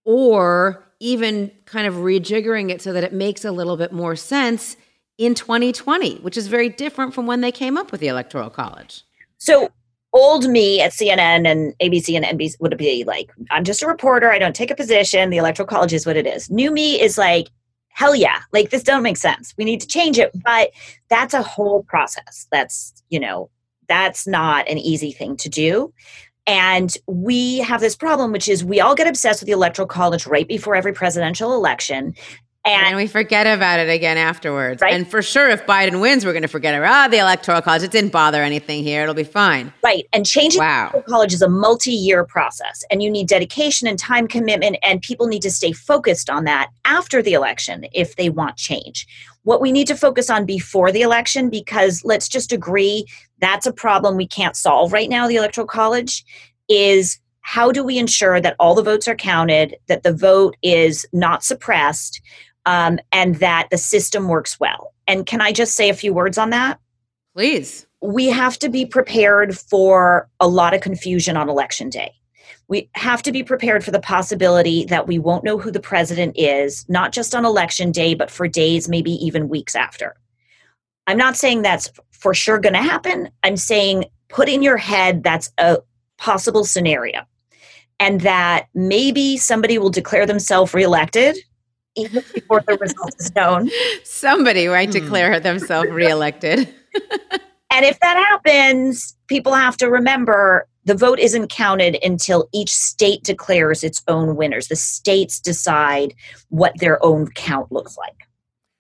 or 0.04 0.84
even 1.00 1.52
kind 1.66 1.88
of 1.88 1.96
rejiggering 1.96 2.70
it 2.70 2.82
so 2.82 2.94
that 2.94 3.04
it 3.04 3.14
makes 3.14 3.46
a 3.46 3.52
little 3.52 3.78
bit 3.78 3.92
more 3.92 4.16
sense 4.16 4.78
in 5.22 5.36
2020, 5.36 6.16
which 6.18 6.36
is 6.36 6.48
very 6.48 6.68
different 6.68 7.14
from 7.14 7.28
when 7.28 7.42
they 7.42 7.52
came 7.52 7.78
up 7.78 7.92
with 7.92 8.02
the 8.02 8.08
Electoral 8.08 8.50
College. 8.50 9.04
So 9.38 9.70
old 10.14 10.50
me 10.50 10.82
at 10.82 10.92
CNN 10.92 11.48
and 11.48 11.78
ABC 11.80 12.16
and 12.16 12.26
NBC 12.26 12.60
would 12.60 12.76
be 12.76 13.04
like, 13.04 13.32
I'm 13.52 13.64
just 13.64 13.84
a 13.84 13.88
reporter. 13.88 14.32
I 14.32 14.40
don't 14.40 14.56
take 14.56 14.72
a 14.72 14.76
position. 14.76 15.30
The 15.30 15.38
electoral 15.38 15.68
college 15.68 15.94
is 15.94 16.06
what 16.06 16.18
it 16.18 16.26
is. 16.26 16.50
New 16.50 16.72
me 16.72 17.00
is 17.00 17.18
like, 17.18 17.50
hell 17.90 18.16
yeah, 18.16 18.40
like 18.52 18.72
this 18.72 18.84
don't 18.84 19.04
make 19.04 19.18
sense. 19.18 19.54
We 19.58 19.64
need 19.64 19.80
to 19.82 19.88
change 19.88 20.18
it. 20.18 20.32
But 20.44 20.72
that's 21.10 21.34
a 21.34 21.44
whole 21.44 21.84
process. 21.84 22.48
That's, 22.52 22.92
you 23.10 23.20
know, 23.20 23.50
that's 23.88 24.26
not 24.28 24.68
an 24.68 24.80
easy 24.80 25.12
thing 25.12 25.38
to 25.38 25.50
do. 25.50 25.94
And 26.48 26.94
we 27.08 27.60
have 27.60 27.80
this 27.80 27.96
problem, 27.96 28.32
which 28.32 28.50
is 28.50 28.66
we 28.66 28.80
all 28.80 28.96
get 28.96 29.08
obsessed 29.08 29.42
with 29.42 29.46
the 29.46 29.54
electoral 29.54 29.88
college 29.88 30.26
right 30.26 30.48
before 30.48 30.76
every 30.76 30.94
presidential 30.94 31.54
election. 31.54 32.16
And, 32.64 32.88
And 32.88 32.96
we 32.96 33.08
forget 33.08 33.48
about 33.48 33.80
it 33.80 33.90
again 33.90 34.18
afterwards. 34.18 34.82
Right. 34.82 34.94
And 34.94 35.10
for 35.10 35.24
sure, 35.24 35.50
if 35.50 35.66
Biden 35.66 36.00
wins, 36.00 36.24
we're 36.24 36.34
going 36.34 36.44
to 36.44 36.48
forget 36.48 36.76
about 36.76 36.92
ah, 36.92 37.08
the 37.08 37.18
Electoral 37.18 37.60
College. 37.62 37.82
It 37.82 37.90
didn't 37.92 38.12
bother 38.12 38.44
anything 38.44 38.84
here. 38.84 39.02
It'll 39.02 39.16
be 39.16 39.24
fine. 39.24 39.74
Right. 39.84 40.08
And 40.14 40.28
changing 40.28 40.60
Wow. 40.60 40.92
electoral 40.94 41.04
college 41.04 41.34
is 41.34 41.42
a 41.42 41.50
multi 41.50 41.92
year 41.92 42.24
process, 42.24 42.84
and 42.92 43.02
you 43.02 43.10
need 43.10 43.28
dedication 43.28 43.88
and 43.88 43.98
time 43.98 44.28
commitment, 44.28 44.78
and 44.84 45.02
people 45.02 45.26
need 45.26 45.42
to 45.42 45.50
stay 45.50 45.72
focused 45.72 46.30
on 46.30 46.44
that 46.44 46.70
after 46.86 47.24
the 47.24 47.34
election 47.34 47.86
if 47.94 48.16
they 48.16 48.30
want 48.30 48.58
change. 48.58 49.08
What 49.44 49.60
we 49.60 49.72
need 49.72 49.88
to 49.88 49.96
focus 49.96 50.30
on 50.30 50.46
before 50.46 50.92
the 50.92 51.02
election, 51.02 51.50
because 51.50 52.06
let's 52.06 52.30
just 52.30 52.52
agree 52.52 53.08
that's 53.40 53.66
a 53.66 53.74
problem 53.74 54.18
we 54.18 54.28
can't 54.28 54.56
solve 54.56 54.94
right 54.94 55.10
now, 55.10 55.28
the 55.28 55.38
electoral 55.38 55.66
college, 55.66 56.24
is 56.70 57.20
how 57.42 57.72
do 57.72 57.84
we 57.84 57.98
ensure 57.98 58.40
that 58.40 58.56
all 58.60 58.76
the 58.76 58.84
votes 58.84 59.08
are 59.08 59.16
counted, 59.16 59.76
that 59.88 60.04
the 60.04 60.14
vote 60.14 60.56
is 60.62 61.08
not 61.12 61.44
suppressed, 61.44 62.22
um, 62.66 63.00
and 63.12 63.36
that 63.36 63.68
the 63.72 63.78
system 63.78 64.28
works 64.28 64.60
well? 64.60 64.94
And 65.08 65.26
can 65.26 65.42
I 65.42 65.52
just 65.52 65.76
say 65.76 65.90
a 65.90 65.94
few 65.94 66.14
words 66.14 66.38
on 66.38 66.50
that? 66.52 66.80
Please. 67.34 67.88
we 68.02 68.28
have 68.28 68.58
to 68.60 68.70
be 68.70 68.86
prepared 68.86 69.58
for 69.58 70.28
a 70.40 70.48
lot 70.48 70.74
of 70.74 70.82
confusion 70.82 71.38
on 71.38 71.50
election 71.50 71.90
day. 71.90 72.12
We 72.68 72.90
have 72.96 73.22
to 73.24 73.32
be 73.32 73.44
prepared 73.44 73.84
for 73.84 73.92
the 73.92 74.00
possibility 74.00 74.86
that 74.86 75.08
we 75.08 75.20
won't 75.20 75.44
know 75.44 75.58
who 75.58 75.72
the 75.72 75.80
president 75.80 76.34
is, 76.38 76.86
not 76.90 77.12
just 77.12 77.36
on 77.36 77.46
election 77.46 77.92
day, 77.92 78.16
but 78.16 78.32
for 78.32 78.48
days, 78.48 78.90
maybe 78.90 79.12
even 79.12 79.50
weeks 79.50 79.76
after. 79.76 80.16
I'm 81.08 81.18
not 81.18 81.38
saying 81.38 81.62
that's 81.62 81.92
for 82.12 82.34
sure 82.34 82.60
going 82.60 82.74
to 82.74 82.82
happen. 82.82 83.30
I'm 83.44 83.58
saying 83.58 84.06
put 84.30 84.50
in 84.50 84.64
your 84.64 84.78
head 84.78 85.24
that's 85.24 85.52
a 85.58 85.80
possible 86.18 86.64
scenario 86.64 87.22
and 88.00 88.22
that 88.22 88.68
maybe 88.74 89.38
somebody 89.38 89.78
will 89.78 89.90
declare 89.90 90.26
themselves 90.26 90.74
reelected 90.74 91.38
even 91.96 92.24
before 92.34 92.62
the 92.68 92.78
result 92.78 93.16
is 93.20 93.34
known. 93.36 93.70
Somebody 94.04 94.68
might 94.68 94.90
hmm. 94.90 95.04
declare 95.04 95.40
themselves 95.40 95.90
reelected. 95.90 96.74
And 97.74 97.86
if 97.86 98.00
that 98.02 98.18
happens, 98.18 99.16
people 99.28 99.54
have 99.54 99.78
to 99.78 99.90
remember 99.90 100.68
the 100.84 100.96
vote 100.96 101.20
isn't 101.20 101.50
counted 101.50 101.98
until 102.04 102.50
each 102.54 102.72
state 102.72 103.24
declares 103.24 103.84
its 103.84 104.04
own 104.08 104.36
winners. 104.36 104.68
The 104.68 104.76
states 104.76 105.40
decide 105.40 106.14
what 106.50 106.78
their 106.80 107.04
own 107.04 107.28
count 107.30 107.72
looks 107.72 107.98
like. 107.98 108.28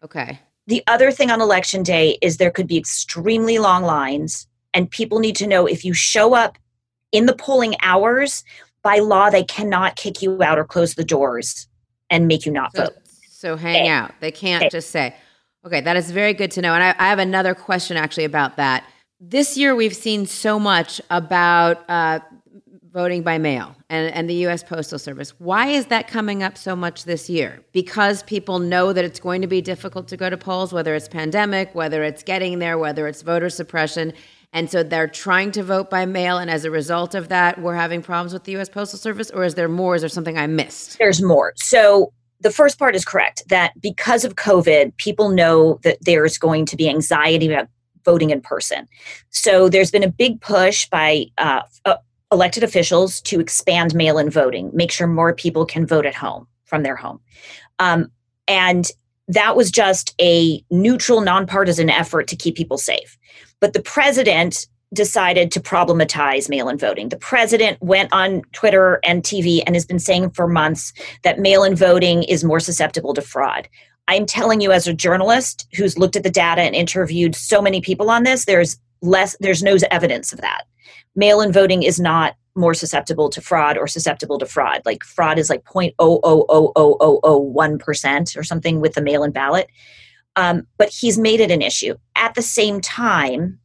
Okay. 0.03 0.39
The 0.67 0.83
other 0.87 1.11
thing 1.11 1.31
on 1.31 1.41
election 1.41 1.83
day 1.83 2.17
is 2.21 2.37
there 2.37 2.51
could 2.51 2.67
be 2.67 2.77
extremely 2.77 3.59
long 3.59 3.83
lines, 3.83 4.47
and 4.73 4.91
people 4.91 5.19
need 5.19 5.35
to 5.37 5.47
know 5.47 5.65
if 5.65 5.85
you 5.85 5.93
show 5.93 6.33
up 6.33 6.57
in 7.11 7.27
the 7.27 7.35
polling 7.35 7.75
hours, 7.81 8.43
by 8.83 8.97
law, 8.97 9.29
they 9.29 9.43
cannot 9.43 9.95
kick 9.95 10.21
you 10.21 10.41
out 10.41 10.57
or 10.57 10.65
close 10.65 10.95
the 10.95 11.03
doors 11.03 11.67
and 12.09 12.27
make 12.27 12.45
you 12.45 12.51
not 12.51 12.75
So, 12.75 12.85
vote. 12.85 12.97
So 13.41 13.57
hang 13.57 13.87
out. 13.87 14.13
They 14.19 14.31
can't 14.31 14.71
just 14.71 14.91
say, 14.91 15.15
okay, 15.65 15.81
that 15.81 15.97
is 15.97 16.11
very 16.11 16.33
good 16.33 16.51
to 16.51 16.61
know. 16.61 16.75
And 16.75 16.83
I, 16.83 16.95
I 16.99 17.09
have 17.09 17.19
another 17.19 17.55
question 17.55 17.97
actually 17.97 18.25
about 18.25 18.55
that. 18.57 18.83
This 19.19 19.57
year, 19.57 19.75
we've 19.75 19.95
seen 19.95 20.27
so 20.27 20.59
much 20.59 21.01
about 21.09 21.83
uh, 21.89 22.19
voting 22.91 23.23
by 23.23 23.37
mail 23.37 23.75
and, 23.89 24.13
and 24.13 24.29
the 24.29 24.33
U.S. 24.45 24.63
Postal 24.63 24.99
Service. 24.99 25.39
Why 25.39 25.67
is 25.67 25.87
that 25.87 26.07
coming 26.07 26.43
up 26.43 26.57
so 26.57 26.75
much 26.75 27.05
this 27.05 27.29
year? 27.29 27.63
Because 27.71 28.23
people 28.23 28.59
know 28.59 28.93
that 28.93 29.05
it's 29.05 29.19
going 29.19 29.41
to 29.41 29.47
be 29.47 29.61
difficult 29.61 30.07
to 30.09 30.17
go 30.17 30.29
to 30.29 30.37
polls, 30.37 30.73
whether 30.73 30.93
it's 30.93 31.07
pandemic, 31.07 31.73
whether 31.73 32.03
it's 32.03 32.23
getting 32.23 32.59
there, 32.59 32.77
whether 32.77 33.07
it's 33.07 33.21
voter 33.21 33.49
suppression. 33.49 34.13
And 34.53 34.69
so 34.69 34.83
they're 34.83 35.07
trying 35.07 35.51
to 35.53 35.63
vote 35.63 35.89
by 35.89 36.05
mail. 36.05 36.37
And 36.37 36.49
as 36.49 36.65
a 36.65 36.71
result 36.71 37.15
of 37.15 37.29
that, 37.29 37.61
we're 37.61 37.75
having 37.75 38.01
problems 38.01 38.33
with 38.33 38.43
the 38.43 38.51
U.S. 38.53 38.69
Postal 38.69 38.99
Service? 38.99 39.29
Or 39.31 39.43
is 39.43 39.55
there 39.55 39.69
more? 39.69 39.95
Is 39.95 40.01
there 40.01 40.09
something 40.09 40.37
I 40.37 40.47
missed? 40.47 40.97
There's 40.97 41.21
more. 41.21 41.53
So 41.55 42.11
the 42.41 42.51
first 42.51 42.77
part 42.79 42.95
is 42.95 43.05
correct 43.05 43.43
that 43.49 43.79
because 43.79 44.25
of 44.25 44.35
COVID, 44.35 44.95
people 44.97 45.29
know 45.29 45.79
that 45.83 45.97
there's 46.01 46.37
going 46.37 46.65
to 46.67 46.75
be 46.75 46.89
anxiety 46.89 47.51
about 47.51 47.67
voting 48.03 48.31
in 48.31 48.41
person. 48.41 48.87
So 49.29 49.69
there's 49.69 49.91
been 49.91 50.03
a 50.03 50.11
big 50.11 50.41
push 50.41 50.87
by 50.89 51.27
uh, 51.37 51.61
uh, 51.85 51.97
elected 52.31 52.63
officials 52.63 53.21
to 53.21 53.39
expand 53.39 53.93
mail 53.93 54.17
in 54.17 54.29
voting, 54.29 54.71
make 54.73 54.91
sure 54.91 55.07
more 55.07 55.33
people 55.33 55.65
can 55.65 55.85
vote 55.85 56.05
at 56.05 56.15
home 56.15 56.47
from 56.65 56.83
their 56.83 56.95
home. 56.95 57.19
Um, 57.79 58.11
and 58.47 58.89
that 59.27 59.55
was 59.55 59.69
just 59.69 60.15
a 60.19 60.63
neutral, 60.71 61.21
nonpartisan 61.21 61.89
effort 61.89 62.27
to 62.27 62.35
keep 62.35 62.55
people 62.55 62.77
safe. 62.77 63.17
But 63.59 63.73
the 63.73 63.81
president 63.81 64.67
decided 64.93 65.51
to 65.51 65.59
problematize 65.59 66.49
mail 66.49 66.67
in 66.67 66.77
voting. 66.77 67.09
The 67.09 67.17
president 67.17 67.81
went 67.81 68.11
on 68.11 68.41
Twitter 68.51 68.99
and 69.03 69.23
TV 69.23 69.61
and 69.65 69.75
has 69.75 69.85
been 69.85 69.99
saying 69.99 70.31
for 70.31 70.47
months 70.47 70.91
that 71.23 71.39
mail 71.39 71.63
in 71.63 71.75
voting 71.75 72.23
is 72.23 72.43
more 72.43 72.59
susceptible 72.59 73.13
to 73.13 73.21
fraud. 73.21 73.69
I'm 74.07 74.25
telling 74.25 74.59
you, 74.59 74.71
as 74.71 74.87
a 74.87 74.93
journalist 74.93 75.67
who's 75.75 75.97
looked 75.97 76.17
at 76.17 76.23
the 76.23 76.29
data 76.29 76.61
and 76.61 76.75
interviewed 76.75 77.35
so 77.35 77.61
many 77.61 77.79
people 77.79 78.09
on 78.09 78.23
this, 78.23 78.45
there's 78.45 78.77
less, 79.01 79.37
there's 79.39 79.63
no 79.63 79.77
evidence 79.89 80.33
of 80.33 80.41
that. 80.41 80.63
Mail 81.15 81.39
in 81.41 81.53
voting 81.53 81.83
is 81.83 81.99
not 81.99 82.35
more 82.55 82.73
susceptible 82.73 83.29
to 83.29 83.39
fraud 83.39 83.77
or 83.77 83.87
susceptible 83.87 84.37
to 84.39 84.45
fraud. 84.45 84.81
Like 84.83 85.03
fraud 85.03 85.39
is 85.39 85.49
like 85.49 85.63
0.0000001% 85.63 88.37
or 88.37 88.43
something 88.43 88.81
with 88.81 88.93
the 88.93 89.01
mail 89.01 89.23
in 89.23 89.31
ballot. 89.31 89.69
Um, 90.35 90.67
but 90.77 90.89
he's 90.89 91.17
made 91.17 91.39
it 91.39 91.51
an 91.51 91.61
issue. 91.61 91.95
At 92.15 92.35
the 92.35 92.41
same 92.41 92.81
time, 92.81 93.60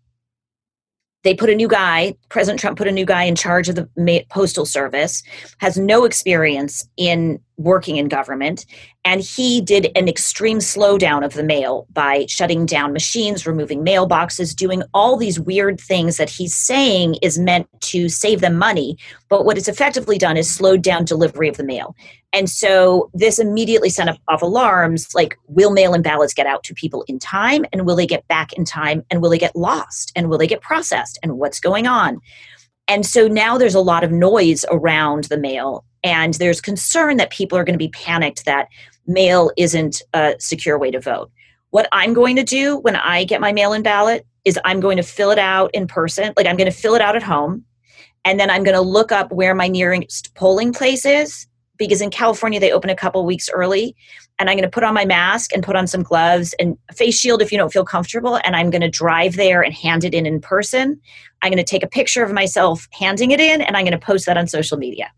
they 1.26 1.34
put 1.34 1.50
a 1.50 1.54
new 1.54 1.68
guy 1.68 2.14
president 2.28 2.60
trump 2.60 2.78
put 2.78 2.86
a 2.86 2.92
new 2.92 3.04
guy 3.04 3.24
in 3.24 3.34
charge 3.34 3.68
of 3.68 3.74
the 3.74 4.24
postal 4.30 4.64
service 4.64 5.22
has 5.58 5.76
no 5.76 6.04
experience 6.04 6.88
in 6.96 7.40
working 7.56 7.96
in 7.96 8.08
government 8.08 8.66
and 9.04 9.20
he 9.20 9.60
did 9.60 9.90
an 9.96 10.08
extreme 10.08 10.58
slowdown 10.58 11.24
of 11.24 11.34
the 11.34 11.42
mail 11.42 11.86
by 11.92 12.26
shutting 12.28 12.66
down 12.66 12.92
machines 12.92 13.46
removing 13.46 13.84
mailboxes 13.84 14.54
doing 14.54 14.82
all 14.92 15.16
these 15.16 15.40
weird 15.40 15.80
things 15.80 16.16
that 16.16 16.28
he's 16.28 16.54
saying 16.54 17.14
is 17.22 17.38
meant 17.38 17.68
to 17.80 18.08
save 18.08 18.40
them 18.40 18.56
money 18.56 18.96
but 19.28 19.44
what 19.44 19.56
it's 19.56 19.68
effectively 19.68 20.18
done 20.18 20.36
is 20.36 20.48
slowed 20.48 20.82
down 20.82 21.04
delivery 21.04 21.48
of 21.48 21.56
the 21.56 21.64
mail 21.64 21.94
and 22.36 22.50
so 22.50 23.10
this 23.14 23.38
immediately 23.38 23.88
sent 23.88 24.10
up 24.10 24.18
off 24.28 24.42
alarms 24.42 25.14
like, 25.14 25.38
will 25.46 25.70
mail 25.70 25.94
in 25.94 26.02
ballots 26.02 26.34
get 26.34 26.46
out 26.46 26.62
to 26.64 26.74
people 26.74 27.02
in 27.08 27.18
time? 27.18 27.64
And 27.72 27.86
will 27.86 27.96
they 27.96 28.06
get 28.06 28.28
back 28.28 28.52
in 28.52 28.66
time? 28.66 29.02
And 29.10 29.22
will 29.22 29.30
they 29.30 29.38
get 29.38 29.56
lost? 29.56 30.12
And 30.14 30.28
will 30.28 30.36
they 30.36 30.46
get 30.46 30.60
processed? 30.60 31.18
And 31.22 31.38
what's 31.38 31.60
going 31.60 31.86
on? 31.86 32.20
And 32.88 33.04
so 33.04 33.26
now 33.26 33.58
there's 33.58 33.74
a 33.74 33.80
lot 33.80 34.04
of 34.04 34.12
noise 34.12 34.64
around 34.70 35.24
the 35.24 35.38
mail. 35.38 35.84
And 36.04 36.34
there's 36.34 36.60
concern 36.60 37.16
that 37.16 37.30
people 37.30 37.58
are 37.58 37.64
going 37.64 37.74
to 37.74 37.78
be 37.78 37.88
panicked 37.88 38.44
that 38.44 38.68
mail 39.06 39.50
isn't 39.56 40.02
a 40.14 40.36
secure 40.38 40.78
way 40.78 40.90
to 40.90 41.00
vote. 41.00 41.30
What 41.70 41.88
I'm 41.92 42.14
going 42.14 42.36
to 42.36 42.44
do 42.44 42.78
when 42.78 42.96
I 42.96 43.24
get 43.24 43.40
my 43.40 43.52
mail 43.52 43.72
in 43.72 43.82
ballot 43.82 44.24
is 44.44 44.58
I'm 44.64 44.80
going 44.80 44.96
to 44.98 45.02
fill 45.02 45.30
it 45.30 45.38
out 45.38 45.70
in 45.74 45.86
person. 45.86 46.32
Like 46.36 46.46
I'm 46.46 46.56
going 46.56 46.70
to 46.70 46.76
fill 46.76 46.94
it 46.94 47.02
out 47.02 47.16
at 47.16 47.22
home. 47.22 47.64
And 48.24 48.38
then 48.38 48.50
I'm 48.50 48.62
going 48.62 48.76
to 48.76 48.80
look 48.80 49.12
up 49.12 49.32
where 49.32 49.54
my 49.54 49.68
nearest 49.68 50.34
polling 50.34 50.72
place 50.72 51.04
is 51.04 51.46
because 51.76 52.00
in 52.00 52.10
California 52.10 52.60
they 52.60 52.72
open 52.72 52.90
a 52.90 52.96
couple 52.96 53.24
weeks 53.24 53.48
early 53.52 53.94
and 54.38 54.48
I'm 54.48 54.56
going 54.56 54.68
to 54.68 54.70
put 54.70 54.84
on 54.84 54.94
my 54.94 55.04
mask 55.04 55.52
and 55.52 55.62
put 55.62 55.76
on 55.76 55.86
some 55.86 56.02
gloves 56.02 56.54
and 56.58 56.76
face 56.94 57.18
shield 57.18 57.42
if 57.42 57.52
you 57.52 57.58
don't 57.58 57.72
feel 57.72 57.84
comfortable 57.84 58.38
and 58.44 58.56
I'm 58.56 58.70
going 58.70 58.82
to 58.82 58.88
drive 58.88 59.36
there 59.36 59.62
and 59.62 59.74
hand 59.74 60.04
it 60.04 60.14
in 60.14 60.26
in 60.26 60.40
person. 60.40 61.00
I'm 61.46 61.52
going 61.52 61.64
to 61.64 61.70
take 61.70 61.84
a 61.84 61.88
picture 61.88 62.24
of 62.24 62.32
myself 62.32 62.88
handing 62.90 63.30
it 63.30 63.38
in 63.38 63.60
and 63.60 63.76
I'm 63.76 63.84
going 63.84 63.98
to 63.98 64.04
post 64.04 64.26
that 64.26 64.36
on 64.36 64.48
social 64.48 64.76
media. 64.76 65.12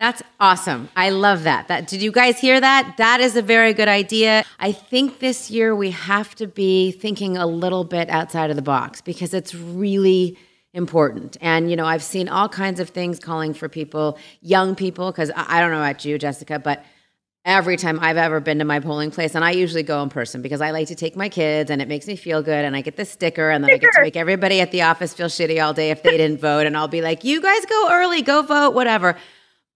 That's 0.00 0.20
awesome. 0.40 0.88
I 0.96 1.10
love 1.10 1.44
that. 1.44 1.68
That 1.68 1.86
did 1.86 2.02
you 2.02 2.10
guys 2.10 2.40
hear 2.40 2.60
that? 2.60 2.96
That 2.98 3.20
is 3.20 3.36
a 3.36 3.42
very 3.42 3.72
good 3.72 3.86
idea. 3.86 4.44
I 4.58 4.72
think 4.72 5.20
this 5.20 5.52
year 5.52 5.76
we 5.76 5.92
have 5.92 6.34
to 6.34 6.48
be 6.48 6.90
thinking 6.90 7.36
a 7.36 7.46
little 7.46 7.84
bit 7.84 8.10
outside 8.10 8.50
of 8.50 8.56
the 8.56 8.62
box 8.62 9.00
because 9.00 9.32
it's 9.32 9.54
really 9.54 10.36
important. 10.72 11.36
And, 11.40 11.70
you 11.70 11.76
know, 11.76 11.86
I've 11.86 12.02
seen 12.02 12.28
all 12.28 12.48
kinds 12.48 12.80
of 12.80 12.88
things 12.88 13.20
calling 13.20 13.54
for 13.54 13.68
people, 13.68 14.18
young 14.40 14.74
people, 14.74 15.12
because 15.12 15.30
I, 15.30 15.58
I, 15.58 15.60
don't 15.60 15.70
know 15.70 15.78
about 15.78 16.04
you, 16.04 16.18
Jessica, 16.18 16.58
but 16.58 16.84
every 17.44 17.76
time 17.76 17.98
I've 18.00 18.16
ever 18.16 18.40
been 18.40 18.58
to 18.58 18.64
my 18.64 18.80
polling 18.80 19.10
place, 19.10 19.34
and 19.34 19.44
I 19.44 19.50
usually 19.50 19.82
go 19.82 20.02
in 20.02 20.08
person 20.08 20.40
because 20.42 20.60
I 20.60 20.70
like 20.70 20.88
to 20.88 20.94
take 20.94 21.14
my 21.14 21.28
kids 21.28 21.70
and 21.70 21.82
it 21.82 21.88
makes 21.88 22.06
me 22.06 22.16
feel 22.16 22.42
good. 22.42 22.64
And 22.64 22.74
I 22.74 22.80
get 22.80 22.96
the 22.96 23.04
sticker, 23.04 23.50
and 23.50 23.62
then 23.62 23.70
sticker. 23.70 23.86
I 23.86 23.90
get 23.90 23.96
to 23.96 24.02
make 24.02 24.16
everybody 24.16 24.60
at 24.60 24.70
the 24.70 24.82
office 24.82 25.14
feel 25.14 25.28
shitty 25.28 25.62
all 25.62 25.74
day 25.74 25.90
if 25.90 26.02
they 26.02 26.16
didn't 26.16 26.40
vote. 26.40 26.66
And 26.66 26.76
I'll 26.76 26.88
be 26.88 27.02
like, 27.02 27.24
you 27.24 27.40
guys 27.40 27.64
go 27.66 27.88
early, 27.90 28.22
go 28.22 28.42
vote, 28.42 28.74
whatever. 28.74 29.16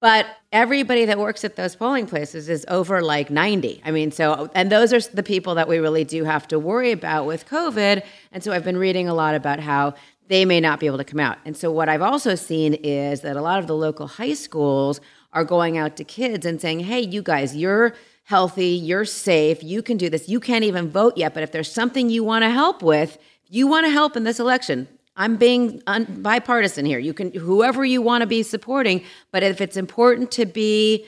But 0.00 0.26
everybody 0.52 1.06
that 1.06 1.18
works 1.18 1.44
at 1.44 1.56
those 1.56 1.74
polling 1.74 2.06
places 2.06 2.48
is 2.48 2.64
over 2.68 3.02
like 3.02 3.30
90. 3.30 3.82
I 3.84 3.90
mean, 3.90 4.12
so, 4.12 4.48
and 4.54 4.70
those 4.70 4.92
are 4.92 5.00
the 5.00 5.24
people 5.24 5.56
that 5.56 5.66
we 5.66 5.78
really 5.78 6.04
do 6.04 6.22
have 6.22 6.46
to 6.48 6.58
worry 6.58 6.92
about 6.92 7.26
with 7.26 7.46
COVID. 7.46 8.04
And 8.30 8.44
so 8.44 8.52
I've 8.52 8.64
been 8.64 8.76
reading 8.76 9.08
a 9.08 9.14
lot 9.14 9.34
about 9.34 9.58
how 9.58 9.94
they 10.28 10.44
may 10.44 10.60
not 10.60 10.78
be 10.78 10.86
able 10.86 10.98
to 10.98 11.04
come 11.04 11.18
out. 11.18 11.38
And 11.44 11.56
so, 11.56 11.72
what 11.72 11.88
I've 11.88 12.02
also 12.02 12.34
seen 12.34 12.74
is 12.74 13.22
that 13.22 13.36
a 13.36 13.42
lot 13.42 13.58
of 13.58 13.66
the 13.66 13.74
local 13.74 14.06
high 14.06 14.34
schools 14.34 15.00
are 15.38 15.44
going 15.44 15.78
out 15.78 15.96
to 15.96 16.02
kids 16.02 16.44
and 16.44 16.60
saying, 16.60 16.80
hey, 16.80 17.00
you 17.00 17.22
guys, 17.22 17.54
you're 17.54 17.94
healthy, 18.24 18.70
you're 18.70 19.04
safe, 19.04 19.62
you 19.62 19.82
can 19.82 19.96
do 19.96 20.10
this. 20.10 20.28
You 20.28 20.40
can't 20.40 20.64
even 20.64 20.90
vote 20.90 21.16
yet, 21.16 21.32
but 21.32 21.44
if 21.44 21.52
there's 21.52 21.70
something 21.70 22.10
you 22.10 22.24
want 22.24 22.42
to 22.42 22.50
help 22.50 22.82
with, 22.82 23.18
you 23.48 23.68
want 23.68 23.86
to 23.86 23.90
help 23.90 24.16
in 24.16 24.24
this 24.24 24.40
election. 24.40 24.88
I'm 25.16 25.36
being 25.36 25.80
un- 25.86 26.22
bipartisan 26.22 26.84
here. 26.84 26.98
You 26.98 27.14
can, 27.14 27.32
whoever 27.32 27.84
you 27.84 28.02
want 28.02 28.22
to 28.22 28.26
be 28.26 28.42
supporting, 28.42 29.04
but 29.30 29.44
if 29.44 29.60
it's 29.60 29.76
important 29.76 30.32
to 30.32 30.44
be 30.44 31.06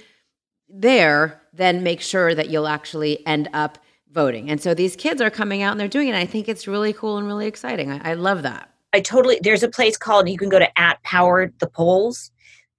there, 0.69 1.43
then 1.53 1.83
make 1.83 2.01
sure 2.01 2.33
that 2.33 2.51
you'll 2.51 2.69
actually 2.69 3.27
end 3.27 3.49
up 3.53 3.79
voting. 4.13 4.49
And 4.49 4.61
so 4.63 4.75
these 4.75 4.95
kids 4.95 5.21
are 5.21 5.31
coming 5.31 5.63
out 5.63 5.73
and 5.73 5.81
they're 5.81 5.89
doing 5.89 6.09
it. 6.09 6.15
I 6.15 6.25
think 6.25 6.49
it's 6.49 6.69
really 6.69 6.93
cool 6.93 7.19
and 7.19 7.27
really 7.27 7.49
exciting. 7.49 7.91
I, 7.91 8.11
I 8.11 8.15
love 8.15 8.43
that. 8.45 8.71
I 8.93 9.01
totally 9.01 9.39
there's 9.43 9.63
a 9.63 9.69
place 9.69 9.97
called 9.97 10.29
you 10.29 10.39
can 10.39 10.49
go 10.49 10.59
to 10.59 10.79
at 10.79 11.03
Power 11.03 11.53
the 11.59 11.69
Polls 11.69 12.31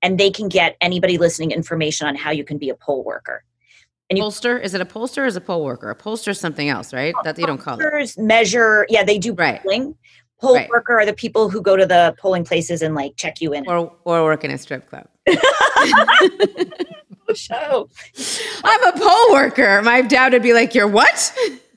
and 0.02 0.20
they 0.20 0.32
can 0.32 0.48
get 0.48 0.76
anybody 0.82 1.18
listening 1.18 1.52
information 1.52 2.08
on 2.08 2.16
how 2.16 2.32
you 2.32 2.44
can 2.44 2.58
be 2.58 2.70
a 2.70 2.76
poll 2.76 3.04
worker. 3.04 3.44
And 4.10 4.18
you, 4.18 4.24
pollster 4.24 4.62
is 4.62 4.74
it 4.74 4.82
a 4.82 4.86
pollster 4.86 5.20
or 5.20 5.26
is 5.26 5.36
a 5.36 5.42
poll 5.42 5.64
worker? 5.64 5.90
A 5.90 5.96
pollster 5.96 6.30
is 6.30 6.40
something 6.40 6.68
else, 6.68 6.94
right? 6.94 7.16
That 7.24 7.38
you 7.38 7.46
don't 7.46 7.60
call 7.60 7.80
it. 7.80 8.18
measure, 8.18 8.86
yeah, 8.90 9.04
they 9.04 9.18
do 9.18 9.34
right. 9.34 9.62
polling. 9.62 9.96
Poll 10.42 10.56
right. 10.56 10.70
worker 10.70 11.00
are 11.00 11.06
the 11.06 11.14
people 11.14 11.50
who 11.50 11.62
go 11.62 11.78
to 11.78 11.86
the 11.86 12.16
polling 12.20 12.44
places 12.44 12.82
and 12.82 12.96
like 12.96 13.16
check 13.16 13.40
you 13.42 13.54
in. 13.54 13.66
Or 13.70 13.96
or 14.04 14.24
work 14.24 14.44
in 14.44 14.52
a 14.52 14.58
strip 14.58 14.90
club. 14.90 15.08
show. 17.36 17.90
I'm 18.64 18.84
a 18.84 19.00
poll 19.00 19.34
worker. 19.34 19.82
My 19.82 20.02
dad 20.02 20.34
would 20.34 20.44
be 20.44 20.54
like, 20.54 20.76
"You're 20.76 20.88
what?" 20.88 21.34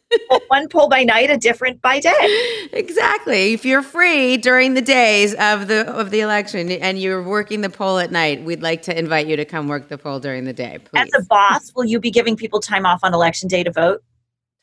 one 0.49 0.69
poll 0.69 0.89
by 0.89 1.05
night, 1.05 1.31
a 1.31 1.37
different 1.37 1.81
by 1.83 2.01
day. 2.01 2.69
Exactly. 2.73 3.53
If 3.53 3.65
you're 3.65 3.83
free 3.83 4.37
during 4.37 4.75
the 4.75 4.83
days 4.83 5.35
of 5.35 5.69
the 5.69 5.89
of 5.89 6.11
the 6.11 6.21
election 6.21 6.71
and 6.71 6.99
you're 6.99 7.23
working 7.23 7.61
the 7.61 7.71
poll 7.71 7.99
at 7.99 8.11
night, 8.11 8.43
we'd 8.45 8.62
like 8.62 8.83
to 8.83 8.99
invite 8.99 9.27
you 9.27 9.37
to 9.37 9.45
come 9.45 9.69
work 9.69 9.89
the 9.89 9.99
poll 9.99 10.21
during 10.21 10.45
the 10.45 10.53
day. 10.53 10.79
Please. 10.79 11.11
As 11.15 11.23
a 11.23 11.25
boss, 11.27 11.73
will 11.75 11.85
you 11.85 12.01
be 12.01 12.11
giving 12.11 12.37
people 12.37 12.61
time 12.61 12.85
off 12.87 13.01
on 13.03 13.15
election 13.15 13.49
day 13.49 13.62
to 13.62 13.71
vote? 13.71 14.03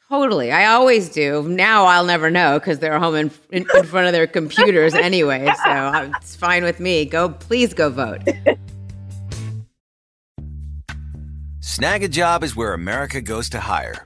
Totally. 0.10 0.52
I 0.52 0.66
always 0.66 1.08
do. 1.08 1.43
Now 1.47 1.86
I'll 1.86 2.04
never 2.04 2.30
know 2.30 2.60
because 2.60 2.80
they're 2.80 2.99
home 2.99 3.16
in, 3.16 3.32
in, 3.49 3.66
in, 3.74 3.86
front 3.86 4.08
of 4.08 4.14
their 4.14 4.28
computers 4.28 4.93
anyway. 4.93 5.49
So 5.64 6.12
it's 6.18 6.36
fine 6.36 6.66
with 6.66 6.82
me. 6.82 7.06
Go, 7.06 7.30
please 7.30 7.74
go 7.74 7.89
vote. 7.89 8.20
Snagajob 11.62 12.43
is 12.43 12.58
where 12.58 12.74
America 12.74 13.22
goes 13.22 13.47
to 13.52 13.62
hire 13.62 14.06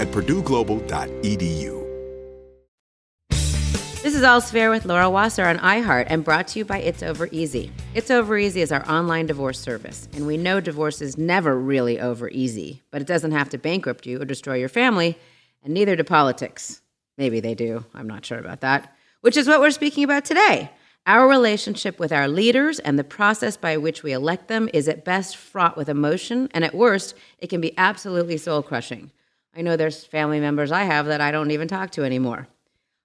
at 0.00 0.08
purdueglobal.edu. 0.08 1.82
This 4.02 4.16
is 4.16 4.24
All's 4.24 4.50
Fair 4.50 4.70
with 4.70 4.84
Laura 4.84 5.08
Wasser 5.08 5.44
on 5.44 5.58
iHeart 5.58 6.06
and 6.08 6.24
brought 6.24 6.48
to 6.48 6.58
you 6.58 6.64
by 6.64 6.78
It's 6.78 7.04
Over 7.04 7.28
Easy. 7.30 7.70
It's 7.94 8.10
Over 8.10 8.36
Easy 8.36 8.60
is 8.60 8.72
our 8.72 8.84
online 8.90 9.26
divorce 9.26 9.60
service, 9.60 10.08
and 10.12 10.26
we 10.26 10.36
know 10.36 10.58
divorce 10.58 11.00
is 11.00 11.16
never 11.16 11.56
really 11.56 12.00
over 12.00 12.28
easy, 12.28 12.82
but 12.90 13.00
it 13.00 13.06
doesn't 13.06 13.30
have 13.30 13.48
to 13.50 13.58
bankrupt 13.58 14.04
you 14.04 14.20
or 14.20 14.24
destroy 14.24 14.56
your 14.56 14.68
family, 14.68 15.16
and 15.62 15.72
neither 15.72 15.94
do 15.94 16.02
politics. 16.02 16.82
Maybe 17.16 17.38
they 17.38 17.54
do. 17.54 17.84
I'm 17.94 18.08
not 18.08 18.26
sure 18.26 18.38
about 18.38 18.62
that. 18.62 18.92
Which 19.20 19.36
is 19.36 19.46
what 19.46 19.60
we're 19.60 19.70
speaking 19.70 20.02
about 20.02 20.24
today. 20.24 20.72
Our 21.06 21.28
relationship 21.28 22.00
with 22.00 22.10
our 22.10 22.26
leaders 22.26 22.80
and 22.80 22.98
the 22.98 23.04
process 23.04 23.56
by 23.56 23.76
which 23.76 24.02
we 24.02 24.12
elect 24.12 24.48
them 24.48 24.68
is 24.74 24.88
at 24.88 25.04
best 25.04 25.36
fraught 25.36 25.76
with 25.76 25.88
emotion, 25.88 26.48
and 26.52 26.64
at 26.64 26.74
worst, 26.74 27.14
it 27.38 27.50
can 27.50 27.60
be 27.60 27.78
absolutely 27.78 28.36
soul 28.36 28.64
crushing. 28.64 29.12
I 29.54 29.60
know 29.60 29.76
there's 29.76 30.04
family 30.04 30.40
members 30.40 30.72
I 30.72 30.84
have 30.84 31.06
that 31.06 31.20
I 31.20 31.30
don't 31.30 31.50
even 31.50 31.68
talk 31.68 31.90
to 31.92 32.04
anymore. 32.04 32.48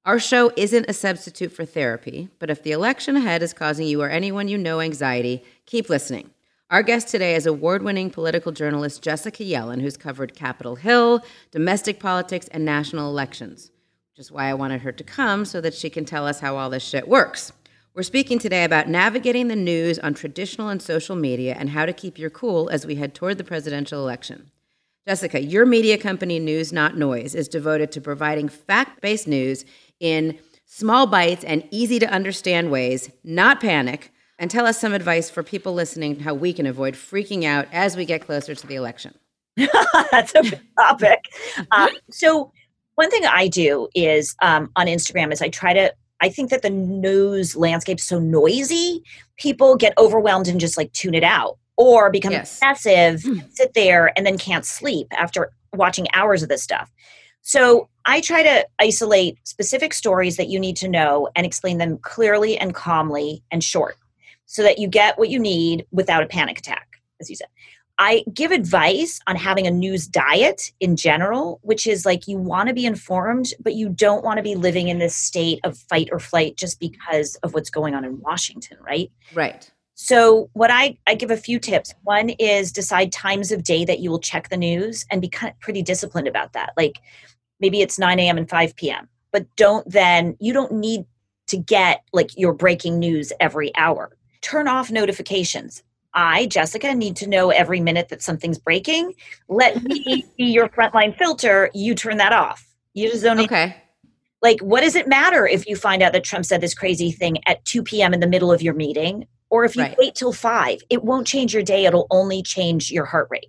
Our 0.06 0.20
show 0.20 0.52
isn't 0.56 0.90
a 0.90 0.94
substitute 0.94 1.52
for 1.52 1.66
therapy, 1.66 2.30
but 2.40 2.50
if 2.50 2.64
the 2.64 2.72
election 2.72 3.18
ahead 3.18 3.44
is 3.44 3.52
causing 3.52 3.86
you 3.86 4.02
or 4.02 4.10
anyone 4.10 4.48
you 4.48 4.58
know 4.58 4.80
anxiety, 4.80 5.44
keep 5.66 5.90
listening. 5.90 6.30
Our 6.70 6.84
guest 6.84 7.10
today 7.10 7.36
is 7.36 7.46
award 7.46 7.84
winning 7.84 8.10
political 8.10 8.54
journalist 8.54 9.02
Jessica 9.02 9.44
Yellin, 9.44 9.82
who's 9.82 9.98
covered 9.98 10.36
Capitol 10.36 10.78
Hill, 10.78 11.22
domestic 11.52 12.00
politics, 12.00 12.48
and 12.50 12.64
national 12.64 13.10
elections, 13.10 13.72
which 14.14 14.20
is 14.20 14.32
why 14.32 14.46
I 14.46 14.54
wanted 14.54 14.82
her 14.82 14.94
to 14.94 15.04
come 15.04 15.44
so 15.44 15.60
that 15.60 15.74
she 15.74 15.90
can 15.90 16.06
tell 16.06 16.26
us 16.26 16.40
how 16.40 16.56
all 16.56 16.70
this 16.70 16.84
shit 16.84 17.10
works. 17.10 17.52
We're 17.94 18.04
speaking 18.04 18.40
today 18.40 18.64
about 18.64 18.88
navigating 18.88 19.50
the 19.50 19.56
news 19.58 20.00
on 20.00 20.14
traditional 20.14 20.70
and 20.70 20.82
social 20.82 21.18
media 21.18 21.58
and 21.60 21.72
how 21.72 21.86
to 21.86 21.92
keep 21.92 22.18
your 22.18 22.30
cool 22.30 22.70
as 22.70 22.86
we 22.86 22.96
head 22.96 23.14
toward 23.14 23.38
the 23.38 23.44
presidential 23.44 24.02
election. 24.02 24.52
Jessica, 25.08 25.42
your 25.42 25.66
media 25.66 25.98
company, 25.98 26.38
News 26.38 26.74
Not 26.74 26.98
Noise, 26.98 27.34
is 27.34 27.48
devoted 27.48 27.94
to 27.94 28.02
providing 28.02 28.50
fact 28.50 29.00
based 29.00 29.26
news 29.26 29.64
in 30.02 30.38
small 30.66 31.08
bites 31.08 31.46
and 31.46 31.66
easy 31.72 31.98
to 32.00 32.10
understand 32.10 32.72
ways, 32.72 33.10
not 33.24 33.62
panic, 33.62 34.12
and 34.38 34.52
tell 34.52 34.66
us 34.66 34.78
some 34.78 34.92
advice 34.92 35.30
for 35.30 35.44
people 35.44 35.74
listening 35.74 36.20
how 36.20 36.34
we 36.34 36.52
can 36.52 36.66
avoid 36.66 36.94
freaking 36.94 37.46
out 37.46 37.70
as 37.72 37.96
we 37.96 38.04
get 38.04 38.26
closer 38.26 38.54
to 38.54 38.68
the 38.68 38.76
election. 38.76 39.14
That's 40.12 40.36
a 40.36 40.44
big 40.44 40.60
topic. 40.78 41.24
Uh, 41.72 41.88
so, 42.12 42.52
one 42.96 43.10
thing 43.10 43.26
I 43.26 43.48
do 43.48 43.88
is 43.96 44.36
um, 44.42 44.70
on 44.76 44.88
Instagram 44.88 45.32
is 45.32 45.42
I 45.42 45.48
try 45.48 45.74
to. 45.74 45.94
I 46.20 46.28
think 46.28 46.50
that 46.50 46.64
the 46.64 46.70
news 46.70 47.56
landscape 47.56 48.00
is 48.00 48.04
so 48.04 48.20
noisy, 48.20 49.04
people 49.38 49.78
get 49.78 49.94
overwhelmed 49.98 50.50
and 50.50 50.60
just 50.60 50.76
like 50.76 50.92
tune 50.92 51.14
it 51.14 51.24
out 51.24 51.60
or 51.78 52.10
become 52.10 52.32
yes. 52.32 52.54
obsessive, 52.54 53.24
hmm. 53.24 53.40
sit 53.50 53.74
there, 53.74 54.12
and 54.18 54.26
then 54.26 54.38
can't 54.38 54.66
sleep 54.66 55.08
after 55.12 55.52
watching 55.74 56.08
hours 56.14 56.44
of 56.44 56.50
this 56.50 56.64
stuff. 56.64 56.92
So 57.42 57.88
I 58.06 58.20
try 58.20 58.44
to 58.44 58.68
isolate 58.80 59.38
specific 59.48 59.94
stories 59.94 60.36
that 60.38 60.50
you 60.50 60.60
need 60.60 60.76
to 60.78 60.90
know 60.90 61.30
and 61.36 61.46
explain 61.46 61.78
them 61.78 61.98
clearly 62.00 62.58
and 62.58 62.74
calmly 62.74 63.44
and 63.52 63.64
short 63.64 63.96
so 64.48 64.64
that 64.64 64.80
you 64.80 64.88
get 64.88 65.18
what 65.18 65.30
you 65.30 65.40
need 65.40 65.86
without 65.92 66.24
a 66.24 66.28
panic 66.28 66.60
attack, 66.60 67.00
as 67.22 67.30
you 67.30 67.36
said. 67.36 67.48
I 68.00 68.24
give 68.34 68.52
advice 68.52 69.20
on 69.28 69.36
having 69.36 69.66
a 69.66 69.72
news 69.72 70.08
diet 70.08 70.72
in 70.80 70.96
general, 70.96 71.60
which 71.64 71.88
is 71.88 72.06
like 72.06 72.28
you 72.28 72.38
want 72.38 72.68
to 72.68 72.76
be 72.76 72.86
informed, 72.86 73.48
but 73.60 73.74
you 73.74 73.90
don't 73.90 74.24
want 74.24 74.38
to 74.38 74.44
be 74.44 74.56
living 74.56 74.88
in 74.90 75.00
this 75.00 75.16
state 75.16 75.60
of 75.64 75.78
fight 75.78 76.10
or 76.12 76.20
flight 76.20 76.58
just 76.58 76.80
because 76.80 77.36
of 77.38 77.54
what's 77.54 77.70
going 77.70 77.96
on 77.96 78.06
in 78.06 78.20
Washington, 78.20 78.78
right? 78.86 79.12
Right. 79.34 79.72
So, 80.00 80.48
what 80.54 80.70
I, 80.70 80.96
I 81.08 81.16
give 81.16 81.32
a 81.32 81.38
few 81.38 81.58
tips. 81.58 81.92
One 82.04 82.30
is 82.30 82.72
decide 82.72 83.12
times 83.12 83.52
of 83.52 83.64
day 83.64 83.84
that 83.84 83.98
you 83.98 84.12
will 84.12 84.20
check 84.20 84.50
the 84.50 84.56
news 84.56 85.08
and 85.10 85.20
be 85.20 85.28
kind 85.28 85.52
of 85.52 85.60
pretty 85.60 85.82
disciplined 85.82 86.28
about 86.28 86.54
that. 86.54 86.74
Like, 86.78 87.00
maybe 87.60 87.82
it's 87.82 87.98
9 87.98 88.20
a.m. 88.20 88.38
and 88.38 88.48
5 88.48 88.76
p.m. 88.76 89.10
But 89.32 89.48
don't 89.56 89.90
then, 89.92 90.38
you 90.40 90.54
don't 90.54 90.72
need 90.74 91.06
to 91.48 91.58
get 91.58 92.04
like 92.14 92.30
your 92.38 92.54
breaking 92.54 93.00
news 93.00 93.34
every 93.40 93.76
hour. 93.76 94.16
Turn 94.42 94.68
off 94.68 94.92
notifications. 94.92 95.82
I, 96.14 96.46
Jessica, 96.46 96.94
need 96.94 97.16
to 97.16 97.28
know 97.28 97.50
every 97.50 97.80
minute 97.80 98.10
that 98.10 98.22
something's 98.22 98.60
breaking. 98.60 99.16
Let 99.50 99.82
me 99.82 100.26
be 100.38 100.46
your 100.46 100.70
frontline 100.70 101.18
filter. 101.18 101.72
You 101.74 101.96
turn 101.96 102.18
that 102.18 102.34
off. 102.34 102.68
You 102.94 103.10
just 103.10 103.24
don't. 103.24 103.40
Okay. 103.40 103.76
like, 104.44 104.60
what 104.60 104.82
does 104.82 104.96
it 104.96 105.08
matter 105.08 105.48
if 105.48 105.68
you 105.68 105.76
find 105.76 106.04
out 106.04 106.14
that 106.14 106.24
Trump 106.24 106.46
said 106.46 106.62
this 106.62 106.76
crazy 106.76 107.12
thing 107.12 107.40
at 107.48 107.66
2 107.66 107.82
p.m. 107.82 108.14
in 108.14 108.20
the 108.20 108.28
middle 108.28 108.52
of 108.52 108.62
your 108.62 108.76
meeting? 108.76 109.26
Or 109.50 109.64
if 109.64 109.76
you 109.76 109.84
right. 109.84 109.98
wait 109.98 110.16
till 110.16 110.34
five, 110.34 110.80
it 110.90 111.04
won't 111.04 111.28
change 111.28 111.54
your 111.54 111.64
day. 111.64 111.86
It'll 111.86 112.08
only 112.12 112.44
change 112.44 112.92
your 112.92 113.06
heart 113.06 113.28
rate. 113.30 113.48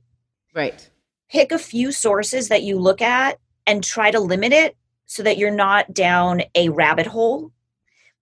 Right. 0.54 0.88
Pick 1.30 1.52
a 1.52 1.58
few 1.58 1.92
sources 1.92 2.48
that 2.48 2.62
you 2.62 2.78
look 2.78 3.02
at 3.02 3.38
and 3.66 3.82
try 3.82 4.10
to 4.10 4.20
limit 4.20 4.52
it 4.52 4.76
so 5.06 5.22
that 5.22 5.38
you're 5.38 5.50
not 5.50 5.92
down 5.92 6.42
a 6.54 6.68
rabbit 6.68 7.06
hole 7.06 7.52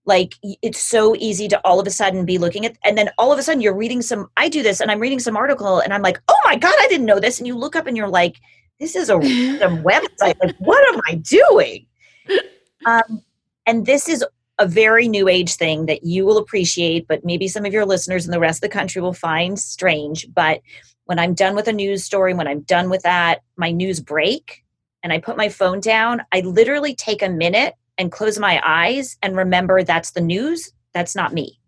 like 0.06 0.34
it's 0.42 0.80
so 0.80 1.14
easy 1.16 1.48
to 1.48 1.60
all 1.64 1.80
of 1.80 1.86
a 1.86 1.90
sudden 1.90 2.24
be 2.24 2.38
looking 2.38 2.64
at 2.64 2.78
and 2.84 2.96
then 2.96 3.10
all 3.18 3.32
of 3.32 3.38
a 3.38 3.42
sudden 3.42 3.60
you're 3.60 3.74
reading 3.74 4.00
some 4.00 4.28
i 4.36 4.48
do 4.48 4.62
this 4.62 4.80
and 4.80 4.90
i'm 4.90 5.00
reading 5.00 5.18
some 5.18 5.36
article 5.36 5.80
and 5.80 5.92
i'm 5.92 6.02
like 6.02 6.20
oh 6.28 6.40
my 6.44 6.56
god 6.56 6.74
i 6.80 6.88
didn't 6.88 7.06
know 7.06 7.20
this 7.20 7.38
and 7.38 7.46
you 7.46 7.56
look 7.56 7.76
up 7.76 7.86
and 7.86 7.96
you're 7.96 8.08
like 8.08 8.36
this 8.80 8.96
is 8.96 9.10
a 9.10 9.18
random 9.18 9.82
website 9.82 10.36
like 10.42 10.56
what 10.58 10.94
am 10.94 11.00
i 11.08 11.14
doing 11.16 11.84
um, 12.86 13.22
and 13.66 13.84
this 13.84 14.08
is 14.08 14.24
a 14.58 14.66
very 14.66 15.06
new 15.08 15.28
age 15.28 15.54
thing 15.54 15.86
that 15.86 16.04
you 16.04 16.24
will 16.24 16.38
appreciate 16.38 17.06
but 17.08 17.24
maybe 17.24 17.48
some 17.48 17.64
of 17.64 17.72
your 17.72 17.84
listeners 17.84 18.24
in 18.24 18.30
the 18.30 18.40
rest 18.40 18.58
of 18.58 18.68
the 18.70 18.74
country 18.74 19.02
will 19.02 19.12
find 19.12 19.58
strange 19.58 20.26
but 20.34 20.60
when 21.04 21.18
i'm 21.18 21.34
done 21.34 21.54
with 21.54 21.68
a 21.68 21.72
news 21.72 22.04
story 22.04 22.32
when 22.34 22.48
i'm 22.48 22.60
done 22.62 22.88
with 22.88 23.02
that 23.02 23.42
my 23.56 23.70
news 23.70 24.00
break 24.00 24.64
and 25.06 25.12
I 25.12 25.20
put 25.20 25.36
my 25.36 25.48
phone 25.48 25.78
down, 25.78 26.22
I 26.32 26.40
literally 26.40 26.92
take 26.92 27.22
a 27.22 27.28
minute 27.28 27.74
and 27.96 28.10
close 28.10 28.40
my 28.40 28.60
eyes 28.64 29.16
and 29.22 29.36
remember 29.36 29.84
that's 29.84 30.10
the 30.10 30.20
news. 30.20 30.72
That's 30.94 31.14
not 31.14 31.32
me. 31.32 31.60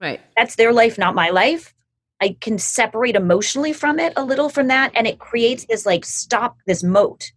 Right. 0.00 0.20
That's 0.36 0.56
their 0.56 0.72
life, 0.72 0.98
not 0.98 1.14
my 1.14 1.30
life. 1.30 1.74
I 2.20 2.36
can 2.40 2.58
separate 2.58 3.14
emotionally 3.14 3.72
from 3.72 4.00
it 4.00 4.12
a 4.16 4.24
little 4.24 4.48
from 4.48 4.66
that. 4.66 4.90
And 4.96 5.06
it 5.06 5.20
creates 5.20 5.64
this 5.66 5.86
like 5.86 6.04
stop, 6.04 6.56
this 6.66 6.82
moat 6.82 7.30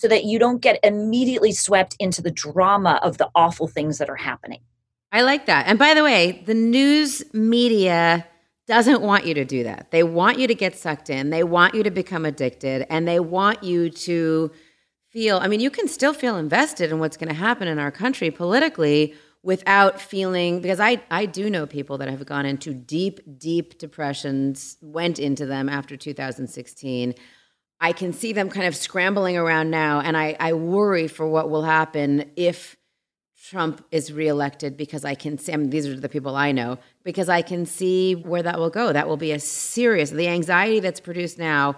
so 0.00 0.08
that 0.08 0.24
you 0.24 0.38
don't 0.38 0.62
get 0.62 0.80
immediately 0.82 1.52
swept 1.52 1.94
into 1.98 2.22
the 2.22 2.30
drama 2.30 2.98
of 3.02 3.18
the 3.18 3.28
awful 3.34 3.68
things 3.68 3.98
that 3.98 4.08
are 4.08 4.16
happening. 4.16 4.60
I 5.12 5.20
like 5.20 5.44
that. 5.44 5.66
And 5.66 5.78
by 5.78 5.92
the 5.92 6.02
way, 6.02 6.42
the 6.46 6.54
news 6.54 7.22
media 7.34 8.26
doesn't 8.66 9.02
want 9.02 9.26
you 9.26 9.34
to 9.34 9.44
do 9.44 9.62
that. 9.64 9.90
They 9.90 10.02
want 10.02 10.38
you 10.38 10.46
to 10.46 10.54
get 10.54 10.74
sucked 10.74 11.10
in. 11.10 11.28
They 11.28 11.44
want 11.44 11.74
you 11.74 11.82
to 11.82 11.90
become 11.90 12.24
addicted 12.24 12.86
and 12.88 13.06
they 13.06 13.20
want 13.20 13.62
you 13.62 13.90
to 13.90 14.50
feel 15.10 15.36
I 15.36 15.48
mean, 15.48 15.60
you 15.60 15.70
can 15.70 15.86
still 15.86 16.14
feel 16.14 16.38
invested 16.38 16.90
in 16.90 16.98
what's 16.98 17.18
going 17.18 17.28
to 17.28 17.34
happen 17.34 17.68
in 17.68 17.78
our 17.78 17.90
country 17.90 18.30
politically 18.30 19.14
without 19.42 20.00
feeling 20.00 20.62
because 20.62 20.80
I 20.80 21.02
I 21.10 21.26
do 21.26 21.50
know 21.50 21.66
people 21.66 21.98
that 21.98 22.08
have 22.08 22.24
gone 22.24 22.46
into 22.46 22.72
deep 22.72 23.20
deep 23.36 23.78
depressions, 23.78 24.78
went 24.80 25.18
into 25.18 25.44
them 25.44 25.68
after 25.68 25.94
2016. 25.94 27.14
I 27.80 27.92
can 27.92 28.12
see 28.12 28.32
them 28.32 28.50
kind 28.50 28.66
of 28.66 28.76
scrambling 28.76 29.36
around 29.36 29.70
now 29.70 30.00
and 30.00 30.16
I 30.16 30.36
I 30.38 30.52
worry 30.52 31.08
for 31.08 31.26
what 31.26 31.50
will 31.50 31.62
happen 31.62 32.30
if 32.36 32.76
Trump 33.50 33.84
is 33.90 34.12
reelected 34.12 34.76
because 34.76 35.04
I 35.04 35.14
can 35.14 35.38
see, 35.38 35.52
I 35.52 35.56
mean, 35.56 35.70
these 35.70 35.86
are 35.86 35.98
the 35.98 36.08
people 36.08 36.36
I 36.36 36.52
know, 36.52 36.78
because 37.02 37.28
I 37.28 37.42
can 37.42 37.64
see 37.64 38.14
where 38.14 38.42
that 38.42 38.58
will 38.58 38.70
go. 38.70 38.92
That 38.92 39.08
will 39.08 39.16
be 39.16 39.32
a 39.32 39.40
serious, 39.40 40.10
the 40.10 40.28
anxiety 40.28 40.78
that's 40.78 41.00
produced 41.00 41.38
now 41.38 41.76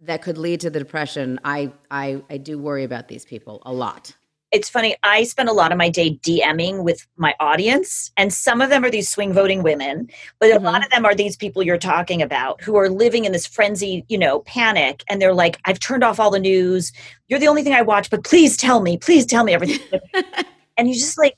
that 0.00 0.22
could 0.22 0.38
lead 0.38 0.60
to 0.60 0.70
the 0.70 0.78
depression. 0.78 1.38
I, 1.44 1.72
I, 1.90 2.22
I 2.30 2.38
do 2.38 2.58
worry 2.58 2.84
about 2.84 3.08
these 3.08 3.24
people 3.24 3.62
a 3.66 3.72
lot. 3.72 4.14
It's 4.54 4.70
funny. 4.70 4.94
I 5.02 5.24
spend 5.24 5.48
a 5.48 5.52
lot 5.52 5.72
of 5.72 5.78
my 5.78 5.88
day 5.90 6.16
DMing 6.24 6.84
with 6.84 7.04
my 7.16 7.34
audience, 7.40 8.12
and 8.16 8.32
some 8.32 8.60
of 8.60 8.70
them 8.70 8.84
are 8.84 8.90
these 8.90 9.08
swing 9.08 9.32
voting 9.32 9.64
women, 9.64 10.08
but 10.38 10.48
mm-hmm. 10.48 10.58
a 10.58 10.70
lot 10.70 10.76
mm-hmm. 10.76 10.84
of 10.84 10.90
them 10.90 11.04
are 11.04 11.14
these 11.14 11.36
people 11.36 11.64
you're 11.64 11.76
talking 11.76 12.22
about 12.22 12.62
who 12.62 12.76
are 12.76 12.88
living 12.88 13.24
in 13.24 13.32
this 13.32 13.46
frenzy, 13.46 14.04
you 14.08 14.16
know, 14.16 14.40
panic. 14.40 15.02
And 15.08 15.20
they're 15.20 15.34
like, 15.34 15.58
I've 15.64 15.80
turned 15.80 16.04
off 16.04 16.20
all 16.20 16.30
the 16.30 16.38
news. 16.38 16.92
You're 17.26 17.40
the 17.40 17.48
only 17.48 17.64
thing 17.64 17.74
I 17.74 17.82
watch, 17.82 18.10
but 18.10 18.22
please 18.22 18.56
tell 18.56 18.80
me, 18.80 18.96
please 18.96 19.26
tell 19.26 19.42
me 19.42 19.54
everything. 19.54 20.00
and 20.76 20.88
you 20.88 20.94
just 20.94 21.18
like, 21.18 21.34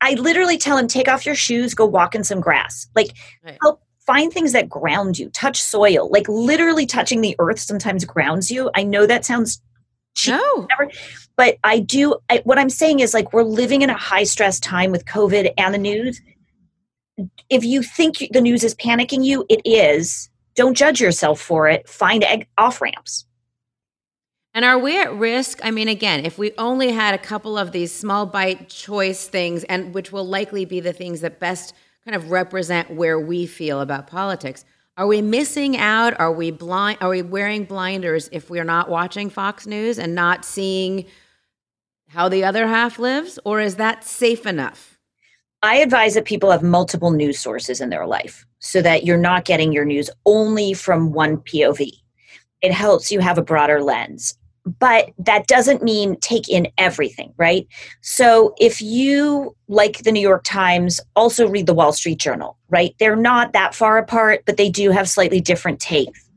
I 0.00 0.14
literally 0.14 0.56
tell 0.56 0.76
them, 0.76 0.86
take 0.86 1.08
off 1.08 1.26
your 1.26 1.34
shoes, 1.34 1.74
go 1.74 1.86
walk 1.86 2.14
in 2.14 2.22
some 2.22 2.40
grass. 2.40 2.86
Like, 2.94 3.08
right. 3.44 3.58
help 3.62 3.82
find 4.06 4.32
things 4.32 4.52
that 4.52 4.68
ground 4.68 5.18
you, 5.18 5.28
touch 5.30 5.60
soil. 5.60 6.08
Like, 6.08 6.28
literally 6.28 6.86
touching 6.86 7.20
the 7.20 7.34
earth 7.40 7.58
sometimes 7.58 8.04
grounds 8.04 8.48
you. 8.48 8.70
I 8.76 8.84
know 8.84 9.06
that 9.06 9.24
sounds 9.24 9.60
cheap. 10.20 10.34
No. 10.34 10.68
But 11.36 11.56
I 11.64 11.78
do, 11.78 12.16
I, 12.28 12.42
what 12.44 12.58
I'm 12.58 12.70
saying 12.70 13.00
is 13.00 13.14
like 13.14 13.32
we're 13.32 13.42
living 13.42 13.82
in 13.82 13.90
a 13.90 13.96
high 13.96 14.24
stress 14.24 14.60
time 14.60 14.90
with 14.90 15.04
COVID 15.06 15.52
and 15.56 15.74
the 15.74 15.78
news. 15.78 16.20
If 17.48 17.64
you 17.64 17.82
think 17.82 18.26
the 18.30 18.40
news 18.40 18.64
is 18.64 18.74
panicking 18.74 19.24
you, 19.24 19.44
it 19.48 19.60
is. 19.64 20.28
Don't 20.54 20.76
judge 20.76 21.00
yourself 21.00 21.40
for 21.40 21.68
it. 21.68 21.88
Find 21.88 22.24
off 22.58 22.80
ramps. 22.80 23.24
And 24.52 24.64
are 24.64 24.78
we 24.78 25.00
at 25.00 25.14
risk? 25.14 25.60
I 25.62 25.70
mean, 25.70 25.88
again, 25.88 26.24
if 26.24 26.36
we 26.36 26.52
only 26.58 26.90
had 26.90 27.14
a 27.14 27.18
couple 27.18 27.56
of 27.56 27.70
these 27.72 27.92
small 27.92 28.26
bite 28.26 28.68
choice 28.68 29.28
things, 29.28 29.62
and 29.64 29.94
which 29.94 30.10
will 30.10 30.26
likely 30.26 30.64
be 30.64 30.80
the 30.80 30.92
things 30.92 31.20
that 31.20 31.38
best 31.38 31.72
kind 32.04 32.16
of 32.16 32.30
represent 32.30 32.90
where 32.90 33.18
we 33.18 33.46
feel 33.46 33.80
about 33.80 34.08
politics, 34.08 34.64
are 34.96 35.06
we 35.06 35.22
missing 35.22 35.76
out? 35.76 36.18
Are 36.20 36.32
we 36.32 36.50
blind? 36.50 36.98
Are 37.00 37.08
we 37.08 37.22
wearing 37.22 37.64
blinders 37.64 38.28
if 38.32 38.50
we're 38.50 38.64
not 38.64 38.88
watching 38.90 39.30
Fox 39.30 39.66
News 39.66 39.98
and 39.98 40.14
not 40.14 40.44
seeing 40.44 41.06
how 42.08 42.28
the 42.28 42.44
other 42.44 42.66
half 42.66 42.98
lives, 42.98 43.38
or 43.44 43.60
is 43.60 43.76
that 43.76 44.04
safe 44.04 44.46
enough? 44.46 44.98
I 45.62 45.76
advise 45.76 46.14
that 46.14 46.24
people 46.24 46.50
have 46.50 46.62
multiple 46.62 47.10
news 47.10 47.38
sources 47.38 47.80
in 47.80 47.90
their 47.90 48.06
life 48.06 48.44
so 48.58 48.82
that 48.82 49.04
you're 49.04 49.16
not 49.16 49.44
getting 49.44 49.72
your 49.72 49.84
news 49.84 50.10
only 50.26 50.72
from 50.72 51.12
one 51.12 51.36
POV. 51.38 51.92
It 52.62 52.72
helps 52.72 53.12
you 53.12 53.20
have 53.20 53.38
a 53.38 53.42
broader 53.42 53.82
lens. 53.82 54.36
But 54.78 55.10
that 55.18 55.46
doesn't 55.46 55.82
mean 55.82 56.16
take 56.20 56.48
in 56.48 56.68
everything, 56.76 57.32
right? 57.36 57.66
So 58.02 58.54
if 58.58 58.80
you, 58.82 59.56
like 59.68 59.98
the 60.02 60.12
New 60.12 60.20
York 60.20 60.44
Times, 60.44 61.00
also 61.16 61.48
read 61.48 61.66
the 61.66 61.74
Wall 61.74 61.92
Street 61.92 62.18
Journal, 62.18 62.58
right? 62.68 62.94
They're 62.98 63.16
not 63.16 63.52
that 63.54 63.74
far 63.74 63.98
apart, 63.98 64.42
but 64.46 64.56
they 64.56 64.68
do 64.68 64.90
have 64.90 65.08
slightly 65.08 65.40
different 65.40 65.80
takes. 65.80 66.28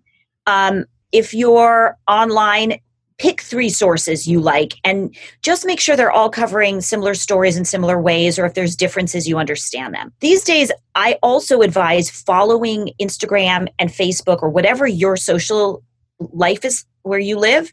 Um, 0.48 0.86
if 1.12 1.34
you're 1.34 1.98
online 2.08 2.80
pick 3.18 3.42
three 3.42 3.70
sources 3.70 4.28
you 4.28 4.40
like 4.40 4.74
and 4.84 5.16
just 5.42 5.66
make 5.66 5.80
sure 5.80 5.96
they're 5.96 6.12
all 6.12 6.30
covering 6.30 6.82
similar 6.82 7.14
stories 7.14 7.56
in 7.56 7.64
similar 7.64 8.02
ways 8.02 8.40
or 8.40 8.46
if 8.46 8.54
there's 8.54 8.76
differences 8.76 9.28
you 9.28 9.38
understand 9.38 9.94
them 9.94 10.12
these 10.20 10.44
days 10.44 10.72
i 10.96 11.18
also 11.22 11.62
advise 11.62 12.10
following 12.10 12.90
instagram 13.00 13.68
and 13.80 13.92
facebook 13.92 14.42
or 14.42 14.50
whatever 14.50 14.88
your 14.88 15.16
social 15.16 15.84
life 16.20 16.66
is 16.66 16.86
where 17.04 17.20
you 17.20 17.38
live 17.38 17.72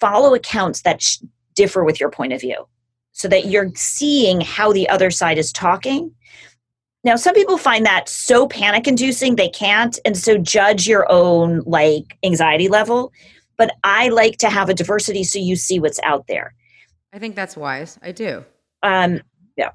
follow 0.00 0.34
accounts 0.34 0.82
that 0.82 1.02
sh- 1.02 1.18
differ 1.54 1.84
with 1.84 2.00
your 2.00 2.10
point 2.10 2.32
of 2.32 2.40
view 2.40 2.66
so 3.12 3.28
that 3.28 3.46
you're 3.46 3.70
seeing 3.74 4.40
how 4.40 4.72
the 4.72 4.88
other 4.88 5.10
side 5.10 5.38
is 5.38 5.52
talking 5.52 6.12
now 7.04 7.16
some 7.16 7.34
people 7.34 7.56
find 7.56 7.86
that 7.86 8.08
so 8.08 8.46
panic 8.46 8.86
inducing 8.86 9.36
they 9.36 9.48
can't 9.48 9.98
and 10.04 10.16
so 10.16 10.36
judge 10.36 10.86
your 10.86 11.10
own 11.10 11.62
like 11.66 12.18
anxiety 12.22 12.68
level 12.68 13.12
but 13.56 13.74
I 13.84 14.08
like 14.08 14.38
to 14.38 14.50
have 14.50 14.68
a 14.68 14.74
diversity 14.74 15.24
so 15.24 15.38
you 15.38 15.56
see 15.56 15.80
what's 15.80 16.00
out 16.02 16.26
there. 16.26 16.54
I 17.12 17.18
think 17.18 17.34
that's 17.34 17.56
wise. 17.56 17.98
I 18.02 18.12
do. 18.12 18.44
Um, 18.82 19.20
yeah. 19.56 19.68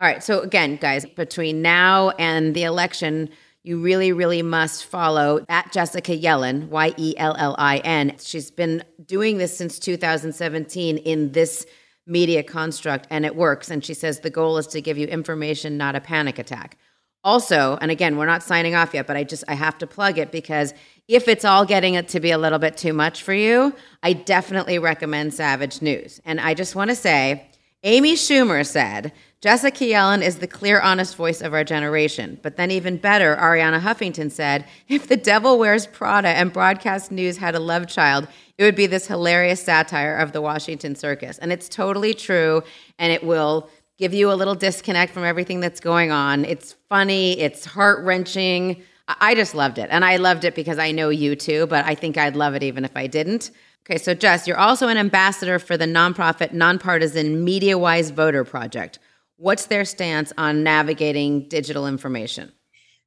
All 0.00 0.08
right. 0.08 0.22
So 0.22 0.40
again, 0.40 0.76
guys, 0.76 1.06
between 1.06 1.62
now 1.62 2.10
and 2.10 2.54
the 2.54 2.64
election, 2.64 3.30
you 3.64 3.80
really, 3.80 4.12
really 4.12 4.42
must 4.42 4.84
follow 4.86 5.44
at 5.48 5.72
Jessica 5.72 6.16
Yellin, 6.16 6.68
Y 6.68 6.94
E 6.96 7.14
L 7.16 7.36
L 7.38 7.54
I 7.58 7.78
N. 7.78 8.16
She's 8.20 8.50
been 8.50 8.82
doing 9.04 9.38
this 9.38 9.56
since 9.56 9.78
2017 9.78 10.98
in 10.98 11.32
this 11.32 11.64
media 12.06 12.42
construct, 12.42 13.06
and 13.10 13.24
it 13.24 13.36
works. 13.36 13.70
And 13.70 13.84
she 13.84 13.94
says 13.94 14.20
the 14.20 14.30
goal 14.30 14.58
is 14.58 14.66
to 14.68 14.80
give 14.80 14.98
you 14.98 15.06
information, 15.06 15.76
not 15.76 15.94
a 15.94 16.00
panic 16.00 16.38
attack. 16.38 16.76
Also, 17.24 17.78
and 17.80 17.92
again, 17.92 18.16
we're 18.16 18.26
not 18.26 18.42
signing 18.42 18.74
off 18.74 18.94
yet, 18.94 19.06
but 19.06 19.16
I 19.16 19.22
just 19.22 19.44
I 19.46 19.54
have 19.54 19.78
to 19.78 19.86
plug 19.86 20.18
it 20.18 20.32
because 20.32 20.74
if 21.06 21.28
it's 21.28 21.44
all 21.44 21.64
getting 21.64 21.94
it 21.94 22.08
to 22.08 22.20
be 22.20 22.32
a 22.32 22.38
little 22.38 22.58
bit 22.58 22.76
too 22.76 22.92
much 22.92 23.22
for 23.22 23.32
you, 23.32 23.74
I 24.02 24.12
definitely 24.12 24.80
recommend 24.80 25.32
Savage 25.32 25.80
News. 25.82 26.20
And 26.24 26.40
I 26.40 26.54
just 26.54 26.74
want 26.74 26.90
to 26.90 26.96
say, 26.96 27.48
Amy 27.84 28.14
Schumer 28.14 28.64
said, 28.64 29.12
Jessica 29.40 29.84
Yellin 29.84 30.22
is 30.22 30.38
the 30.38 30.46
clear, 30.46 30.80
honest 30.80 31.16
voice 31.16 31.40
of 31.40 31.52
our 31.52 31.64
generation. 31.64 32.38
But 32.42 32.56
then, 32.56 32.70
even 32.70 32.96
better, 32.96 33.34
Arianna 33.34 33.80
Huffington 33.80 34.30
said, 34.30 34.66
if 34.88 35.08
the 35.08 35.16
devil 35.16 35.58
wears 35.58 35.88
Prada 35.88 36.28
and 36.28 36.52
broadcast 36.52 37.10
news 37.10 37.38
had 37.38 37.56
a 37.56 37.58
love 37.58 37.88
child, 37.88 38.28
it 38.56 38.62
would 38.62 38.76
be 38.76 38.86
this 38.86 39.08
hilarious 39.08 39.60
satire 39.60 40.16
of 40.16 40.30
the 40.30 40.40
Washington 40.40 40.94
circus. 40.94 41.38
And 41.38 41.52
it's 41.52 41.68
totally 41.68 42.14
true. 42.14 42.62
And 43.00 43.12
it 43.12 43.24
will 43.24 43.68
give 43.98 44.14
you 44.14 44.30
a 44.30 44.34
little 44.34 44.54
disconnect 44.54 45.12
from 45.12 45.24
everything 45.24 45.58
that's 45.58 45.80
going 45.80 46.12
on. 46.12 46.44
It's 46.44 46.76
funny, 46.88 47.36
it's 47.40 47.64
heart 47.64 48.04
wrenching. 48.04 48.80
I 49.08 49.34
just 49.34 49.56
loved 49.56 49.78
it. 49.78 49.88
And 49.90 50.04
I 50.04 50.18
loved 50.18 50.44
it 50.44 50.54
because 50.54 50.78
I 50.78 50.92
know 50.92 51.08
you 51.08 51.34
too, 51.34 51.66
but 51.66 51.84
I 51.84 51.96
think 51.96 52.16
I'd 52.16 52.36
love 52.36 52.54
it 52.54 52.62
even 52.62 52.84
if 52.84 52.96
I 52.96 53.08
didn't. 53.08 53.50
Okay, 53.84 53.98
so 53.98 54.14
Jess, 54.14 54.46
you're 54.46 54.58
also 54.58 54.86
an 54.86 54.96
ambassador 54.96 55.58
for 55.58 55.76
the 55.76 55.86
nonprofit, 55.86 56.52
nonpartisan 56.52 57.44
MediaWise 57.44 58.12
Voter 58.12 58.44
Project. 58.44 59.00
What's 59.38 59.66
their 59.66 59.84
stance 59.84 60.32
on 60.38 60.62
navigating 60.62 61.48
digital 61.48 61.88
information? 61.88 62.52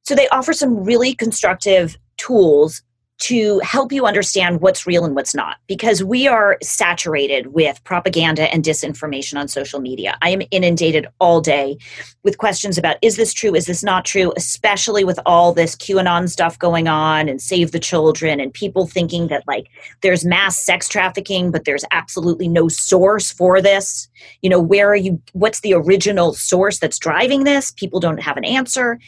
So 0.02 0.14
they 0.14 0.28
offer 0.28 0.52
some 0.52 0.84
really 0.84 1.14
constructive 1.14 1.96
tools 2.18 2.82
to 3.18 3.58
help 3.60 3.92
you 3.92 4.04
understand 4.04 4.60
what's 4.60 4.86
real 4.86 5.04
and 5.04 5.14
what's 5.14 5.34
not 5.34 5.56
because 5.66 6.04
we 6.04 6.28
are 6.28 6.58
saturated 6.62 7.54
with 7.54 7.82
propaganda 7.84 8.52
and 8.52 8.62
disinformation 8.62 9.38
on 9.38 9.48
social 9.48 9.80
media. 9.80 10.18
I 10.20 10.30
am 10.30 10.42
inundated 10.50 11.06
all 11.18 11.40
day 11.40 11.78
with 12.24 12.36
questions 12.36 12.76
about 12.76 12.96
is 13.00 13.16
this 13.16 13.32
true, 13.32 13.54
is 13.54 13.64
this 13.64 13.82
not 13.82 14.04
true, 14.04 14.32
especially 14.36 15.02
with 15.02 15.18
all 15.24 15.54
this 15.54 15.74
QAnon 15.74 16.28
stuff 16.28 16.58
going 16.58 16.88
on 16.88 17.28
and 17.28 17.40
save 17.40 17.72
the 17.72 17.78
children 17.78 18.38
and 18.38 18.52
people 18.52 18.86
thinking 18.86 19.28
that 19.28 19.44
like 19.46 19.68
there's 20.02 20.24
mass 20.24 20.58
sex 20.58 20.86
trafficking 20.88 21.50
but 21.50 21.64
there's 21.64 21.84
absolutely 21.92 22.48
no 22.48 22.68
source 22.68 23.32
for 23.32 23.62
this. 23.62 24.08
You 24.42 24.50
know, 24.50 24.60
where 24.60 24.90
are 24.90 24.96
you 24.96 25.20
what's 25.32 25.60
the 25.60 25.72
original 25.72 26.34
source 26.34 26.78
that's 26.78 26.98
driving 26.98 27.44
this? 27.44 27.70
People 27.70 28.00
don't 28.00 28.22
have 28.22 28.36
an 28.36 28.44
answer. 28.44 28.98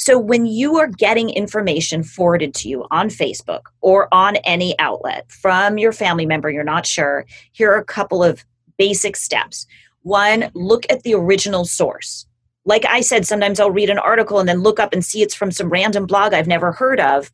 So 0.00 0.16
when 0.16 0.46
you 0.46 0.78
are 0.78 0.86
getting 0.86 1.28
information 1.28 2.04
forwarded 2.04 2.54
to 2.54 2.68
you 2.68 2.86
on 2.92 3.08
Facebook 3.08 3.62
or 3.80 4.08
on 4.12 4.36
any 4.36 4.78
outlet 4.78 5.30
from 5.30 5.76
your 5.76 5.92
family 5.92 6.24
member, 6.24 6.48
you're 6.48 6.62
not 6.62 6.86
sure, 6.86 7.26
here 7.50 7.72
are 7.72 7.80
a 7.80 7.84
couple 7.84 8.22
of 8.22 8.44
basic 8.78 9.16
steps. 9.16 9.66
One, 10.02 10.52
look 10.54 10.86
at 10.88 11.02
the 11.02 11.14
original 11.14 11.64
source. 11.64 12.26
Like 12.64 12.84
I 12.86 13.00
said, 13.00 13.26
sometimes 13.26 13.58
I'll 13.58 13.72
read 13.72 13.90
an 13.90 13.98
article 13.98 14.38
and 14.38 14.48
then 14.48 14.60
look 14.60 14.78
up 14.78 14.92
and 14.92 15.04
see 15.04 15.20
it's 15.20 15.34
from 15.34 15.50
some 15.50 15.68
random 15.68 16.06
blog 16.06 16.32
I've 16.32 16.46
never 16.46 16.70
heard 16.70 17.00
of. 17.00 17.32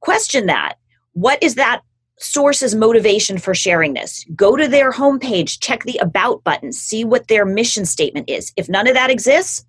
Question 0.00 0.44
that. 0.46 0.74
What 1.14 1.42
is 1.42 1.54
that 1.54 1.80
source's 2.18 2.74
motivation 2.74 3.38
for 3.38 3.54
sharing 3.54 3.94
this? 3.94 4.26
Go 4.36 4.54
to 4.56 4.68
their 4.68 4.92
homepage, 4.92 5.60
check 5.60 5.84
the 5.84 5.96
About 5.96 6.44
button, 6.44 6.72
see 6.72 7.06
what 7.06 7.28
their 7.28 7.46
mission 7.46 7.86
statement 7.86 8.28
is. 8.28 8.52
If 8.56 8.68
none 8.68 8.86
of 8.86 8.92
that 8.94 9.10
exists, 9.10 9.64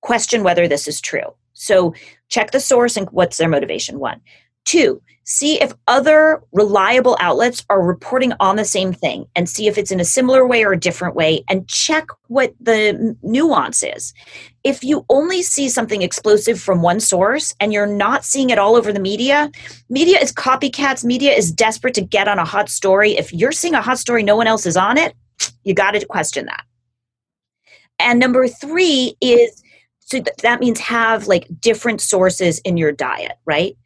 question 0.00 0.44
whether 0.44 0.68
this 0.68 0.86
is 0.86 1.00
true. 1.00 1.34
So 1.56 1.94
check 2.28 2.50
the 2.50 2.60
source 2.60 2.96
and 2.96 3.08
what's 3.10 3.38
their 3.38 3.48
motivation. 3.48 3.98
One. 3.98 4.20
Two, 4.66 5.00
see 5.24 5.60
if 5.60 5.72
other 5.86 6.42
reliable 6.52 7.16
outlets 7.20 7.64
are 7.70 7.80
reporting 7.80 8.32
on 8.40 8.56
the 8.56 8.64
same 8.64 8.92
thing 8.92 9.24
and 9.36 9.48
see 9.48 9.68
if 9.68 9.78
it's 9.78 9.92
in 9.92 10.00
a 10.00 10.04
similar 10.04 10.46
way 10.46 10.64
or 10.64 10.72
a 10.72 10.78
different 10.78 11.14
way 11.14 11.44
and 11.48 11.68
check 11.68 12.08
what 12.26 12.52
the 12.60 13.16
nuance 13.22 13.84
is. 13.84 14.12
If 14.64 14.82
you 14.82 15.06
only 15.08 15.42
see 15.42 15.68
something 15.68 16.02
explosive 16.02 16.60
from 16.60 16.82
one 16.82 16.98
source 16.98 17.54
and 17.60 17.72
you're 17.72 17.86
not 17.86 18.24
seeing 18.24 18.50
it 18.50 18.58
all 18.58 18.74
over 18.74 18.92
the 18.92 19.00
media, 19.00 19.50
media 19.88 20.18
is 20.18 20.32
copycats, 20.32 21.04
media 21.04 21.32
is 21.32 21.52
desperate 21.52 21.94
to 21.94 22.02
get 22.02 22.26
on 22.26 22.40
a 22.40 22.44
hot 22.44 22.68
story. 22.68 23.16
If 23.16 23.32
you're 23.32 23.52
seeing 23.52 23.74
a 23.74 23.82
hot 23.82 23.98
story, 23.98 24.24
no 24.24 24.36
one 24.36 24.48
else 24.48 24.66
is 24.66 24.76
on 24.76 24.98
it, 24.98 25.14
you 25.62 25.74
got 25.74 25.92
to 25.92 26.04
question 26.04 26.46
that. 26.46 26.64
And 28.00 28.18
number 28.18 28.48
three 28.48 29.16
is 29.20 29.62
so 30.06 30.20
th- 30.20 30.36
that 30.42 30.60
means 30.60 30.78
have 30.80 31.26
like 31.26 31.46
different 31.60 32.00
sources 32.00 32.60
in 32.60 32.76
your 32.76 32.92
diet 32.92 33.38
right? 33.44 33.76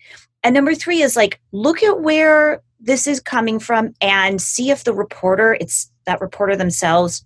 And 0.45 0.55
number 0.55 0.75
three 0.75 1.03
is 1.03 1.17
like 1.17 1.41
look 1.53 1.83
at 1.83 2.01
where 2.01 2.63
this 2.79 3.07
is 3.07 3.21
coming 3.21 3.59
from 3.59 3.93
and 4.01 4.41
see 4.41 4.71
if 4.71 4.85
the 4.85 4.95
reporter 4.95 5.55
it's 5.61 5.91
that 6.07 6.21
reporter 6.21 6.57
themselves 6.57 7.25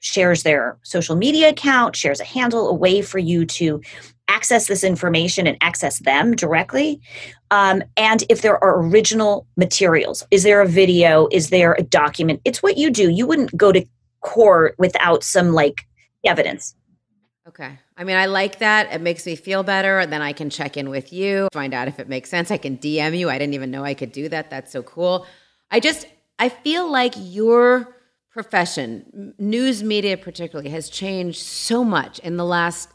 shares 0.00 0.42
their 0.42 0.78
social 0.82 1.16
media 1.16 1.48
account 1.48 1.96
shares 1.96 2.20
a 2.20 2.24
handle 2.24 2.68
a 2.68 2.74
way 2.74 3.00
for 3.00 3.18
you 3.18 3.46
to 3.46 3.80
access 4.28 4.66
this 4.66 4.84
information 4.84 5.46
and 5.46 5.56
access 5.60 5.98
them 6.00 6.34
directly. 6.34 7.00
Um, 7.50 7.82
and 7.96 8.24
if 8.28 8.42
there 8.42 8.62
are 8.62 8.80
original 8.80 9.46
materials 9.56 10.26
is 10.30 10.42
there 10.42 10.60
a 10.60 10.68
video 10.68 11.28
is 11.30 11.50
there 11.50 11.74
a 11.74 11.82
document? 11.82 12.40
It's 12.44 12.62
what 12.62 12.76
you 12.76 12.90
do. 12.90 13.10
You 13.10 13.26
wouldn't 13.26 13.56
go 13.56 13.72
to 13.72 13.84
court 14.20 14.74
without 14.78 15.22
some 15.22 15.52
like 15.52 15.86
evidence. 16.24 16.74
Okay. 17.46 17.78
I 17.96 18.04
mean, 18.04 18.16
I 18.16 18.26
like 18.26 18.58
that. 18.60 18.92
It 18.92 19.02
makes 19.02 19.26
me 19.26 19.36
feel 19.36 19.62
better. 19.62 19.98
And 19.98 20.12
then 20.12 20.22
I 20.22 20.32
can 20.32 20.48
check 20.48 20.76
in 20.76 20.88
with 20.88 21.12
you, 21.12 21.48
find 21.52 21.74
out 21.74 21.88
if 21.88 22.00
it 22.00 22.08
makes 22.08 22.30
sense. 22.30 22.50
I 22.50 22.56
can 22.56 22.78
DM 22.78 23.18
you. 23.18 23.28
I 23.28 23.38
didn't 23.38 23.54
even 23.54 23.70
know 23.70 23.84
I 23.84 23.92
could 23.94 24.12
do 24.12 24.28
that. 24.30 24.48
That's 24.48 24.72
so 24.72 24.82
cool. 24.82 25.26
I 25.70 25.80
just, 25.80 26.06
I 26.38 26.48
feel 26.48 26.90
like 26.90 27.12
your 27.16 27.94
profession, 28.30 29.34
news 29.38 29.82
media 29.82 30.16
particularly, 30.16 30.70
has 30.70 30.88
changed 30.88 31.38
so 31.38 31.84
much 31.84 32.18
in 32.20 32.38
the 32.38 32.44
last 32.44 32.88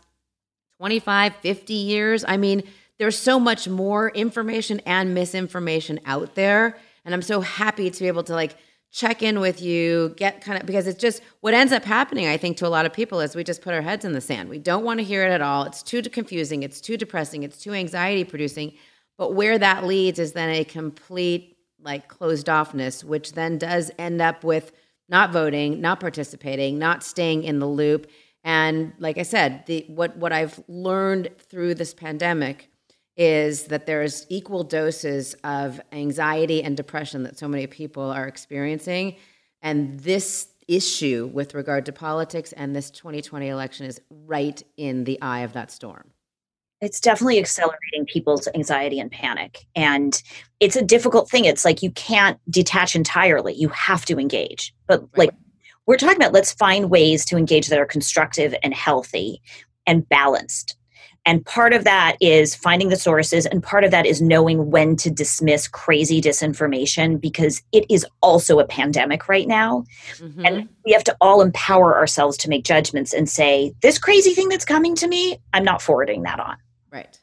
25, 0.77 1.35
50 1.35 1.73
years. 1.73 2.25
I 2.27 2.37
mean, 2.37 2.63
there's 2.97 3.17
so 3.17 3.39
much 3.39 3.67
more 3.67 4.09
information 4.09 4.81
and 4.85 5.13
misinformation 5.13 5.99
out 6.05 6.33
there. 6.35 6.77
And 7.05 7.13
I'm 7.13 7.21
so 7.21 7.41
happy 7.41 7.89
to 7.89 7.99
be 7.99 8.07
able 8.07 8.23
to 8.23 8.33
like 8.33 8.57
check 8.91 9.21
in 9.21 9.39
with 9.39 9.61
you, 9.61 10.13
get 10.17 10.41
kind 10.41 10.59
of 10.59 10.65
because 10.65 10.87
it's 10.87 10.99
just 10.99 11.21
what 11.41 11.53
ends 11.53 11.71
up 11.71 11.83
happening, 11.83 12.27
I 12.27 12.37
think, 12.37 12.57
to 12.57 12.67
a 12.67 12.69
lot 12.69 12.85
of 12.85 12.93
people 12.93 13.19
is 13.19 13.35
we 13.35 13.43
just 13.43 13.61
put 13.61 13.73
our 13.73 13.81
heads 13.81 14.03
in 14.03 14.13
the 14.13 14.21
sand. 14.21 14.49
We 14.49 14.59
don't 14.59 14.83
want 14.83 14.99
to 14.99 15.03
hear 15.03 15.25
it 15.25 15.31
at 15.31 15.41
all. 15.41 15.63
It's 15.63 15.83
too 15.83 16.01
confusing, 16.01 16.63
it's 16.63 16.81
too 16.81 16.97
depressing, 16.97 17.43
it's 17.43 17.57
too 17.57 17.73
anxiety 17.73 18.23
producing. 18.23 18.73
But 19.17 19.33
where 19.33 19.57
that 19.59 19.85
leads 19.85 20.17
is 20.17 20.33
then 20.33 20.49
a 20.49 20.63
complete 20.63 21.57
like 21.81 22.07
closed 22.07 22.47
offness, 22.47 23.03
which 23.03 23.33
then 23.33 23.57
does 23.57 23.91
end 23.97 24.21
up 24.21 24.43
with 24.43 24.71
not 25.07 25.31
voting, 25.31 25.81
not 25.81 25.99
participating, 25.99 26.77
not 26.77 27.03
staying 27.03 27.43
in 27.43 27.59
the 27.59 27.67
loop. 27.67 28.09
And 28.43 28.93
like 28.99 29.17
I 29.17 29.23
said, 29.23 29.65
the 29.65 29.85
what 29.87 30.17
what 30.17 30.31
I've 30.31 30.61
learned 30.67 31.29
through 31.37 31.75
this 31.75 31.93
pandemic 31.93 32.68
is 33.19 33.63
that 33.65 33.85
there's 33.85 34.25
equal 34.29 34.63
doses 34.63 35.35
of 35.43 35.81
anxiety 35.91 36.63
and 36.63 36.77
depression 36.77 37.23
that 37.23 37.37
so 37.37 37.49
many 37.49 37.67
people 37.67 38.03
are 38.03 38.25
experiencing. 38.25 39.17
And 39.61 39.99
this 39.99 40.47
issue 40.69 41.29
with 41.33 41.53
regard 41.53 41.85
to 41.87 41.91
politics 41.91 42.53
and 42.53 42.73
this 42.73 42.89
2020 42.89 43.49
election 43.49 43.85
is 43.85 43.99
right 44.09 44.63
in 44.77 45.03
the 45.03 45.21
eye 45.21 45.41
of 45.41 45.51
that 45.51 45.69
storm. 45.69 46.11
It's 46.79 47.01
definitely 47.01 47.39
accelerating 47.39 48.05
people's 48.07 48.47
anxiety 48.55 49.01
and 49.01 49.11
panic. 49.11 49.65
And 49.75 50.23
it's 50.61 50.77
a 50.77 50.81
difficult 50.81 51.29
thing. 51.29 51.43
It's 51.43 51.65
like 51.65 51.83
you 51.83 51.91
can't 51.91 52.39
detach 52.49 52.95
entirely, 52.95 53.53
you 53.53 53.67
have 53.67 54.05
to 54.05 54.17
engage. 54.17 54.73
But 54.87 55.01
right. 55.01 55.17
like 55.17 55.29
we're 55.87 55.97
talking 55.97 56.15
about, 56.15 56.31
let's 56.31 56.53
find 56.53 56.89
ways 56.89 57.25
to 57.25 57.35
engage 57.35 57.67
that 57.67 57.79
are 57.79 57.85
constructive 57.85 58.55
and 58.63 58.73
healthy 58.73 59.41
and 59.85 60.07
balanced 60.07 60.77
and 61.29 61.45
part 61.45 61.73
of 61.73 61.83
that 61.83 62.17
is 62.19 62.55
finding 62.55 62.89
the 62.89 62.95
sources, 62.95 63.45
and 63.45 63.61
part 63.61 63.83
of 63.83 63.91
that 63.91 64.07
is 64.07 64.19
knowing 64.19 64.71
when 64.71 64.95
to 64.95 65.11
dismiss 65.11 65.67
crazy 65.67 66.19
disinformation 66.19 67.21
because 67.21 67.61
it 67.71 67.85
is 67.87 68.03
also 68.23 68.57
a 68.57 68.65
pandemic 68.65 69.29
right 69.29 69.47
now. 69.47 69.83
Mm-hmm. 70.15 70.43
And 70.43 70.69
we 70.83 70.91
have 70.91 71.03
to 71.03 71.15
all 71.21 71.43
empower 71.43 71.95
ourselves 71.95 72.35
to 72.37 72.49
make 72.49 72.63
judgments 72.63 73.13
and 73.13 73.29
say, 73.29 73.75
this 73.83 73.99
crazy 73.99 74.33
thing 74.33 74.49
that's 74.49 74.65
coming 74.65 74.95
to 74.95 75.07
me, 75.07 75.37
I'm 75.53 75.63
not 75.63 75.83
forwarding 75.83 76.23
that 76.23 76.39
on. 76.39 76.57
Right. 76.91 77.15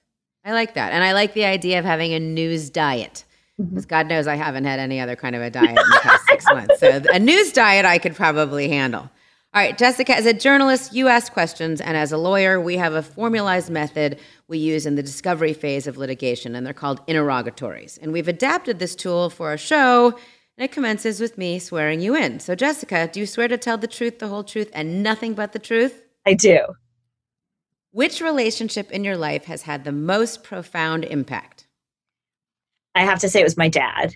I 0.45 0.53
like 0.53 0.75
that. 0.75 0.93
And 0.93 1.03
I 1.03 1.13
like 1.13 1.35
the 1.35 1.45
idea 1.45 1.81
of 1.81 1.85
having 1.85 2.15
a 2.15 2.21
news 2.21 2.71
diet. 2.71 3.25
Because 3.59 3.87
mm-hmm. 3.87 3.89
God 3.89 4.07
knows 4.07 4.29
I 4.29 4.37
haven't 4.37 4.67
had 4.67 4.79
any 4.79 5.01
other 5.01 5.17
kind 5.17 5.35
of 5.35 5.43
a 5.43 5.51
diet 5.51 5.71
in 5.71 5.75
the 5.75 6.01
past 6.01 6.27
six 6.27 6.45
months. 6.53 6.79
So 6.79 7.03
a 7.13 7.19
news 7.19 7.51
diet 7.51 7.85
I 7.85 7.99
could 7.99 8.15
probably 8.15 8.69
handle. 8.69 9.11
All 9.57 9.63
right, 9.63 9.79
Jessica, 9.79 10.15
as 10.15 10.27
a 10.27 10.35
journalist, 10.35 10.93
you 10.93 11.09
ask 11.09 11.33
questions, 11.33 11.81
and 11.81 11.97
as 11.97 12.13
a 12.13 12.19
lawyer, 12.19 12.61
we 12.61 12.77
have 12.77 12.93
a 12.93 13.01
formalized 13.01 13.71
method 13.71 14.19
we 14.49 14.59
use 14.59 14.85
in 14.85 14.97
the 14.97 15.03
discovery 15.03 15.55
phase 15.55 15.87
of 15.87 15.97
litigation, 15.97 16.55
and 16.55 16.67
they're 16.67 16.75
called 16.75 17.01
interrogatories. 17.07 17.97
And 17.97 18.13
we've 18.13 18.29
adapted 18.29 18.79
this 18.79 18.95
tool 18.95 19.31
for 19.31 19.49
our 19.49 19.57
show, 19.57 20.09
and 20.09 20.65
it 20.67 20.73
commences 20.73 21.21
with 21.21 21.39
me 21.39 21.59
swearing 21.59 22.01
you 22.01 22.15
in. 22.15 22.39
So, 22.39 22.55
Jessica, 22.55 23.09
do 23.11 23.19
you 23.19 23.25
swear 23.25 23.49
to 23.49 23.57
tell 23.57 23.79
the 23.79 23.87
truth, 23.87 24.19
the 24.19 24.29
whole 24.29 24.45
truth, 24.45 24.71
and 24.75 25.03
nothing 25.03 25.33
but 25.33 25.53
the 25.53 25.59
truth? 25.59 26.03
I 26.27 26.35
do. 26.35 26.59
Which 27.93 28.21
relationship 28.21 28.91
in 28.91 29.05
your 29.05 29.17
life 29.17 29.47
has 29.47 29.63
had 29.63 29.85
the 29.85 29.93
most 29.93 30.45
profound 30.45 31.07
impact? 31.07 31.67
I 32.95 33.07
have 33.07 33.21
to 33.21 33.31
say 33.31 33.41
it 33.41 33.45
was 33.45 33.57
my 33.57 33.71
dad. 33.71 34.13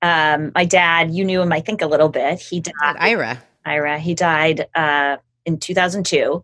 Um, 0.00 0.52
my 0.54 0.64
dad, 0.64 1.10
you 1.10 1.26
knew 1.26 1.42
him, 1.42 1.52
I 1.52 1.60
think, 1.60 1.82
a 1.82 1.86
little 1.86 2.08
bit. 2.08 2.40
He 2.40 2.60
died. 2.60 2.96
Ira. 2.98 3.42
Ira. 3.66 3.98
He 3.98 4.14
died 4.14 4.66
uh, 4.74 5.16
in 5.44 5.58
2002. 5.58 6.42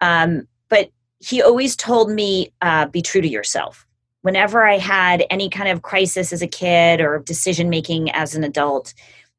Um, 0.00 0.46
but 0.68 0.90
he 1.18 1.42
always 1.42 1.74
told 1.74 2.10
me, 2.10 2.52
uh, 2.62 2.86
be 2.86 3.02
true 3.02 3.20
to 3.20 3.28
yourself. 3.28 3.86
Whenever 4.22 4.66
I 4.66 4.78
had 4.78 5.24
any 5.30 5.48
kind 5.48 5.68
of 5.68 5.82
crisis 5.82 6.32
as 6.32 6.42
a 6.42 6.46
kid 6.46 7.00
or 7.00 7.20
decision 7.20 7.70
making 7.70 8.10
as 8.10 8.34
an 8.34 8.44
adult, 8.44 8.94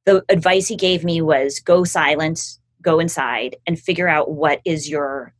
the 0.05 0.23
advice 0.29 0.67
he 0.67 0.75
gave 0.75 1.03
me 1.03 1.21
was 1.21 1.59
go 1.59 1.83
silent, 1.83 2.57
go 2.81 2.99
inside, 2.99 3.55
and 3.67 3.79
figure 3.79 4.07
out 4.07 4.31
what 4.31 4.61
is 4.65 4.89
your 4.89 5.33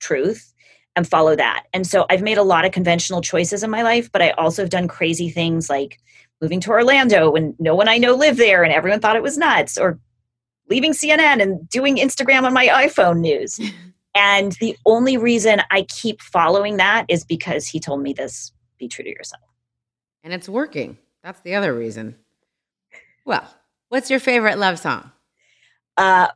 truth 0.00 0.52
and 0.96 1.06
follow 1.06 1.36
that. 1.36 1.64
And 1.72 1.86
so 1.86 2.06
I've 2.10 2.22
made 2.22 2.38
a 2.38 2.42
lot 2.42 2.64
of 2.64 2.72
conventional 2.72 3.20
choices 3.20 3.62
in 3.62 3.70
my 3.70 3.82
life, 3.82 4.10
but 4.10 4.22
I 4.22 4.30
also 4.30 4.62
have 4.62 4.70
done 4.70 4.88
crazy 4.88 5.28
things 5.28 5.68
like 5.68 6.00
moving 6.40 6.60
to 6.60 6.70
Orlando 6.70 7.30
when 7.30 7.54
no 7.58 7.74
one 7.74 7.88
I 7.88 7.98
know 7.98 8.14
lived 8.14 8.38
there 8.38 8.64
and 8.64 8.72
everyone 8.72 9.00
thought 9.00 9.16
it 9.16 9.22
was 9.22 9.38
nuts, 9.38 9.78
or 9.78 9.98
leaving 10.68 10.92
CNN 10.92 11.40
and 11.40 11.68
doing 11.68 11.96
Instagram 11.96 12.44
on 12.44 12.52
my 12.52 12.66
iPhone 12.66 13.20
news. 13.20 13.60
and 14.14 14.52
the 14.60 14.76
only 14.86 15.16
reason 15.16 15.62
I 15.70 15.82
keep 15.82 16.22
following 16.22 16.76
that 16.78 17.06
is 17.08 17.24
because 17.24 17.66
he 17.66 17.80
told 17.80 18.02
me 18.02 18.12
this 18.12 18.52
be 18.78 18.88
true 18.88 19.04
to 19.04 19.10
yourself. 19.10 19.42
And 20.22 20.32
it's 20.32 20.48
working. 20.48 20.98
That's 21.22 21.40
the 21.40 21.54
other 21.54 21.74
reason. 21.74 22.16
Well, 23.24 23.48
what's 23.88 24.10
your 24.10 24.20
favorite 24.20 24.58
love 24.58 24.78
song? 24.78 25.10
Uh, 25.96 26.28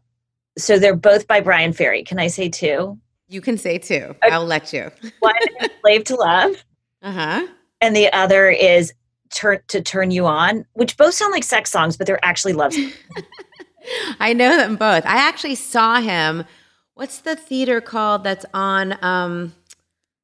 so 0.59 0.78
they're 0.78 0.97
both 0.97 1.26
by 1.26 1.41
Bryan 1.41 1.72
Ferry. 1.72 2.03
Can 2.03 2.18
I 2.18 2.28
say 2.28 2.49
two? 2.49 2.99
You 3.28 3.41
can 3.41 3.57
say 3.57 3.78
two. 3.78 4.14
Okay. 4.24 4.31
I'll 4.31 4.45
let 4.45 4.72
you. 4.72 4.91
One 5.20 5.35
is 5.61 5.70
Slave 5.81 6.05
to 6.05 6.16
Love. 6.16 6.64
Uh 7.03 7.12
huh. 7.12 7.47
And 7.81 7.95
the 7.95 8.12
other 8.12 8.51
is 8.51 8.93
Turn 9.31 9.61
to 9.68 9.81
Turn 9.81 10.11
You 10.11 10.26
On, 10.26 10.66
which 10.72 10.97
both 10.97 11.14
sound 11.14 11.33
like 11.33 11.45
sex 11.45 11.70
songs, 11.70 11.97
but 11.97 12.07
they're 12.07 12.24
actually 12.24 12.53
love 12.53 12.72
songs. 12.72 12.93
I 14.20 14.33
know 14.33 14.57
them 14.57 14.76
both. 14.76 15.05
I 15.07 15.16
actually 15.16 15.55
saw 15.55 16.01
him. 16.01 16.45
What's 16.95 17.20
the 17.20 17.37
theater 17.37 17.81
called 17.81 18.24
that's 18.24 18.47
on 18.53 19.03
um, 19.03 19.55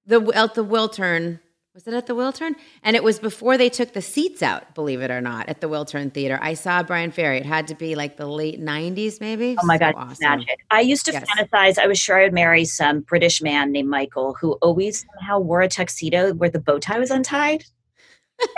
the 0.06 0.20
at 0.34 0.54
the 0.54 0.64
Wiltern? 0.64 1.40
Was 1.76 1.86
it 1.86 1.92
at 1.92 2.06
the 2.06 2.14
Wiltern? 2.14 2.54
And 2.82 2.96
it 2.96 3.04
was 3.04 3.18
before 3.18 3.58
they 3.58 3.68
took 3.68 3.92
the 3.92 4.00
seats 4.00 4.42
out, 4.42 4.74
believe 4.74 5.02
it 5.02 5.10
or 5.10 5.20
not, 5.20 5.50
at 5.50 5.60
the 5.60 5.68
Wiltern 5.68 6.10
Theater. 6.10 6.38
I 6.40 6.54
saw 6.54 6.82
Bryan 6.82 7.10
Ferry. 7.10 7.36
It 7.36 7.44
had 7.44 7.66
to 7.66 7.74
be 7.74 7.94
like 7.94 8.16
the 8.16 8.24
late 8.24 8.58
90s, 8.58 9.20
maybe. 9.20 9.56
Oh 9.60 9.66
my 9.66 9.74
so 9.76 9.80
God, 9.80 9.94
awesome. 9.98 10.16
magic. 10.22 10.58
I 10.70 10.80
used 10.80 11.04
to 11.04 11.12
yes. 11.12 11.24
fantasize, 11.28 11.78
I 11.78 11.86
was 11.86 11.98
sure 11.98 12.18
I 12.18 12.22
would 12.22 12.32
marry 12.32 12.64
some 12.64 13.00
British 13.00 13.42
man 13.42 13.72
named 13.72 13.90
Michael 13.90 14.34
who 14.40 14.52
always 14.62 15.04
somehow 15.04 15.38
wore 15.38 15.60
a 15.60 15.68
tuxedo 15.68 16.32
where 16.32 16.48
the 16.48 16.60
bow 16.60 16.78
tie 16.78 16.98
was 16.98 17.10
untied. 17.10 17.66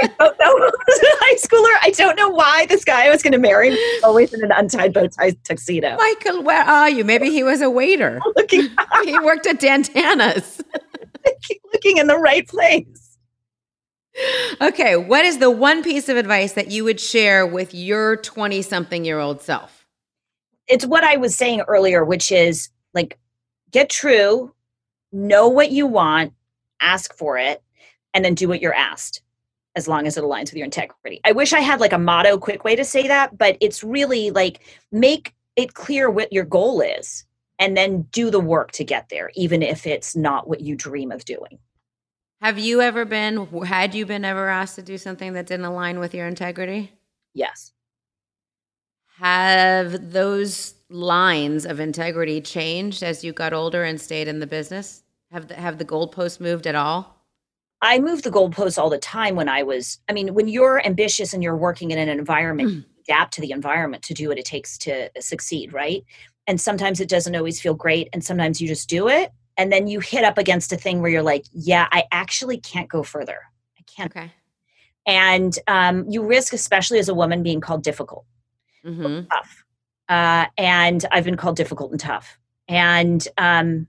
I 0.01 0.07
don't 0.19 0.39
know. 0.39 0.71
high 0.89 1.37
schooler. 1.37 1.79
I 1.83 1.91
don't 1.91 2.17
know 2.17 2.29
why 2.29 2.67
this 2.67 2.85
guy 2.85 3.07
I 3.07 3.11
was 3.11 3.23
going 3.23 3.33
to 3.33 3.39
marry 3.39 3.77
always 4.03 4.33
in 4.33 4.43
an 4.45 4.53
untied 4.53 4.93
bow 4.93 5.07
tie 5.07 5.37
tuxedo. 5.45 5.97
Michael, 5.97 6.43
where 6.43 6.63
are 6.63 6.91
you? 6.91 7.05
Maybe 7.05 7.31
he 7.31 7.43
was 7.43 7.61
a 7.61 7.71
waiter. 7.71 8.21
looking, 8.37 8.69
he 9.05 9.19
worked 9.21 9.47
at 9.47 9.61
Dan 9.61 9.83
Tana's. 9.83 10.61
looking 11.73 11.99
in 11.99 12.07
the 12.07 12.19
right 12.19 12.47
place. 12.47 13.19
Okay, 14.61 14.97
what 14.97 15.25
is 15.25 15.39
the 15.39 15.51
one 15.51 15.85
piece 15.85 16.09
of 16.09 16.17
advice 16.17 16.55
that 16.55 16.71
you 16.71 16.83
would 16.83 16.99
share 16.99 17.47
with 17.47 17.73
your 17.73 18.17
20 18.17 18.63
something 18.63 19.05
year 19.05 19.21
old 19.21 19.43
self? 19.43 19.87
It's 20.67 20.85
what 20.85 21.05
I 21.05 21.17
was 21.17 21.37
saying 21.37 21.63
earlier, 21.69 22.05
which 22.05 22.33
is 22.33 22.69
like 22.95 23.17
get 23.71 23.91
true, 23.91 24.53
know 25.13 25.49
what 25.49 25.71
you 25.71 25.87
want, 25.87 26.33
ask 26.81 27.15
for 27.15 27.39
it, 27.39 27.63
and 28.13 28.25
then 28.25 28.35
do 28.35 28.49
what 28.49 28.61
you're 28.61 28.75
asked 28.75 29.23
as 29.79 29.89
long 29.89 30.07
as 30.07 30.19
it 30.19 30.25
aligns 30.25 30.51
with 30.51 30.57
your 30.57 30.67
integrity. 30.67 31.21
I 31.25 31.33
wish 31.33 31.55
I 31.55 31.61
had 31.61 31.81
like 31.81 31.95
a 31.95 31.99
motto, 31.99 32.37
quick 32.37 32.65
way 32.65 32.77
to 32.77 32.85
say 32.85 33.09
that, 33.09 33.39
but 33.39 33.57
it's 33.63 33.83
really 33.83 34.31
like 34.31 34.61
make 34.93 35.35
it 35.57 35.73
clear 35.73 36.11
what 36.11 36.33
your 36.33 36.45
goal 36.45 36.83
is 36.83 37.25
and 37.59 37.77
then 37.77 38.03
do 38.13 38.31
the 38.31 38.41
work 38.41 38.73
to 38.73 38.85
get 38.85 39.09
there, 39.09 39.31
even 39.35 39.63
if 39.63 39.87
it's 39.87 40.15
not 40.15 40.49
what 40.49 40.61
you 40.61 40.77
dream 40.77 41.11
of 41.11 41.25
doing. 41.25 41.59
Have 42.41 42.59
you 42.59 42.81
ever 42.81 43.05
been, 43.05 43.47
had 43.65 43.95
you 43.95 44.07
been 44.07 44.25
ever 44.25 44.49
asked 44.49 44.77
to 44.77 44.83
do 44.83 44.99
something 44.99 45.33
that 45.33 45.47
didn't 45.47 45.67
align 45.67 45.99
with 45.99 46.15
your 46.15 46.29
integrity? 46.29 46.93
Yes. 47.35 47.73
Have 49.19 50.13
those 50.13 50.75
lines 50.89 51.67
of 51.67 51.81
integrity 51.81 52.41
changed 52.41 53.03
as 53.03 53.25
you 53.25 53.33
got 53.33 53.53
older 53.53 53.83
and 53.83 54.01
stayed 54.01 54.29
in 54.29 54.39
the 54.39 54.47
business? 54.47 55.03
Have 55.33 55.49
the, 55.49 55.55
have 55.55 55.79
the 55.79 55.85
goalposts 55.85 56.41
moved 56.41 56.69
at 56.69 56.77
all? 56.77 57.18
I 57.81 57.99
moved 57.99 58.25
the 58.25 58.31
goalposts 58.31 58.79
all 58.79 58.91
the 58.91 58.99
time 58.99 59.37
when 59.37 59.49
I 59.49 59.63
was, 59.63 60.01
I 60.09 60.13
mean, 60.13 60.35
when 60.35 60.49
you're 60.49 60.85
ambitious 60.85 61.33
and 61.33 61.43
you're 61.43 61.57
working 61.57 61.91
in 61.91 61.99
an 61.99 62.09
environment, 62.09 62.69
mm. 62.71 62.85
adapt 63.09 63.35
to 63.35 63.41
the 63.41 63.53
environment 63.53 64.03
to 64.05 64.15
do 64.15 64.29
what 64.29 64.39
it 64.39 64.45
takes 64.45 64.77
to 64.79 65.11
succeed, 65.21 65.73
right? 65.73 66.05
And 66.47 66.61
sometimes 66.61 67.01
it 67.01 67.09
doesn't 67.09 67.37
always 67.37 67.61
feel 67.61 67.75
great. 67.75 68.09
And 68.13 68.25
sometimes 68.25 68.61
you 68.61 68.67
just 68.67 68.89
do 68.89 69.09
it. 69.09 69.31
And 69.57 69.73
then 69.73 69.87
you 69.87 70.01
hit 70.01 70.25
up 70.25 70.39
against 70.39 70.73
a 70.73 70.77
thing 70.77 71.03
where 71.03 71.11
you're 71.11 71.23
like, 71.23 71.45
yeah, 71.53 71.89
I 71.93 72.05
actually 72.11 72.59
can't 72.59 72.89
go 72.89 73.03
further. 73.03 73.41
I 73.79 73.83
can't. 73.87 74.11
Okay. 74.17 74.33
And 75.07 75.59
um, 75.67 76.09
you 76.09 76.25
risk, 76.25 76.53
especially 76.53 76.99
as 76.99 77.09
a 77.09 77.15
woman, 77.15 77.43
being 77.43 77.61
called 77.61 77.83
difficult, 77.83 78.25
mm-hmm. 78.85 79.27
tough, 79.27 79.65
uh, 80.09 80.47
and 80.57 81.05
I've 81.11 81.25
been 81.25 81.37
called 81.37 81.57
difficult 81.57 81.91
and 81.93 82.01
tough. 82.01 82.39
And 82.69 83.27
um, 83.39 83.87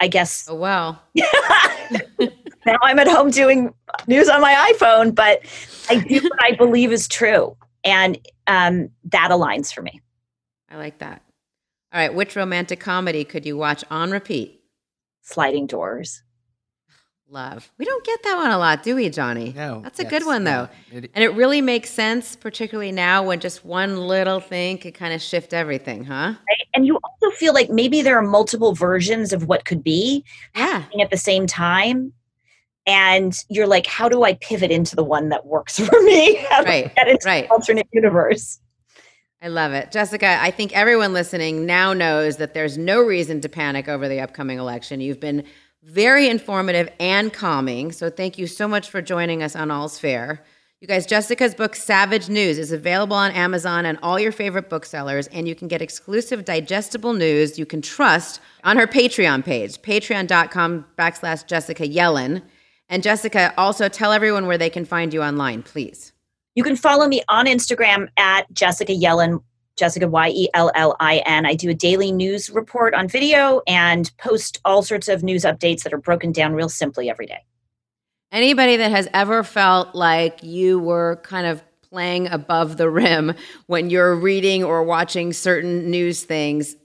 I 0.00 0.08
guess 0.08 0.46
Oh 0.48 0.54
wow. 0.54 0.98
now 2.66 2.76
I'm 2.82 2.98
at 2.98 3.08
home 3.08 3.30
doing 3.30 3.72
news 4.06 4.28
on 4.28 4.40
my 4.40 4.72
iPhone, 4.74 5.14
but 5.14 5.40
I 5.88 5.96
do 5.98 6.20
what 6.22 6.42
I 6.42 6.52
believe 6.52 6.92
is 6.92 7.08
true, 7.08 7.56
and 7.84 8.18
um, 8.46 8.88
that 9.10 9.30
aligns 9.30 9.72
for 9.72 9.82
me. 9.82 10.00
I 10.70 10.76
like 10.76 10.98
that. 10.98 11.22
All 11.92 12.00
right, 12.00 12.14
which 12.14 12.36
romantic 12.36 12.80
comedy 12.80 13.24
could 13.24 13.44
you 13.44 13.56
watch 13.56 13.84
on 13.90 14.10
repeat? 14.10 14.60
Sliding 15.22 15.66
doors. 15.66 16.22
Love. 17.28 17.70
We 17.78 17.86
don't 17.86 18.04
get 18.04 18.22
that 18.24 18.36
one 18.36 18.50
a 18.50 18.58
lot, 18.58 18.82
do 18.82 18.94
we, 18.94 19.08
Johnny? 19.08 19.54
No, 19.56 19.80
That's 19.82 19.98
a 19.98 20.02
yes, 20.02 20.10
good 20.10 20.26
one, 20.26 20.44
though. 20.44 20.68
no. 20.92 20.98
It- 20.98 21.10
and 21.14 21.24
it 21.24 21.30
really 21.34 21.62
makes 21.62 21.88
sense, 21.90 22.36
particularly 22.36 22.92
now 22.92 23.22
when 23.22 23.40
just 23.40 23.64
one 23.64 23.96
little 24.06 24.38
thing 24.38 24.76
could 24.76 24.92
kind 24.92 25.14
of 25.14 25.22
shift 25.22 25.54
everything, 25.54 26.04
huh? 26.04 26.34
Right? 26.46 26.66
And 26.74 26.86
you 26.86 26.98
also 27.02 27.34
feel 27.36 27.54
like 27.54 27.70
maybe 27.70 28.02
there 28.02 28.18
are 28.18 28.22
multiple 28.22 28.74
versions 28.74 29.32
of 29.32 29.46
what 29.46 29.64
could 29.64 29.82
be 29.82 30.24
Yeah. 30.54 30.80
happening 30.80 31.00
at 31.00 31.10
the 31.10 31.16
same 31.16 31.46
time. 31.46 32.12
And 32.86 33.34
you're 33.48 33.66
like, 33.66 33.86
how 33.86 34.08
do 34.08 34.24
I 34.24 34.34
pivot 34.34 34.70
into 34.70 34.96
the 34.96 35.04
one 35.04 35.28
that 35.28 35.46
works 35.46 35.78
for 35.86 36.02
me? 36.02 36.36
How 36.36 36.62
Right, 36.62 36.94
get 36.94 37.08
into 37.08 37.26
right. 37.26 37.50
alternate 37.50 37.86
universe? 37.92 38.60
I 39.40 39.48
love 39.48 39.72
it. 39.72 39.90
Jessica, 39.90 40.38
I 40.40 40.52
think 40.52 40.72
everyone 40.72 41.12
listening 41.12 41.66
now 41.66 41.92
knows 41.92 42.36
that 42.36 42.54
there's 42.54 42.78
no 42.78 43.00
reason 43.00 43.40
to 43.40 43.48
panic 43.48 43.88
over 43.88 44.08
the 44.08 44.20
upcoming 44.20 44.58
election. 44.58 45.00
You've 45.00 45.18
been 45.18 45.44
very 45.82 46.28
informative 46.28 46.88
and 47.00 47.32
calming. 47.32 47.90
So 47.90 48.08
thank 48.08 48.38
you 48.38 48.46
so 48.46 48.68
much 48.68 48.88
for 48.88 49.02
joining 49.02 49.42
us 49.42 49.56
on 49.56 49.70
All's 49.70 49.98
Fair. 49.98 50.44
You 50.80 50.88
guys, 50.88 51.06
Jessica's 51.06 51.54
book, 51.54 51.76
Savage 51.76 52.28
News, 52.28 52.58
is 52.58 52.72
available 52.72 53.16
on 53.16 53.30
Amazon 53.32 53.86
and 53.86 53.98
all 54.02 54.18
your 54.18 54.32
favorite 54.32 54.68
booksellers, 54.68 55.28
and 55.28 55.46
you 55.46 55.54
can 55.54 55.68
get 55.68 55.80
exclusive 55.80 56.44
digestible 56.44 57.12
news 57.12 57.56
you 57.56 57.66
can 57.66 57.82
trust 57.82 58.40
on 58.64 58.76
her 58.76 58.88
Patreon 58.88 59.44
page, 59.44 59.80
patreon.com 59.82 60.84
backslash 60.98 61.46
Jessica 61.46 61.86
Yellin. 61.86 62.42
And 62.92 63.02
Jessica, 63.02 63.54
also 63.56 63.88
tell 63.88 64.12
everyone 64.12 64.46
where 64.46 64.58
they 64.58 64.68
can 64.68 64.84
find 64.84 65.14
you 65.14 65.22
online, 65.22 65.62
please. 65.62 66.12
You 66.54 66.62
can 66.62 66.76
follow 66.76 67.08
me 67.08 67.22
on 67.26 67.46
Instagram 67.46 68.08
at 68.18 68.52
Jessica 68.52 68.92
Yellin, 68.92 69.42
Jessica 69.76 70.06
Y 70.06 70.28
E 70.28 70.48
L 70.52 70.70
L 70.74 70.94
I 71.00 71.22
N. 71.24 71.46
I 71.46 71.54
do 71.54 71.70
a 71.70 71.74
daily 71.74 72.12
news 72.12 72.50
report 72.50 72.92
on 72.92 73.08
video 73.08 73.62
and 73.66 74.14
post 74.18 74.60
all 74.66 74.82
sorts 74.82 75.08
of 75.08 75.22
news 75.22 75.44
updates 75.44 75.84
that 75.84 75.94
are 75.94 75.98
broken 75.98 76.32
down 76.32 76.52
real 76.52 76.68
simply 76.68 77.08
every 77.08 77.24
day. 77.24 77.38
Anybody 78.30 78.76
that 78.76 78.90
has 78.90 79.08
ever 79.14 79.42
felt 79.42 79.94
like 79.94 80.42
you 80.42 80.78
were 80.78 81.18
kind 81.22 81.46
of 81.46 81.62
playing 81.80 82.26
above 82.28 82.76
the 82.76 82.90
rim 82.90 83.32
when 83.68 83.88
you're 83.88 84.14
reading 84.14 84.62
or 84.62 84.82
watching 84.82 85.32
certain 85.32 85.90
news 85.90 86.24
things, 86.24 86.76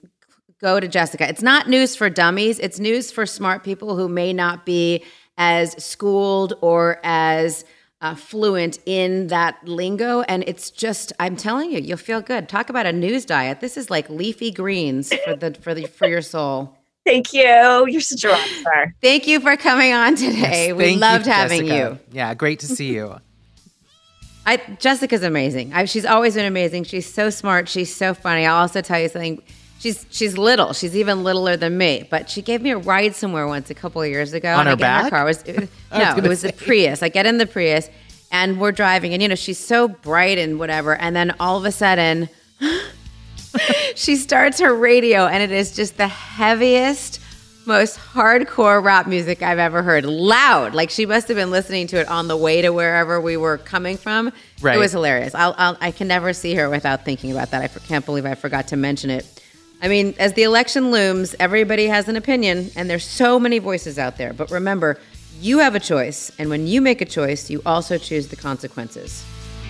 go 0.62 0.80
to 0.80 0.88
Jessica. 0.88 1.28
It's 1.28 1.42
not 1.42 1.68
news 1.68 1.98
for 1.98 2.10
dummies, 2.10 2.60
it's 2.60 2.80
news 2.80 3.12
for 3.12 3.26
smart 3.26 3.66
people 3.66 3.98
who 3.98 4.08
may 4.08 4.32
not 4.32 4.66
be 4.66 5.04
as 5.38 5.82
schooled 5.84 6.54
or 6.62 7.00
as 7.04 7.66
uh, 8.02 8.16
fluent 8.16 8.80
in 8.86 9.28
that 9.28 9.58
lingo. 9.68 10.22
And 10.22 10.44
it's 10.48 10.70
just, 10.70 11.14
I'm 11.20 11.36
telling 11.36 11.72
you, 11.72 11.80
you'll 11.80 11.98
feel 11.98 12.22
good. 12.22 12.48
Talk 12.48 12.70
about 12.70 12.86
a 12.86 12.94
news 12.94 13.26
diet. 13.26 13.60
This 13.60 13.78
is 13.78 13.90
like 13.90 14.10
leafy 14.10 14.52
greens 14.52 15.14
for 15.26 15.36
the 15.36 15.54
for 15.56 15.74
the 15.74 15.86
for 15.86 16.08
your 16.08 16.22
soul. 16.22 16.76
Thank 17.06 17.34
you. 17.34 17.88
You're 17.88 18.02
such 18.02 18.24
a 18.26 18.30
rock 18.30 18.46
star. 18.60 18.94
Thank 19.02 19.28
you 19.28 19.40
for 19.40 19.56
coming 19.56 19.94
on 19.94 20.16
today. 20.16 20.68
Yes, 20.68 20.76
we 20.76 20.84
thank 20.84 20.96
you, 20.96 21.00
loved 21.02 21.26
having 21.26 21.66
Jessica. 21.68 22.00
you. 22.04 22.16
Yeah, 22.16 22.34
great 22.34 22.60
to 22.60 22.68
see 22.68 22.94
you. 22.94 23.16
I, 24.46 24.58
Jessica's 24.80 25.24
amazing. 25.24 25.74
I, 25.74 25.86
she's 25.86 26.06
always 26.06 26.36
been 26.36 26.46
amazing. 26.46 26.86
She's 26.86 27.12
so 27.12 27.30
smart. 27.30 27.68
She's 27.68 27.94
so 27.94 28.14
funny. 28.14 28.46
I'll 28.46 28.62
also 28.62 28.82
tell 28.82 29.00
you 29.00 29.10
something. 29.10 29.42
She's 29.80 30.06
she's 30.10 30.38
little. 30.38 30.74
She's 30.74 30.96
even 30.96 31.24
littler 31.24 31.56
than 31.58 31.78
me. 31.78 32.08
But 32.10 32.30
she 32.30 32.42
gave 32.42 32.62
me 32.62 32.72
a 32.72 32.78
ride 32.78 33.16
somewhere 33.16 33.48
once 33.48 33.70
a 33.70 33.76
couple 33.76 34.02
of 34.02 34.10
years 34.10 34.34
ago. 34.34 34.54
On 34.54 34.66
her 34.66 34.72
I 34.72 34.76
get 34.76 34.80
in 34.80 34.80
back? 34.80 35.10
car. 35.12 35.22
It 35.22 35.26
was, 35.26 35.44
it 35.46 35.70
I 35.92 36.00
was 36.16 36.18
no, 36.18 36.24
it 36.24 36.28
was 36.28 36.44
a 36.44 36.54
Prius. 36.54 37.04
I 37.04 37.10
get 37.10 37.26
in 37.26 37.38
the 37.38 37.46
Prius, 37.46 37.90
and 38.32 38.60
we're 38.60 38.72
driving, 38.72 39.14
and 39.14 39.22
you 39.22 39.28
know 39.28 39.36
she's 39.36 39.60
so 39.60 39.88
bright 39.88 40.38
and 40.38 40.58
whatever. 40.60 40.96
And 40.96 41.16
then 41.16 41.36
all 41.40 41.58
of 41.58 41.66
a 41.66 41.72
sudden, 41.72 42.28
she 43.96 44.16
starts 44.16 44.60
her 44.60 44.74
radio, 44.74 45.28
and 45.28 45.44
it 45.44 45.52
is 45.52 45.76
just 45.76 45.98
the 45.98 46.08
heaviest, 46.08 47.22
most 47.66 48.00
hardcore 48.00 48.84
rap 48.84 49.08
music 49.08 49.42
I've 49.42 49.60
ever 49.60 49.84
heard. 49.84 50.06
Loud, 50.06 50.74
like 50.74 50.90
she 50.90 51.06
must 51.06 51.28
have 51.28 51.38
been 51.38 51.52
listening 51.52 51.88
to 51.88 51.98
it 52.00 52.08
on 52.08 52.28
the 52.28 52.38
way 52.38 52.62
to 52.62 52.72
wherever 52.72 53.20
we 53.22 53.38
were 53.38 53.58
coming 53.58 53.98
from. 53.98 54.32
Right. 54.62 54.76
It 54.76 54.80
was 54.80 54.92
hilarious. 54.92 55.36
I'll, 55.36 55.54
I'll, 55.58 55.78
I 55.82 55.92
can 55.92 56.08
never 56.08 56.34
see 56.34 56.56
her 56.56 56.70
without 56.70 57.06
thinking 57.06 57.32
about 57.32 57.52
that. 57.52 57.62
I 57.62 57.68
for- 57.68 57.80
can't 57.82 58.06
believe 58.06 58.26
I 58.26 58.36
forgot 58.36 58.70
to 58.70 58.78
mention 58.78 59.10
it. 59.10 59.37
I 59.82 59.88
mean, 59.88 60.16
as 60.18 60.34
the 60.34 60.44
election 60.44 60.92
looms, 60.92 61.36
everybody 61.40 61.86
has 61.88 62.08
an 62.08 62.16
opinion, 62.16 62.72
and 62.76 62.90
there's 62.90 63.06
so 63.06 63.40
many 63.40 63.60
voices 63.60 64.00
out 64.00 64.18
there. 64.18 64.34
But 64.34 64.50
remember, 64.50 65.00
you 65.40 65.60
have 65.60 65.76
a 65.76 65.80
choice, 65.80 66.32
and 66.40 66.50
when 66.50 66.66
you 66.66 66.82
make 66.82 67.02
a 67.02 67.06
choice, 67.06 67.50
you 67.50 67.62
also 67.66 67.98
choose 67.98 68.28
the 68.28 68.36
consequences. 68.36 69.24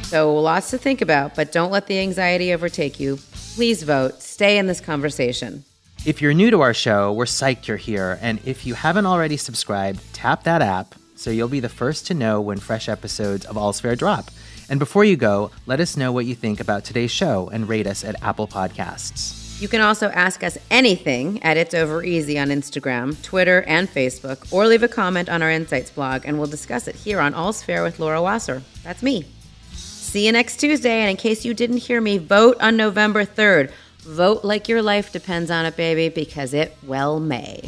So 0.03 0.33
lots 0.33 0.69
to 0.69 0.77
think 0.77 1.01
about, 1.01 1.35
but 1.35 1.51
don't 1.51 1.71
let 1.71 1.87
the 1.87 1.99
anxiety 1.99 2.53
overtake 2.53 2.99
you. 2.99 3.17
Please 3.55 3.83
vote. 3.83 4.21
Stay 4.21 4.57
in 4.57 4.67
this 4.67 4.79
conversation. 4.79 5.65
If 6.05 6.21
you're 6.21 6.33
new 6.33 6.51
to 6.51 6.61
our 6.61 6.73
show, 6.73 7.11
we're 7.11 7.25
psyched 7.25 7.67
you're 7.67 7.75
here. 7.75 8.17
And 8.21 8.39
if 8.45 8.65
you 8.65 8.75
haven't 8.75 9.05
already 9.05 9.35
subscribed, 9.35 9.99
tap 10.13 10.43
that 10.43 10.61
app 10.61 10.95
so 11.15 11.31
you'll 11.31 11.49
be 11.49 11.59
the 11.59 11.67
first 11.67 12.07
to 12.07 12.13
know 12.13 12.39
when 12.39 12.59
fresh 12.59 12.87
episodes 12.87 13.45
of 13.45 13.57
All's 13.57 13.81
Fair 13.81 13.95
drop. 13.97 14.31
And 14.69 14.79
before 14.79 15.03
you 15.03 15.17
go, 15.17 15.51
let 15.65 15.81
us 15.81 15.97
know 15.97 16.13
what 16.13 16.25
you 16.25 16.35
think 16.35 16.61
about 16.61 16.85
today's 16.85 17.11
show 17.11 17.49
and 17.51 17.67
rate 17.67 17.87
us 17.87 18.05
at 18.05 18.21
Apple 18.23 18.47
Podcasts. 18.47 19.46
You 19.59 19.67
can 19.67 19.81
also 19.81 20.09
ask 20.09 20.43
us 20.43 20.55
anything 20.69 21.41
at 21.41 21.57
It's 21.57 21.73
Over 21.73 22.03
Easy 22.03 22.37
on 22.37 22.49
Instagram, 22.49 23.19
Twitter, 23.23 23.63
and 23.63 23.89
Facebook, 23.89 24.53
or 24.53 24.67
leave 24.67 24.83
a 24.83 24.87
comment 24.87 25.29
on 25.29 25.41
our 25.41 25.49
Insights 25.49 25.89
blog, 25.89 26.25
and 26.25 26.37
we'll 26.37 26.47
discuss 26.47 26.87
it 26.87 26.95
here 26.95 27.19
on 27.19 27.33
All's 27.33 27.63
Fair 27.63 27.81
with 27.81 27.99
Laura 27.99 28.21
Wasser. 28.21 28.61
That's 28.83 29.01
me. 29.01 29.25
See 29.71 30.27
you 30.27 30.31
next 30.31 30.57
Tuesday, 30.57 31.01
and 31.01 31.09
in 31.09 31.17
case 31.17 31.43
you 31.43 31.55
didn't 31.55 31.77
hear 31.77 31.99
me, 31.99 32.19
vote 32.19 32.57
on 32.61 32.77
November 32.77 33.25
3rd. 33.25 33.71
Vote 34.01 34.45
like 34.45 34.69
your 34.69 34.83
life 34.83 35.11
depends 35.11 35.49
on 35.49 35.65
it, 35.65 35.75
baby, 35.75 36.09
because 36.09 36.53
it 36.53 36.77
well 36.83 37.19
may. 37.19 37.67